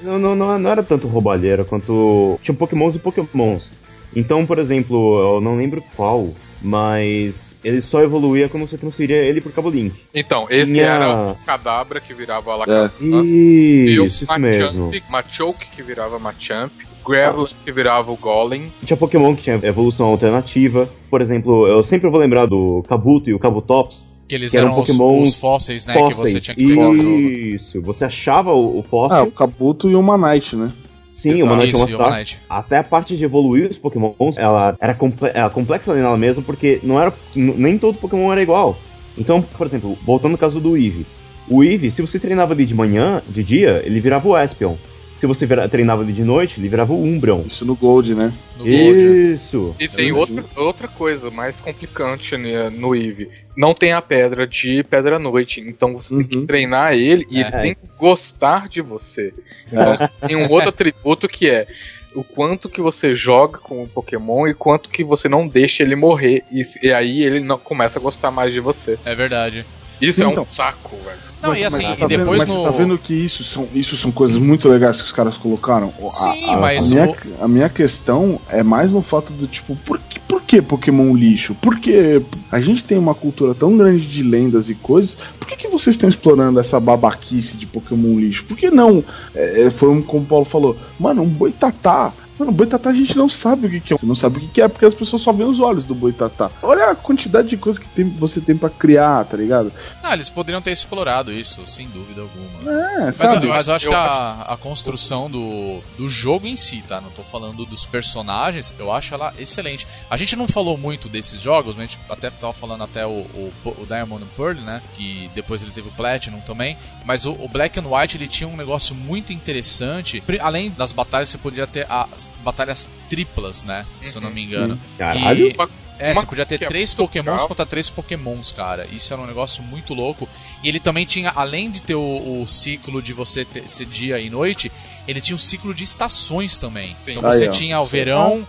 [0.02, 2.38] Não, não, não, não era tanto roubalheira quanto.
[2.42, 3.70] Tinha Pokémons e Pokémons.
[4.14, 6.28] Então, por exemplo, eu não lembro qual,
[6.62, 9.94] mas ele só evoluía quando você transferia ele pro cabo Link.
[10.14, 12.54] Então, esse Tinha- era o Cadabra que virava É.
[12.54, 12.90] Alakazam.
[13.00, 14.86] E o Isso, isso mesmo.
[14.86, 16.72] Machamp, Machoke que virava Machamp.
[17.06, 18.70] Graveler que virava o Golem.
[18.84, 20.88] Tinha Pokémon que tinha evolução alternativa.
[21.08, 24.14] Por exemplo, eu sempre vou lembrar do Kabuto e o Kabutops.
[24.28, 25.94] Que eles Que eram eram os, Pokémons os fósseis, né?
[25.94, 26.44] Que você fósseis.
[26.44, 27.18] tinha que pegar no jogo.
[27.18, 29.16] Isso, você achava o, o fóssil.
[29.16, 30.70] Ah, o Kabuto e o Manite, né?
[31.12, 31.98] Sim, uma noite Isso, uma e o.
[31.98, 32.40] Manite.
[32.48, 36.78] Até a parte de evoluir os Pokémons, ela era comple ela complexa nela mesma, porque
[36.82, 38.78] não era, nem todo Pokémon era igual.
[39.16, 41.06] Então, por exemplo, voltando no caso do Eevee.
[41.48, 44.74] O Eevee, se você treinava ele de manhã, de dia, ele virava o Espion.
[45.18, 47.42] Se você vira- treinava ele de noite, ele virava o Umbreon.
[47.46, 48.32] Isso no Gold, né?
[48.56, 48.74] No Gold.
[49.04, 49.34] né?
[49.34, 49.74] Isso.
[49.80, 53.28] E tem outra, outra coisa mais complicante né, no Eve.
[53.56, 55.60] Não tem a pedra de pedra noite.
[55.60, 56.46] Então você tem que Uhum.
[56.46, 57.40] treinar ele e É.
[57.40, 59.34] ele tem que gostar de você.
[59.66, 60.26] Então É.
[60.28, 61.66] tem um outro atributo que é
[62.14, 65.96] o quanto que você joga com o Pokémon e quanto que você não deixa ele
[65.96, 66.44] morrer.
[66.52, 68.96] E, e aí ele não começa a gostar mais de você.
[69.04, 69.64] É verdade.
[70.00, 70.44] Isso é Então.
[70.44, 71.18] um saco, velho.
[71.40, 72.62] Não, e assim, Mas e depois vendo, no.
[72.64, 75.92] mas tá vendo que isso são, isso são coisas muito legais que os caras colocaram?
[76.04, 79.46] A- Sim, a, mas a minha, o- a minha questão é mais no fato do
[79.46, 81.54] tipo, por que, por que Pokémon lixo?
[81.60, 82.20] Porque
[82.50, 85.94] a gente tem uma cultura tão grande de lendas e coisas, por que, que vocês
[85.94, 88.44] estão explorando essa babaquice de Pokémon lixo?
[88.44, 89.04] Por que não?
[89.34, 92.12] É, é, foi como o Paulo falou, mano, um boitatá.
[92.38, 93.96] Mano, boitatá a gente não sabe o que, que é.
[93.98, 95.94] Você não sabe o que, que é porque as pessoas só veem os olhos do
[95.94, 96.50] boitatá.
[96.62, 99.72] Olha a quantidade de coisas que tem- você tem pra criar, tá ligado?
[100.02, 102.48] Ah, eles poderiam ter explorado isso, sem dúvida alguma.
[102.72, 103.46] É, Mas, sabe?
[103.46, 107.00] eu, mas eu acho Eu- que a, a construção do, do jogo em si, tá?
[107.00, 109.86] Não tô falando dos personagens, eu acho ela excelente.
[110.08, 113.10] A gente não falou muito desses jogos, mas a gente até tava falando até o,
[113.10, 114.80] o, o Diamond and Pearl, né?
[114.94, 116.76] Que depois ele teve o Platinum também.
[117.04, 120.22] Mas o, o Black and White ele tinha um negócio muito interessante.
[120.40, 123.84] Além das batalhas, você podia ter as batalhas triplas, né?
[124.02, 124.78] Se eu não me engano.
[124.96, 125.48] Caralho.
[125.48, 127.48] E- Uma- é, Uma você podia ter é três pokémons legal.
[127.48, 128.86] contra três pokémons, cara.
[128.92, 130.28] Isso era um negócio muito louco.
[130.62, 134.20] E ele também tinha, além de ter o, o ciclo de você ter, ser dia
[134.20, 134.70] e noite,
[135.08, 136.90] ele tinha um ciclo de estações também.
[137.04, 137.10] Sim.
[137.12, 138.46] Então você Aí, tinha o verão,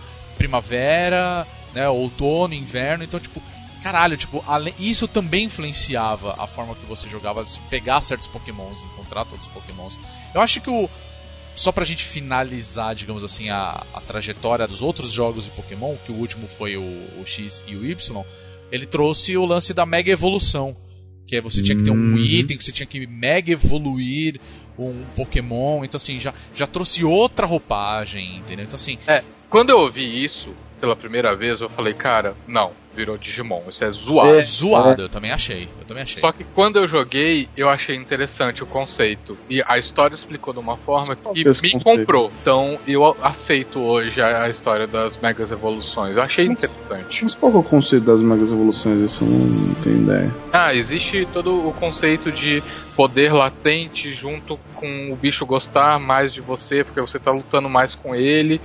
[0.54, 3.04] primavera, né, outono, inverno.
[3.04, 3.42] Então, tipo,
[3.82, 8.82] caralho, tipo, além, isso também influenciava a forma que você jogava, se pegar certos pokémons,
[8.82, 9.98] encontrar todos os pokémons.
[10.34, 10.88] Eu acho que o.
[11.54, 16.12] Só pra gente finalizar, digamos assim, a, a trajetória dos outros jogos de Pokémon, que
[16.12, 16.82] o último foi o,
[17.20, 18.24] o X e o Y,
[18.72, 20.76] ele trouxe o lance da Mega Evolução.
[21.26, 24.40] Que é você tinha que ter um item, que você tinha que mega evoluir
[24.76, 25.84] um Pokémon.
[25.84, 28.64] Então, assim, já, já trouxe outra roupagem, entendeu?
[28.64, 33.16] Então, assim, É, quando eu ouvi isso pela primeira vez, eu falei, cara, não, virou
[33.16, 34.34] Digimon, isso é zoado.
[34.34, 35.68] é zoado, eu também achei.
[35.78, 36.20] Eu também achei.
[36.20, 39.38] Só que quando eu joguei, eu achei interessante o conceito.
[39.48, 41.84] E a história explicou de uma forma Qual que é me conceito?
[41.84, 42.32] comprou.
[42.40, 46.16] Então eu aceito hoje a, a história das megas evoluções.
[46.16, 47.24] Eu achei interessante.
[47.24, 49.10] Mas qual é o conceito das megas evoluções?
[49.10, 50.34] Isso eu não tenho ideia.
[50.52, 52.62] Ah, existe todo o conceito de
[52.96, 57.94] poder latente junto com o bicho gostar mais de você, porque você tá lutando mais
[57.94, 58.60] com ele.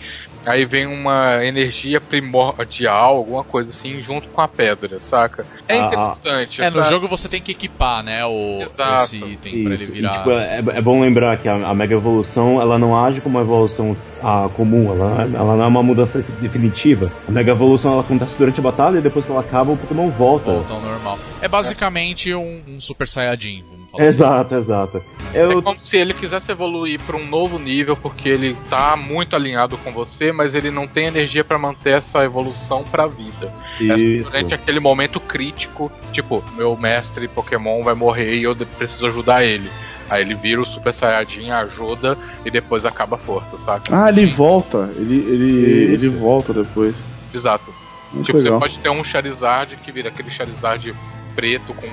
[0.45, 5.45] Aí vem uma energia primordial, alguma coisa assim, junto com a pedra, saca?
[5.67, 6.61] É Ah, interessante.
[6.61, 9.03] É, no essa- jogo você tem que equipar, né, o, Exato.
[9.03, 10.17] esse item pra ele Isso, e, virar.
[10.19, 13.43] tipo, é, é bom lembrar que a, a Mega Evolução ela não age como uma
[13.43, 17.11] evolução ah, comum, ela, ela não é uma mudança definitiva.
[17.27, 20.09] A Mega Evolução ela acontece durante a batalha e depois que ela acaba o Pokémon
[20.11, 20.51] volta.
[20.51, 21.19] Volta ao normal.
[21.41, 23.63] É basicamente um, um Super Saiyajin,
[23.95, 24.03] assim.
[24.03, 25.03] Exato, exato.
[25.33, 29.35] É Eu, como se ele quisesse evoluir para um novo nível, porque ele tá muito
[29.35, 33.51] alinhado com você, mas ele não tem energia para manter essa evolução pra vida.
[33.79, 34.29] É isso.
[34.29, 39.69] durante aquele momento crítico, tipo, meu mestre Pokémon vai morrer e eu preciso ajudar ele.
[40.09, 44.05] Aí ele vira o Super Saiyajin, ajuda e depois acaba a força, saca?
[44.05, 44.33] Ah, ele Sim.
[44.35, 44.89] volta.
[44.95, 45.93] Ele, ele, Isso.
[45.93, 46.95] ele volta depois.
[47.33, 47.73] Exato.
[48.13, 48.53] Muito tipo, legal.
[48.53, 50.93] você pode ter um Charizard que vira aquele Charizard
[51.35, 51.87] preto com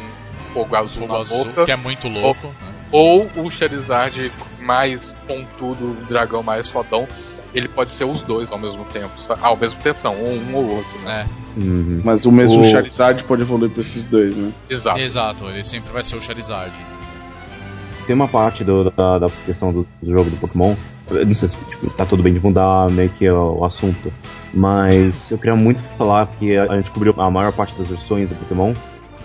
[0.53, 1.65] fogo azul Fogo na azul, boca.
[1.65, 2.47] que é muito louco.
[2.47, 2.53] né?
[2.91, 4.31] Ou o Charizard
[4.61, 7.07] mais pontudo, o dragão mais fodão.
[7.55, 9.11] Ele pode ser os dois ao mesmo tempo.
[9.29, 11.27] Ah, ao mesmo tempo não, um, um ou outro, né?
[11.39, 12.01] É, Uhum.
[12.03, 14.51] Mas o mesmo O- Charizard pode evoluir pra esses dois, né?
[14.71, 14.99] Exato.
[14.99, 16.73] exato, ele sempre vai ser o Charizard.
[18.07, 20.75] Tem uma parte do- da, da questão do, do jogo do Pokémon.
[21.11, 24.11] eu Não sei se tipo, tá tudo bem de mudar meio que o, o assunto.
[24.55, 28.29] Mas eu queria muito falar que a, a gente cobriu a maior parte das versões
[28.31, 28.73] do Pokémon.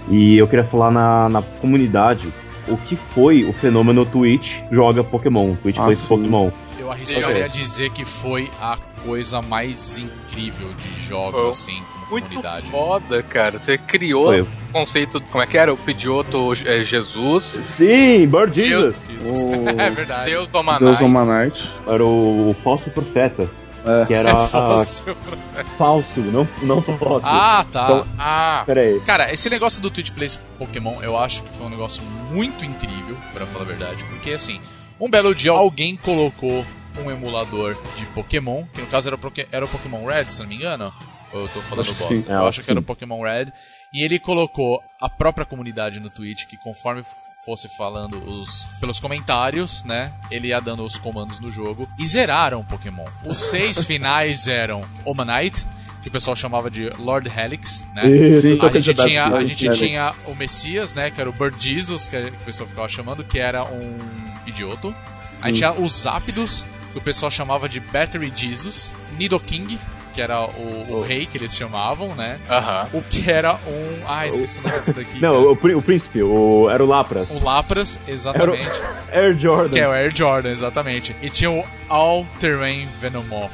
[0.10, 2.32] E eu queria falar na, na comunidade
[2.68, 6.08] o que foi o fenômeno Twitch joga Pokémon, Twitch Ah, plays sim.
[6.08, 6.50] Pokémon.
[6.80, 12.08] Eu arriscaria a dizer que foi a coisa mais incrível de jogo, Foi assim, como
[12.12, 12.70] Muito comunidade.
[12.70, 13.60] foda, cara.
[13.60, 14.42] Você criou Foi.
[14.42, 15.20] o conceito.
[15.32, 15.74] Como é que era?
[15.74, 19.10] O Pidioto é, Jesus, Sim, Bird Jesus!
[19.10, 19.46] Isso.
[19.48, 20.26] O- é verdade.
[20.30, 21.04] Deus Deus Omanai.
[21.04, 21.72] Omanite.
[21.88, 23.50] Era o, o falso profeta,
[23.88, 24.06] É.
[24.06, 25.04] que era Falso.
[25.78, 27.26] falso, não, não falso.
[27.26, 27.84] Ah, tá.
[27.86, 29.00] Então- Ah, Pera aí.
[29.02, 32.02] Cara, esse negócio do Twitch Plays Pokémon, eu acho que foi um negócio
[32.32, 34.60] muito incrível, pra falar a verdade, porque assim,
[35.00, 36.66] um belo dia alguém colocou
[37.00, 40.42] um emulador de Pokémon, que no caso era o, Poké- era o Pokémon Red, se
[40.42, 40.92] não me engano.
[41.32, 42.16] Ou eu tô falando bosta?
[42.18, 42.32] sim.
[42.32, 42.86] Eu É, acho que era o sim.
[42.88, 43.46] Pokémon Red.
[43.94, 47.04] E ele colocou a própria comunidade no Twitch, que conforme
[47.48, 50.12] fosse falando os pelos comentários, né?
[50.30, 53.06] Ele ia dando os comandos no jogo e zeraram o Pokémon.
[53.24, 55.66] Os seis finais eram Omanite,
[56.04, 58.04] que o pessoal chamava de Lord Helix, né?
[58.62, 61.10] A gente, tinha, a gente tinha o Messias, né?
[61.10, 63.98] Que era o Bird Jesus, que o pessoal ficava chamando, que era um
[64.46, 64.94] idioto.
[65.42, 68.92] Aí tinha os Zapdos, que o pessoal chamava de Battery Jesus.
[69.18, 69.80] Nidoking,
[70.18, 72.40] que era o, o rei que eles chamavam, né?
[72.50, 72.88] aham.
[72.92, 74.04] O que era um.
[74.08, 75.22] Ah, esqueci o nome desse daqui.
[75.22, 77.30] Não, o, o príncipe, o, era o Lapras.
[77.30, 78.82] O Lapras, exatamente.
[79.14, 79.70] Air Jordan.
[79.70, 81.16] Que é o Air Jordan, exatamente.
[81.22, 83.52] E tinha o All Terrain Venomoth.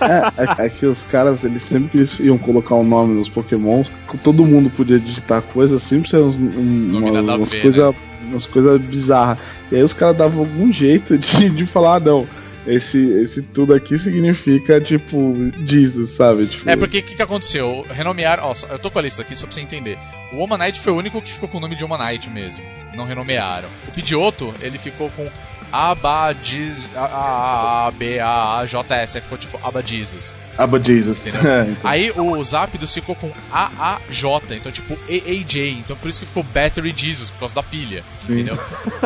[0.00, 3.88] É, é, é que os caras, eles sempre iam colocar o nome nos Pokémons,
[4.22, 8.46] todo mundo podia digitar coisas, sempre ser uns, um, Nome umas, a umas coisas umas
[8.46, 9.38] coisas bizarras.
[9.72, 12.28] E aí os caras davam algum jeito de, de falar, ah, não,
[12.66, 15.34] esse, esse tudo aqui significa, tipo,
[15.66, 16.46] Jesus, sabe?
[16.46, 17.84] Tipo, É porque o que, que aconteceu?
[17.90, 18.44] Renomearam.
[18.44, 19.98] Ó, eu tô com a lista aqui só pra você entender.
[20.32, 22.64] O Omanite foi o único que ficou com o nome de Omanite mesmo.
[22.94, 23.68] Não renomearam.
[23.88, 25.28] O Pidgeotto, ele ficou com
[25.72, 26.88] Abadiz.
[26.94, 29.16] A-B-A-J-S.
[29.16, 30.34] Aí ficou tipo Abadizes.
[31.20, 31.50] Entendeu?
[31.50, 31.90] É, então.
[31.90, 34.56] Aí o Zapdos ficou com A-A-J.
[34.56, 35.70] Então, tipo, E-A-J.
[35.78, 38.04] Então por isso que ficou Battery Jesus, por causa da pilha.
[38.26, 38.32] Sim.
[38.32, 38.58] Entendeu?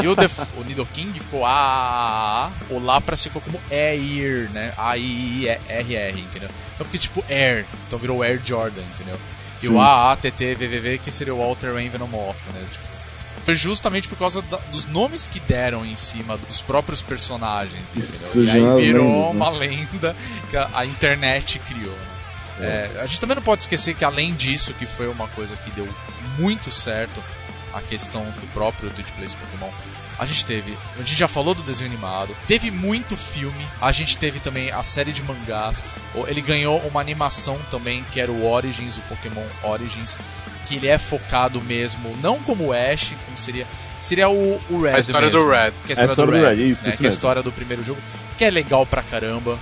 [0.02, 2.50] E o, Def, o Nidoking ficou A-A-A.
[2.70, 4.72] O Lapras ficou como Air, né?
[4.76, 6.48] A-I-I-R-R, entendeu?
[6.74, 7.64] Então porque tipo Air.
[7.86, 9.18] Então virou Air Jordan, entendeu?
[9.62, 9.74] E Sim.
[9.74, 12.64] o A-A-T-T-V-V-V que seria o Walter Rain Venomoth, né?
[12.70, 12.93] Tipo,
[13.44, 17.94] foi justamente por causa da- dos nomes que deram em cima dos próprios personagens?
[17.94, 19.30] E já é aí virou né?
[19.30, 20.16] uma lenda
[20.50, 22.14] que a, a internet criou, né?
[22.60, 25.70] É, a gente também não pode esquecer que além disso, que foi uma coisa que
[25.72, 25.88] deu
[26.38, 27.22] muito certo,
[27.72, 29.68] a questão do próprio Twitch Plays Pokémon,
[30.16, 34.16] a gente teve, a gente já falou do desenho animado, teve muito filme, a gente
[34.16, 35.84] teve também a série de mangás,
[36.28, 40.16] ele ganhou uma animação também, que era o Origins, o Pokémon Origins,
[40.66, 43.66] que ele é focado mesmo, não como o Ash, como seria.
[43.98, 45.72] Seria o, o Red A história mesmo, do Red.
[45.86, 47.82] Que é a história, do Red, isso, né, isso que é a história do primeiro
[47.82, 48.00] jogo,
[48.36, 49.58] que é legal pra caramba.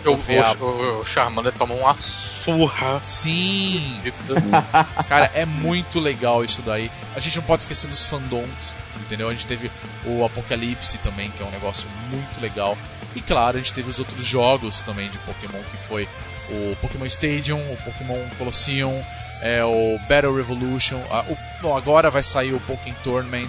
[0.00, 1.96] Então, O, a- o, o, Charmander toma uma
[2.44, 3.00] surra.
[3.04, 4.00] Sim,
[5.08, 6.90] Cara, é muito legal isso daí.
[7.14, 9.28] A gente não pode esquecer dos fandoms, entendeu?
[9.28, 9.70] A gente teve
[10.06, 12.76] o Apocalipse também, que é um negócio muito legal.
[13.14, 16.08] E claro, a gente teve os outros jogos também de Pokémon, que foi
[16.48, 19.04] o Pokémon Stadium, o Pokémon Colosseum,
[19.42, 21.00] é, o Battle Revolution.
[21.10, 23.48] a- o- bom, agora vai sair o Pokémon Tournament,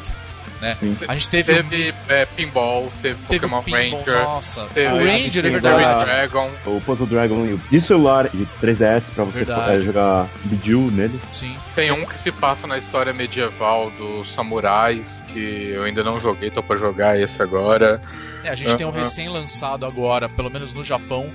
[0.62, 0.76] né?
[1.08, 4.98] A gente teve, Teve o, é, Pinball, teve, teve Pokémon Pinball, Ranger, nossa, teve o
[4.98, 6.06] Ranger, é verdade.
[6.06, 6.50] Dragon.
[6.66, 9.72] O Puzzle Dragon e o de celular e 3DS pra você Verdade.
[9.78, 11.20] eh, jogar Bidil nele.
[11.34, 11.56] Sim.
[11.76, 16.50] Tem um que se passa na história medieval dos samurais, que eu ainda não joguei,
[16.50, 18.02] tô pra jogar esse agora.
[18.46, 21.32] É, a gente tem um recém-lançado agora, pelo menos no Japão,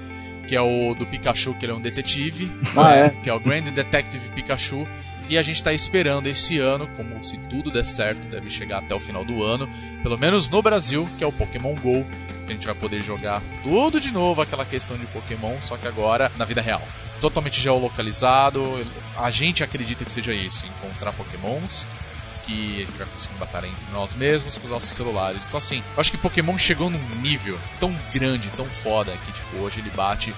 [0.49, 2.51] que é o do Pikachu, que ele é um detetive.
[2.75, 3.11] Ah, né, é?
[3.11, 4.89] Que é o Grand Detective Pikachu.
[5.29, 8.95] E a gente tá esperando esse ano, como se tudo der certo, deve chegar até
[8.95, 9.69] o final do ano,
[10.03, 12.07] pelo menos no Brasil, que é o Pokémon GO.
[12.49, 16.33] A gente vai poder jogar tudo de novo, aquela questão de Pokémon, só que agora
[16.39, 16.83] na vida real.
[17.21, 18.63] Totalmente geolocalizado.
[19.19, 21.87] A gente acredita que seja isso, encontrar Pokémons
[22.49, 25.47] que a gente vai conseguir batalhar entre nós mesmos com os nossos celulares.
[25.47, 29.59] Então, assim, eu acho que Pokémon chegou num nível tão grande, tão foda, que, tipo,
[29.59, 30.35] hoje ele bate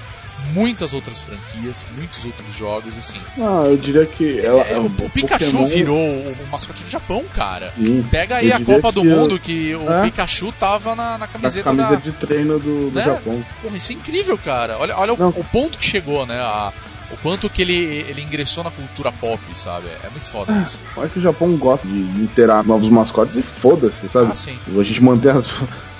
[0.54, 3.20] muitas outras franquias, muitos outros jogos, assim.
[3.38, 6.90] Ah, eu diria que ela, É, o, o Pikachu Pokémon- virou o, o mascote do
[6.90, 7.72] Japão, cara.
[7.76, 8.02] Sim.
[8.10, 10.02] Pega aí a Copa do que eu- Mundo, que o É.
[10.02, 11.96] Pikachu tava na, na Na camiseta camisa da...
[11.96, 13.04] de treino do, do Né?
[13.04, 13.44] Japão.
[13.62, 14.78] Porra, isso é incrível, cara.
[14.78, 16.40] Olha, olha o, o ponto que chegou, né?
[16.40, 16.72] A-
[17.10, 19.88] o quanto que ele, ele ingressou na cultura pop, sabe?
[20.04, 20.78] É muito foda isso.
[20.96, 24.30] Olha que o Japão gosta de interar novos mascotes e foda-se, sabe?
[24.30, 24.58] Ah, sim.
[24.68, 25.46] A gente mantém as,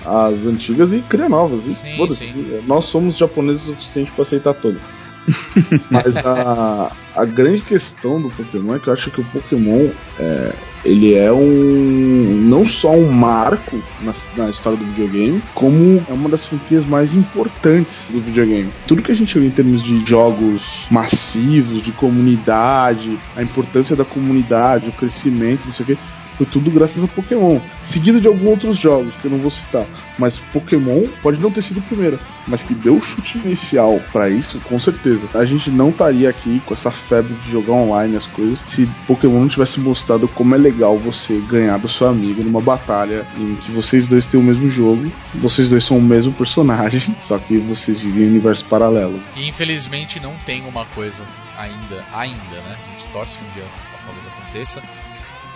[0.05, 1.65] as antigas e cria novas.
[1.65, 2.63] E Sim, sim.
[2.67, 4.81] Nós somos japoneses o suficiente pra aceitar tudo.
[5.91, 10.53] Mas a, a grande questão do Pokémon é que eu acho que o Pokémon é,
[10.85, 16.29] ele é um não só um marco na, na história do videogame, como é uma
[16.29, 18.71] das franquias mais importantes do videogame.
[18.87, 24.05] Tudo que a gente vê em termos de jogos massivos, de comunidade, a importância da
[24.05, 25.99] comunidade, o crescimento, não sei o que,
[26.41, 27.61] foi tudo graças a Pokémon.
[27.85, 29.85] Seguido de alguns outros jogos que eu não vou citar.
[30.19, 34.31] Mas Pokémon pode não ter sido o primeiro, mas que deu o chute inicial pra
[34.31, 35.21] isso, com certeza.
[35.35, 39.41] A gente não estaria aqui com essa febre de jogar online as coisas se Pokémon
[39.41, 43.71] não tivesse mostrado como é legal você ganhar do seu amigo numa batalha em que
[43.73, 48.01] vocês dois têm o mesmo jogo, vocês dois são o mesmo personagem, só que vocês
[48.01, 49.21] vivem em universos paralelos.
[49.37, 51.25] E infelizmente não tem uma coisa
[51.59, 52.77] ainda, ainda, né?
[52.89, 53.65] A gente torce um dia
[54.05, 54.83] talvez aconteça,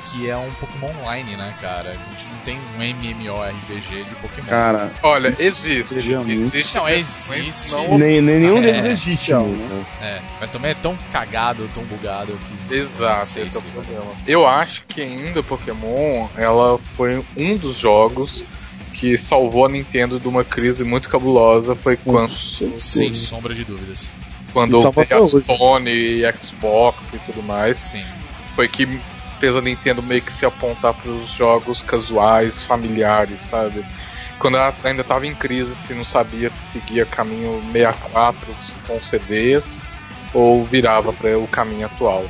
[0.07, 1.91] que é um Pokémon Online, né, cara?
[1.91, 4.49] A gente não tem um MMORPG de Pokémon.
[4.49, 5.95] Cara, Olha, existe.
[5.95, 7.73] existe Não, existe.
[7.73, 9.85] não Nem, nem nenhum É, deles existe, né?
[10.03, 12.75] É, mas também é tão cagado, tão bugado que.
[12.75, 14.13] Exato, sei esse é o problema.
[14.27, 18.43] Eu acho que ainda Pokémon, ela foi um dos jogos
[18.93, 21.75] que salvou a Nintendo de uma crise muito cabulosa.
[21.75, 22.31] Foi quando,
[22.79, 24.13] Sem sombra de dúvidas.
[24.53, 25.29] quando E até a.
[25.29, 27.79] Sony e Xbox e tudo mais.
[27.79, 28.05] Sim.
[28.55, 28.87] Foi que
[29.45, 33.85] fez a Nintendo meio que se apontar para os jogos casuais, familiares, sabe?
[34.39, 38.39] Quando ela ainda estava em crise, se não sabia se seguia caminho 64
[38.87, 39.65] com CDs
[40.33, 42.25] ou virava para o caminho atual.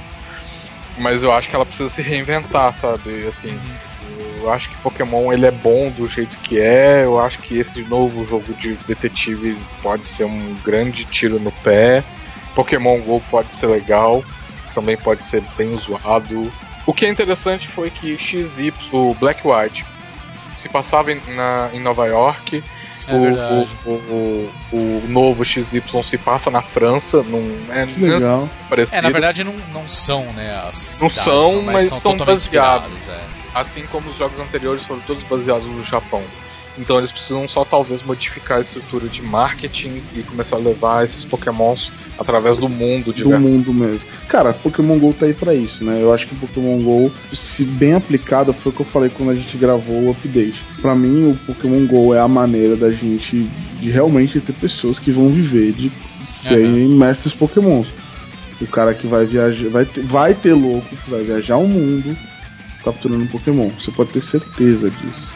[0.99, 3.29] Mas eu acho que ela precisa se reinventar, sabe?
[3.29, 3.57] Assim,
[4.41, 7.05] eu acho que Pokémon ele é bom do jeito que é.
[7.05, 12.03] Eu acho que esse novo jogo de detetive pode ser um grande tiro no pé.
[12.57, 14.25] Pokémon Go pode ser legal,
[14.75, 16.53] também pode ser bem usado.
[16.87, 19.85] O que é interessante foi que XY, o Black White,
[20.61, 22.63] se passava em, na, em Nova York.
[23.07, 27.39] É o, o, o, o novo XY se passa na França, não
[27.75, 28.49] é, que não é legal.
[28.69, 28.97] parecido.
[28.97, 30.57] É, na verdade não, não são, né?
[30.67, 33.09] As Não cidades, são, mas, mas são são totalmente baseados.
[33.09, 33.21] É.
[33.55, 36.23] Assim como os jogos anteriores foram todos baseados no Japão.
[36.79, 41.25] Então eles precisam só talvez modificar a estrutura de marketing e começar a levar esses
[41.25, 43.53] pokémons através do mundo de do verdade.
[43.53, 44.01] mundo mesmo.
[44.29, 46.01] Cara, Pokémon GO tá aí pra isso, né?
[46.03, 49.31] Eu acho que o Pokémon GO, se bem aplicado, foi o que eu falei quando
[49.31, 50.61] a gente gravou o update.
[50.81, 53.43] Pra mim, o Pokémon GO é a maneira da gente
[53.79, 55.93] de realmente ter pessoas que vão viver de
[56.25, 57.89] serem mestres Pokémons.
[58.61, 62.17] O cara que vai viajar, vai ter, vai ter louco que vai viajar o mundo
[62.85, 63.71] capturando Pokémon.
[63.81, 65.34] Você pode ter certeza disso.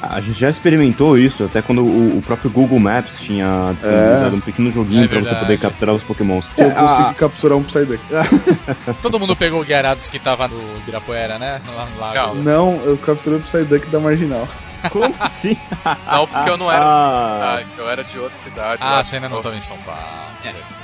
[0.00, 4.40] A gente já experimentou isso, até quando o, o próprio Google Maps tinha disponibilizado um
[4.40, 6.44] pequeno joguinho É pra você poder capturar os pokémons.
[6.56, 8.00] Eu É, a- consegui capturar um Psyduck.
[9.02, 11.60] Todo mundo pegou o Gyarados que tava no Ibirapuera, né?
[11.74, 12.34] Lá no lago.
[12.36, 12.74] Não.
[12.74, 14.48] Não, eu capturei o Psyduck da Marginal.
[14.90, 15.56] Como assim?
[16.06, 17.56] Não, porque eu não era Ah.
[17.58, 18.80] ah, eu era de outra cidade.
[18.80, 20.00] Ah, eu- você ainda não tava em São Paulo.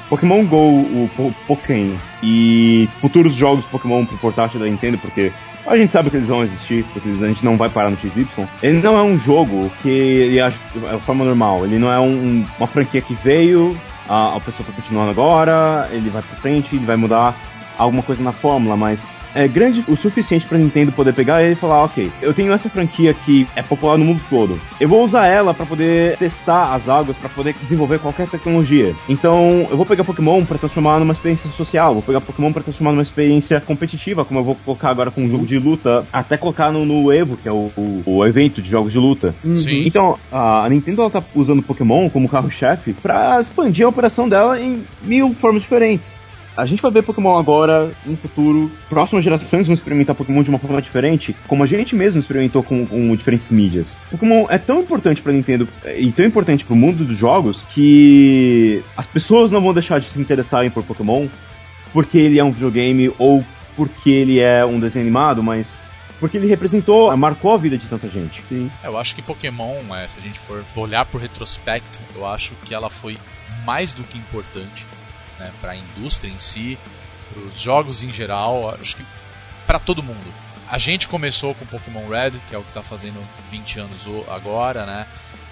[0.09, 5.33] Pokémon GO, o Po- Pokémon e futuros jogos Pokémon pro portátil da Nintendo, porque
[5.67, 8.27] a gente sabe que eles vão existir, porque a gente não vai parar no XY.
[8.63, 12.45] Ele não é um jogo que ele age de forma normal, ele não é um-
[12.59, 13.77] uma franquia que veio,
[14.09, 17.35] a, a pessoa tá continuando agora, ele vai pra frente, ele vai mudar
[17.79, 21.57] alguma coisa na fórmula, mas é grande o suficiente pra Nintendo poder pegar ele e
[21.57, 24.59] falar, ok, eu tenho essa franquia que é popular no mundo todo.
[24.81, 28.95] Eu vou usar ela pra poder testar as águas, pra poder desenvolver qualquer tecnologia.
[29.09, 32.93] Então, eu vou pegar Pokémon pra transformar numa experiência social, vou pegar Pokémon pra transformar
[32.93, 36.71] numa experiência competitiva, como eu vou colocar agora com um jogo de luta, até colocar
[36.71, 39.35] no, no Evo, que é o, o, o evento de jogos de luta.
[39.57, 39.87] Sim.
[39.87, 44.85] Então, a Nintendo ela tá usando Pokémon como carro-chefe pra expandir a operação dela em
[45.03, 46.15] mil formas diferentes.
[46.57, 48.71] A gente vai ver Pokémon agora, no futuro.
[48.89, 52.87] Próximas gerações vão experimentar Pokémon de uma forma diferente, como a gente mesmo experimentou com,
[52.87, 53.97] com diferentes mídias.
[54.11, 58.83] Pokémon é tão importante pra Nintendo eh, e tão importante pro mundo dos jogos que
[58.97, 61.27] as pessoas não vão deixar de se interessarem por Pokémon
[61.93, 63.45] porque ele é um videogame ou
[63.77, 65.67] porque ele é um desenho animado, mas
[66.21, 68.43] porque ele representou, marcou a vida de tanta gente.
[68.49, 68.71] Sim.
[68.83, 72.55] É, Eu acho que Pokémon, é, se a gente for olhar por retrospecto, eu acho
[72.65, 73.19] que ela foi
[73.65, 74.87] mais do que importante
[75.39, 76.79] né, para a indústria em si,
[77.33, 79.05] para os jogos em geral, acho que
[79.67, 80.35] para todo mundo.
[80.69, 84.87] A gente começou com Pokémon Red, que é o que está fazendo 20 anos agora,
[84.87, 85.07] né?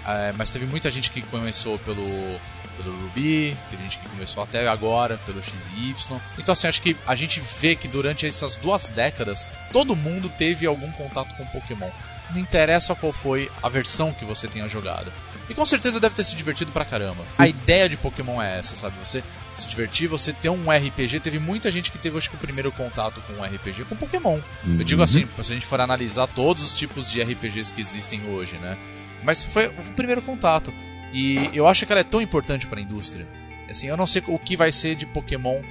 [0.05, 2.39] É, mas teve muita gente que começou pelo,
[2.77, 5.95] pelo Ruby, teve gente que começou até agora pelo XY.
[6.37, 10.65] Então, assim, acho que a gente vê que durante essas duas décadas, todo mundo teve
[10.65, 11.89] algum contato com Pokémon.
[12.31, 15.11] Não interessa qual foi a versão que você tenha jogado.
[15.49, 17.23] E com certeza deve ter se divertido pra caramba.
[17.37, 18.95] A ideia de Pokémon é essa, sabe?
[19.03, 19.23] Você
[19.59, 21.19] se divertir, você ter um RPG.
[21.19, 24.39] Teve muita gente que teve, acho que, o primeiro contato com um RPG com Pokémon.
[24.79, 28.21] Eu digo assim, se a gente for analisar todos os tipos de RPGs que existem
[28.29, 28.77] hoje, né?
[29.23, 30.73] Mas foi o primeiro contato.
[31.13, 33.27] E eu acho que ela é tão importante pra indústria.
[33.69, 35.61] Assim, eu não sei o que vai ser de Pokémon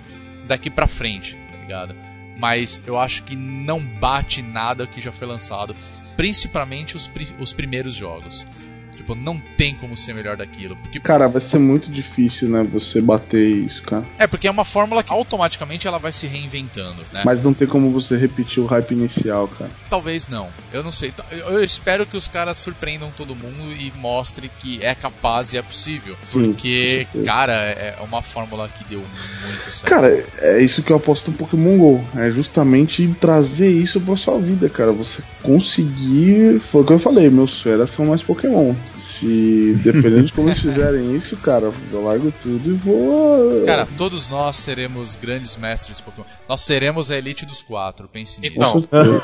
[0.47, 1.95] daqui pra frente, tá ligado?
[2.39, 5.77] Mas eu acho que não bate nada que já foi lançado,
[6.17, 8.47] principalmente os, pri- os primeiros jogos.
[8.95, 10.77] Tipo, não tem como ser melhor daquilo.
[10.77, 14.05] Porque Cara, vai ser muito difícil, né, você bater isso, cara.
[14.19, 17.23] é, porque é uma fórmula que automaticamente ela vai se reinventando, né?
[17.25, 19.71] Mas não tem como você repetir o hype inicial, cara.
[19.93, 20.49] Talvez não.
[20.73, 21.13] Eu não sei.
[21.31, 25.63] Eu espero que os caras surpreendam todo mundo e mostre que é capaz e é
[25.63, 26.17] possível.
[26.31, 29.03] Sim, Porque, cara, é é uma fórmula que deu
[29.47, 29.89] muito certo.
[29.89, 32.05] Cara, é isso que eu aposto no Pokémon GO.
[32.17, 34.93] É justamente trazer isso pra sua vida, cara.
[34.93, 36.61] Você conseguir.
[36.71, 38.75] Foi o que eu falei, meus feras são mais Pokémon.
[39.23, 43.65] Se dependendo de como eles fizerem isso, cara, eu largo tudo e vou.
[43.65, 46.27] Cara, todos nós seremos grandes mestres Pokémon.
[46.49, 48.09] Nós seremos a elite dos quatro.
[48.09, 48.57] Pense nisso.
[48.57, 49.23] Então.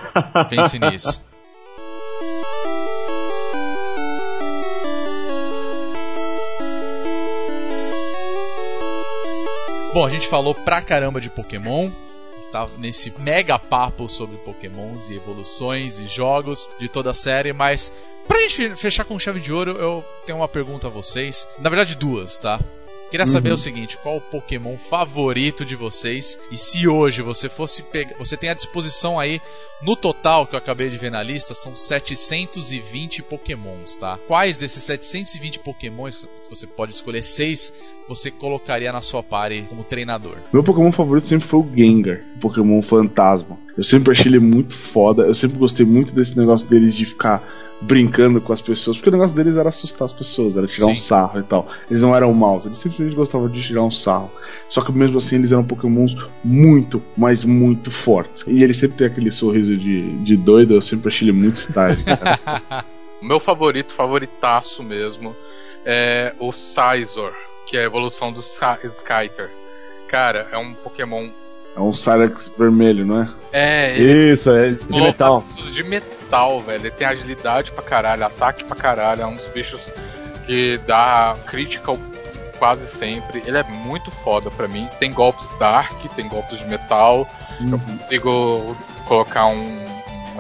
[0.49, 1.21] Pense nisso.
[9.93, 11.91] Bom, a gente falou pra caramba de Pokémon.
[12.53, 17.93] Tá nesse mega papo sobre Pokémons e evoluções e jogos de toda a série, mas
[18.29, 21.49] pra gente fechar com chave de ouro, eu tenho uma pergunta a vocês.
[21.59, 22.61] Na verdade, duas, tá?
[23.11, 26.39] Queria saber o seguinte, qual o Pokémon favorito de vocês?
[26.53, 29.41] E se hoje você fosse pegar, você tem à disposição aí
[29.83, 34.19] no total que eu acabei de ver na lista são 720 Pokémons, tá?
[34.29, 37.73] Quais desses 720 Pokémons você pode escolher seis
[38.07, 40.37] você colocaria na sua party como treinador?
[40.53, 43.59] Meu Pokémon favorito sempre foi o Gengar, o Pokémon fantasma.
[43.75, 47.43] Eu sempre achei ele muito foda, eu sempre gostei muito desse negócio deles de ficar
[47.81, 50.97] brincando com as pessoas, porque o negócio deles era assustar as pessoas, era tirar um
[50.97, 51.03] Sim.
[51.03, 51.69] sarro e tal.
[51.91, 54.31] Eles não eram maus, eles simplesmente gostavam de tirar um sarro.
[54.69, 58.45] Só que mesmo assim eles eram Pokémons muito, mas muito fortes.
[58.47, 61.97] E ele sempre tem aquele sorriso de, de doido, eu sempre achei ele muito style.
[63.21, 65.35] O meu favorito, favoritaço mesmo,
[65.85, 67.33] é o Scizor,
[67.69, 69.51] que é a evolução do Sky- Skyter.
[70.09, 71.27] Cara, é um Pokémon.
[71.77, 73.29] é um Cyrax vermelho, não é?
[73.53, 75.45] É, ele Isso, é de metal.
[75.73, 76.09] De metal,
[76.61, 76.87] velho.
[76.87, 79.23] Ele tem agilidade pra caralho, ataque pra caralho.
[79.23, 79.81] É um dos bichos
[80.47, 81.99] que dá critical
[82.59, 83.43] quase sempre.
[83.47, 84.89] Ele é muito foda pra mim.
[84.99, 87.27] Tem golpes dark, tem golpes de metal.
[87.61, 88.77] Eu consigo
[89.07, 89.89] colocar um,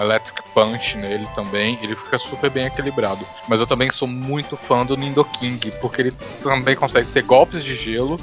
[0.00, 1.78] Electric Punch nele também.
[1.82, 3.26] Ele fica super bem equilibrado.
[3.48, 6.12] Mas eu também sou muito fã do Nidoking, porque ele
[6.42, 8.18] também consegue ter golpes de gelo.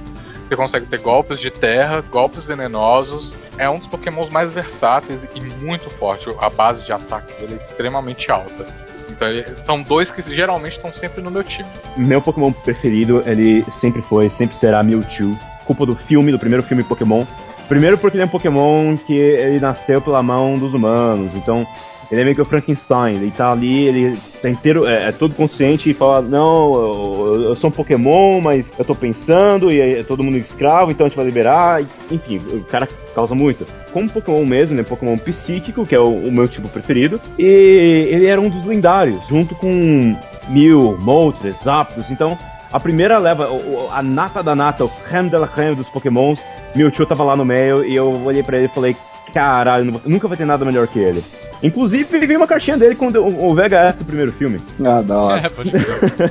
[0.47, 3.33] Você consegue ter golpes de terra, golpes venenosos.
[3.57, 6.27] É um dos pokémons mais versáteis e muito forte.
[6.39, 8.65] A base de ataque dele é extremamente alta.
[9.09, 9.27] Então
[9.65, 11.67] são dois que geralmente estão sempre no meu time.
[11.97, 15.37] Meu Pokémon preferido, ele sempre foi, sempre será Mewtwo.
[15.65, 17.25] Culpa do filme, do primeiro filme Pokémon.
[17.67, 21.65] Primeiro porque ele é um Pokémon que ele nasceu pela mão dos humanos, então
[22.11, 25.33] Ele é meio que o Frankenstein, ele tá ali, ele tá inteiro, é, é todo
[25.35, 30.03] consciente e fala, não, eu, eu sou um Pokémon, mas eu tô pensando, e é
[30.03, 33.65] todo mundo escravo, então a gente vai liberar, e- enfim, o cara causa muito.
[33.93, 38.27] Como Pokémon mesmo, né, Pokémon psíquico, que é o, o meu tipo preferido, e ele
[38.27, 40.15] era um dos lendários, junto com
[40.49, 42.37] Mew, Moltres, Zapdos, então
[42.71, 43.47] a primeira leva,
[43.93, 46.39] a nata da nata, o creme de la creme dos Pokémons,
[46.75, 48.95] Mewtwo tava lá no meio, e eu olhei pra ele e falei,
[49.35, 51.21] caralho, nunca vai ter nada melhor que ele.
[51.61, 54.61] Inclusive, veio uma cartinha dele com o, o VHS do primeiro filme.
[54.79, 55.41] Ah, da hora.
[55.45, 55.71] É, pode.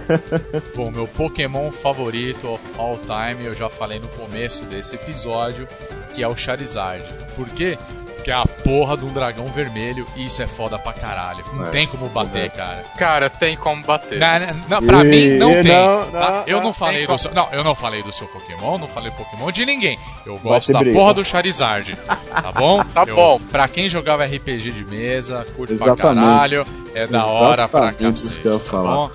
[0.75, 5.69] Bom, meu Pokémon favorito of all time, eu já falei no começo desse episódio,
[6.15, 7.05] que é o Charizard.
[7.37, 7.77] Por quê?
[8.25, 11.45] Porque é a porra de um dragão vermelho e isso é foda pra caralho.
[11.53, 12.83] Não É, tem como bater, cara.
[12.97, 14.19] Cara, tem como bater.
[14.67, 15.65] Não, pra E- mim não tem.
[15.65, 16.31] não, tá?
[16.31, 17.35] não, eu não não falei do seu.
[17.35, 19.99] Não, eu não falei do seu Pokémon, não falei Pokémon de ninguém.
[20.25, 20.99] Eu gosto ter da briga.
[20.99, 21.99] porra do Charizard.
[22.07, 22.83] Tá bom?
[22.95, 23.39] Tá Eu- bom.
[23.39, 26.25] Pra quem jogava RPG de mesa, curte pra Exatamente.
[26.27, 28.39] caralho, é da hora pra Exatamente cacete.
[28.41, 29.11] que tá bom?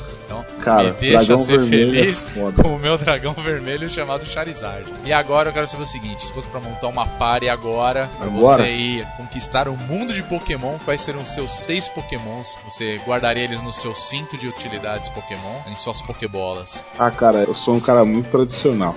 [0.48, 4.26] Então, Cara, me deixa dragão ser vermelho é feliz com o meu dragão vermelho chamado
[4.26, 4.86] Charizard.
[5.06, 8.28] E agora eu quero saber o seguinte: se fosse pra montar uma party agora, pra
[8.28, 8.64] Agora?
[8.64, 12.58] você ir conquistar o mundo de Pokémon, quais seriam os seus seis Pokémons?
[12.66, 16.86] Você guardaria eles no seu cinto de utilidades Pokémon, em suas Pokébolas?
[16.98, 18.96] Ah, cara, eu sou um cara muito tradicional.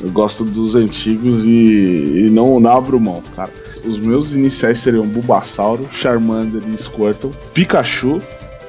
[0.00, 3.50] Eu gosto dos antigos e, e não, não abro mão, cara.
[3.84, 8.20] Os meus iniciais seriam Bulbasauro, Charmander e Squirtle, Pikachu,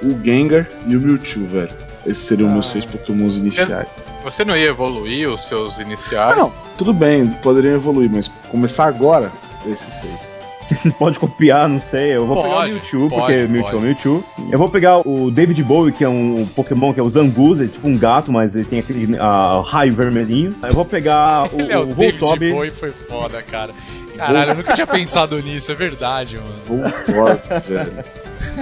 [0.02, 1.87] o Gengar e o Mewtwo, velho.
[2.08, 3.88] Esses seriam meus seis Pokémons iniciais.
[4.24, 6.32] Você não ia evoluir os seus iniciais?
[6.32, 9.32] Ah, não, tudo bem, poderiam evoluir, mas começar agora,
[9.66, 10.28] esses seis.
[10.68, 12.16] Você pode copiar, não sei.
[12.16, 13.86] Eu vou pegar o Pode, Mewtwo, pode, porque Mewtwo é pode.
[13.86, 14.24] Mewtwo.
[14.52, 17.68] Eu vou pegar o David Bowie, que é um Pokémon que é o Zangoose, é
[17.68, 20.54] tipo um gato, mas ele tem aquele ah, raio vermelhinho.
[20.64, 22.52] Eu vou pegar o, Ele é o o David Voltob.
[22.52, 23.72] Boy, foi foda, cara.
[24.18, 26.84] Caralho, eu nunca tinha pensado nisso, é verdade, mano.
[26.84, 28.04] Voltorb, velho.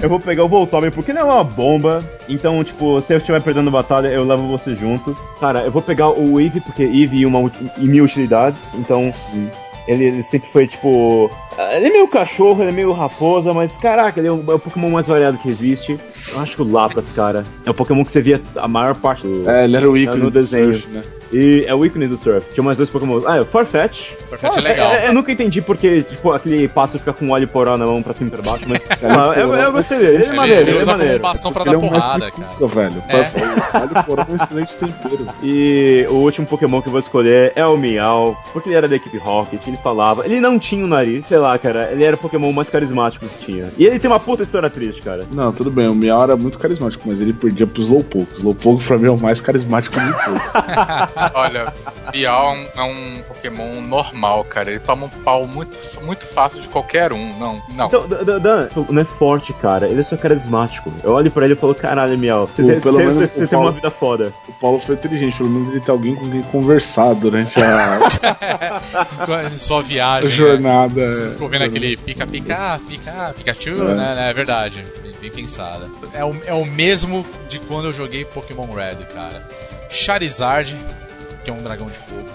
[0.01, 2.03] Eu vou pegar o Voltob porque ele é uma bomba.
[2.27, 5.15] Então, tipo, se eu estiver perdendo batalha, eu levo você junto.
[5.39, 8.73] Cara, eu vou pegar o Eevee, porque Eevee e uma e mil utilidades.
[8.75, 9.11] Então,
[9.87, 11.29] ele, ele sempre foi, tipo...
[11.73, 14.59] Ele é meio cachorro, ele é meio raposa, mas caraca, ele é o, é o
[14.59, 15.97] Pokémon mais variado que existe.
[16.31, 19.23] Eu acho que o Lapras, cara, é o Pokémon que você via a maior parte
[19.23, 19.49] do...
[19.49, 20.73] É, ele era o ícone no do desenho.
[20.73, 21.01] Surf, né?
[21.33, 22.45] E é o ícone do surf.
[22.53, 23.19] Tinha mais dois Pokémon.
[23.25, 24.11] Ah, é o Farfetch.
[24.29, 24.91] Farfetch é legal.
[24.91, 28.13] É, eu nunca entendi porque, tipo, aquele pássaro fica com óleo poró na mão pra
[28.13, 28.87] cima e pra baixo, mas.
[29.03, 31.05] ah, eu, eu gostei dele, ele é Ele, maneiro, ele ele é usa como um
[31.05, 31.23] maneiro.
[31.23, 32.47] bastão pra Ele dar é um porrada, cara.
[32.49, 33.03] cuca, velho.
[33.09, 33.23] É.
[33.73, 35.27] Vale por um excelente tempero.
[35.43, 38.95] E o último Pokémon que eu vou escolher é o Meow, porque ele era da
[38.95, 40.25] equipe Rocket, ele falava.
[40.25, 41.89] Ele não tinha o nariz, sei lá, cara.
[41.91, 43.69] Ele era o Pokémon mais carismático que tinha.
[43.77, 45.25] E ele tem uma puta história triste, cara.
[45.31, 48.35] Não, tudo bem, o Era muito carismático, mas ele perdia pros Slowpoke.
[48.37, 50.41] Slowpoke pra mim é o mais carismático de todos.
[51.33, 51.73] Olha,
[52.11, 54.69] Bial é um, é um Pokémon normal, cara.
[54.71, 57.37] Ele toma um pau muito, muito fácil de qualquer um.
[57.39, 57.87] Não, não.
[57.87, 58.07] Então,
[58.39, 59.87] Dan, não é forte, cara.
[59.87, 60.91] Ele é só carismático.
[61.03, 63.39] Eu olho pra ele e falo, caralho, Meow, você, Pô, você- pelo você- menos você
[63.39, 64.33] tem Paulo- uma vida foda.
[64.47, 67.99] o Paulo foi inteligente, pelo menos ele tem alguém com quem conversar durante a,
[69.19, 70.29] a viagem.
[70.29, 70.35] né?
[70.35, 71.13] jornada.
[71.13, 73.95] Você ficou vendo aquele pica-pica, pica, Pikachu, É.
[73.95, 74.29] né?
[74.29, 74.83] É verdade.
[75.29, 75.89] Bem, pensada.
[76.13, 79.47] É o, é o mesmo de quando eu joguei Pokémon Red, cara.
[79.89, 80.77] Charizard,
[81.43, 82.27] que é um dragão de fogo.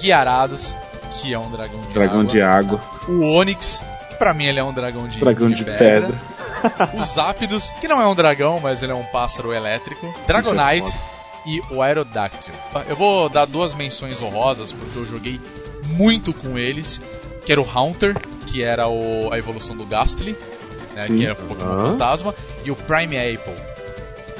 [0.00, 0.74] Guiarados,
[1.10, 2.32] que é um dragão de Dragão água.
[2.32, 6.14] de água, O Onix, que pra mim ele é um dragão de, dragão de, pedra.
[6.94, 10.12] O Zapdos, que não é um dragão, mas ele é um pássaro elétrico.
[10.28, 10.98] Dragonite Isso
[11.44, 12.54] e o Aerodactyl.
[12.86, 15.40] Eu vou dar duas menções honrosas, porque eu joguei
[15.84, 17.00] muito com eles.
[17.44, 18.16] Que era o Haunter,
[18.46, 20.36] que era o- a evolução do Gastly,
[20.94, 21.16] né, Sim.
[21.16, 22.34] que era o Pokémon fantasma.
[22.64, 23.54] E o Prime Apple,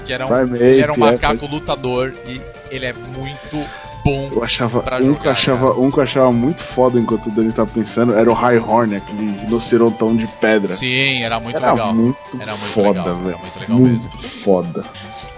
[0.05, 3.65] que era um, Primeape, ele era um é, macaco lutador e ele é muito
[4.05, 4.31] bom.
[4.33, 7.27] Eu achava, Pra um, que eu jogar, achava um que eu achava muito foda enquanto
[7.29, 10.73] o Dani tava pensando era o High Horn, aquele rinocerontão de pedra.
[10.73, 11.95] Sim, era muito era legal.
[11.95, 13.29] muito Era muito foda, legal, velho.
[13.29, 14.31] era muito legal muito mesmo.
[14.45, 14.85] foda.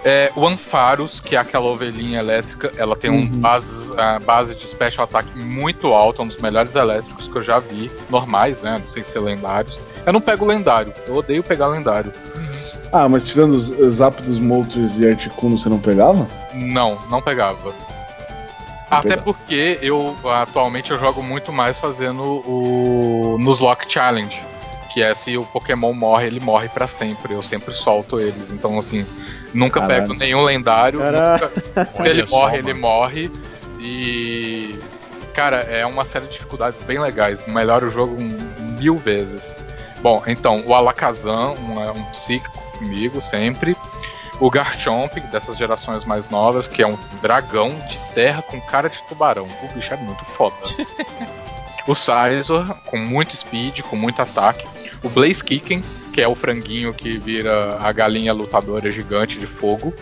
[0.07, 3.65] É, o Ampharos, que é aquela ovelhinha elétrica, ela tem um base,
[3.97, 7.89] a base de special attack muito alta, um dos melhores elétricos que eu já vi.
[8.07, 8.79] Normais, né?
[8.85, 9.75] Não sei se é lendários.
[10.05, 12.11] Eu não pego lendário, eu odeio pegar lendário.
[12.91, 16.27] Ah, mas tirando os os Zapdos, Moltres e Articuno, você não pegava?
[16.53, 17.73] Não, não pegava.
[18.89, 19.21] Até pegar.
[19.23, 24.39] porque eu atualmente eu jogo muito mais fazendo o Nuzlocke Challenge,
[24.93, 27.33] que é se o Pokémon morre, ele morre pra sempre.
[27.33, 28.35] Eu sempre solto eles.
[28.51, 29.05] Então assim,
[29.53, 30.01] nunca Caralho.
[30.03, 30.99] pego nenhum lendário.
[30.99, 31.51] Caraca.
[31.75, 32.69] nunca- Se ele só, morre, mano.
[32.69, 33.31] ele morre.
[33.81, 34.79] E
[35.33, 37.39] cara, é uma série de dificuldades bem legais.
[37.47, 38.15] Melhora o jogo
[38.79, 39.41] mil vezes.
[40.05, 43.75] Bom, então, o Alakazam, um, é um psíquico comigo sempre.
[44.39, 49.01] O Garchomp, dessas gerações mais novas, que é um dragão de terra com cara de
[49.07, 49.47] tubarão.
[49.63, 50.55] O bicho é muito foda.
[51.87, 54.67] O Sizor, com muito speed, com muito ataque.
[55.03, 55.83] O Blaze Kicken,
[56.13, 59.93] que é o franguinho que vira a galinha lutadora gigante de fogo.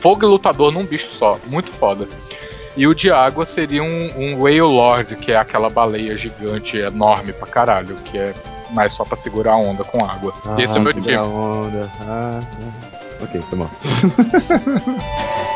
[0.00, 2.06] Fogo e lutador num bicho só, muito foda.
[2.76, 7.32] E o de água seria um, um Whale Lord, que é aquela baleia gigante enorme
[7.32, 8.34] pra caralho, que é
[8.72, 10.34] mais só pra segurar a onda com água.
[10.58, 11.14] Esse é o meu time.
[11.14, 11.90] a onda.
[12.00, 13.22] Ah, ah.
[13.22, 13.70] Ok, tá bom.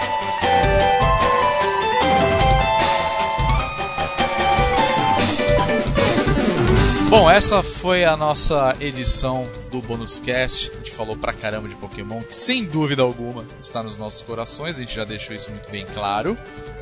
[7.15, 10.73] Bom, essa foi a nossa edição do Bonus Cast.
[10.73, 14.79] A gente falou pra caramba de Pokémon, que sem dúvida alguma está nos nossos corações.
[14.79, 16.37] A gente já deixou isso muito bem claro,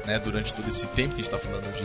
[0.07, 1.85] né, durante todo esse tempo que a gente está falando de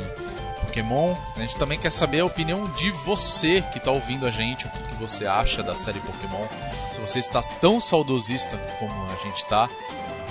[0.81, 1.15] Pokémon.
[1.35, 4.69] A gente também quer saber a opinião de você que está ouvindo a gente, o
[4.69, 6.45] que, que você acha da série Pokémon.
[6.91, 9.69] Se você está tão saudosista como a gente está.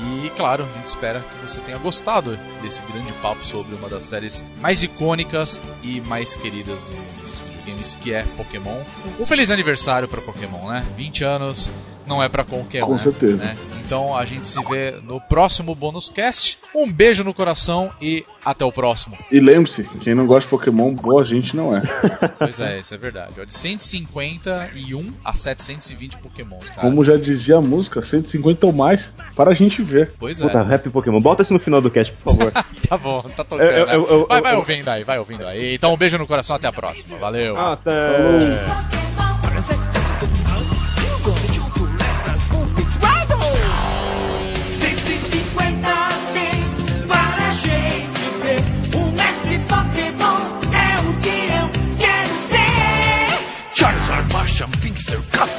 [0.02, 4.04] E claro, a gente espera que você tenha gostado desse grande papo sobre uma das
[4.04, 8.82] séries mais icônicas e mais queridas do dos videogames, que é Pokémon.
[9.18, 10.84] Um feliz aniversário para Pokémon, né?
[10.96, 11.70] 20 anos
[12.10, 12.88] não é para qualquer um.
[12.88, 12.98] Com né?
[12.98, 13.36] certeza.
[13.44, 13.56] Né?
[13.86, 16.58] Então a gente se vê no próximo Bonus Cast.
[16.74, 19.16] Um beijo no coração e até o próximo.
[19.30, 21.82] E lembre-se, quem não gosta de Pokémon, boa gente não é.
[22.38, 23.32] Pois é, isso é verdade.
[23.40, 26.82] Ó, de 151 a 720 Pokémons, cara.
[26.82, 30.12] Como já dizia a música, 150 ou mais para a gente ver.
[30.18, 30.44] Pois é.
[30.44, 31.20] Puta, Rap Pokémon.
[31.20, 32.52] Bota isso no final do cast, por favor.
[32.90, 33.68] Tá bom, tá tocando.
[33.70, 35.76] Eu- eu- eu- vai, vai ouvindo aí, vai ouvindo aí.
[35.76, 37.16] Então um beijo no coração, até a próxima.
[37.18, 37.56] Valeu.
[37.56, 37.92] Até.
[39.39, 39.39] tem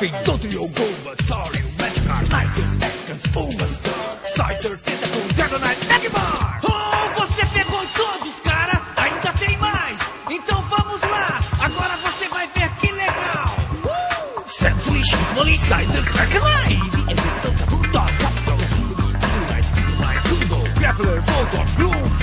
[0.01, 6.59] Pinsir, Cafe, Dodrio, Bulbasaur, Magikarp, Nightingale, Bulbasaur, Scyther, Tentacle, Dragonite, Magmar.
[6.63, 8.81] Oh, você pegou todos, cara!
[8.97, 9.99] Ainda tem mais!
[10.31, 11.43] Então vamos lá!
[11.59, 13.55] Agora você vai ver que legal!
[13.83, 14.43] Uh!
[14.47, 18.71] Sandwich, Molly, Scyther, Dragonite, Evolução, Bulldog, Zapdos,
[20.79, 21.91] Graveler, Voltor, Bloom.
[21.91, 22.20] Temos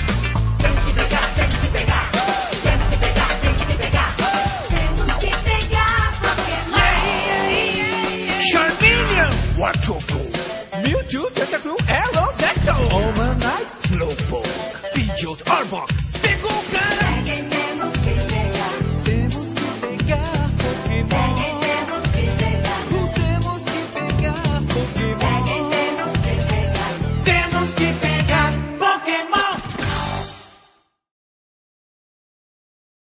[9.59, 10.19] Charmeleon, Warchoco.
[10.83, 12.95] Mewtwo, Tentacruel, Aerodactyl.
[12.95, 14.49] Omanite, Slowpoke.
[14.93, 15.89] Pidgeot, Arbok.
[15.89, 15.98] Pegou o cara!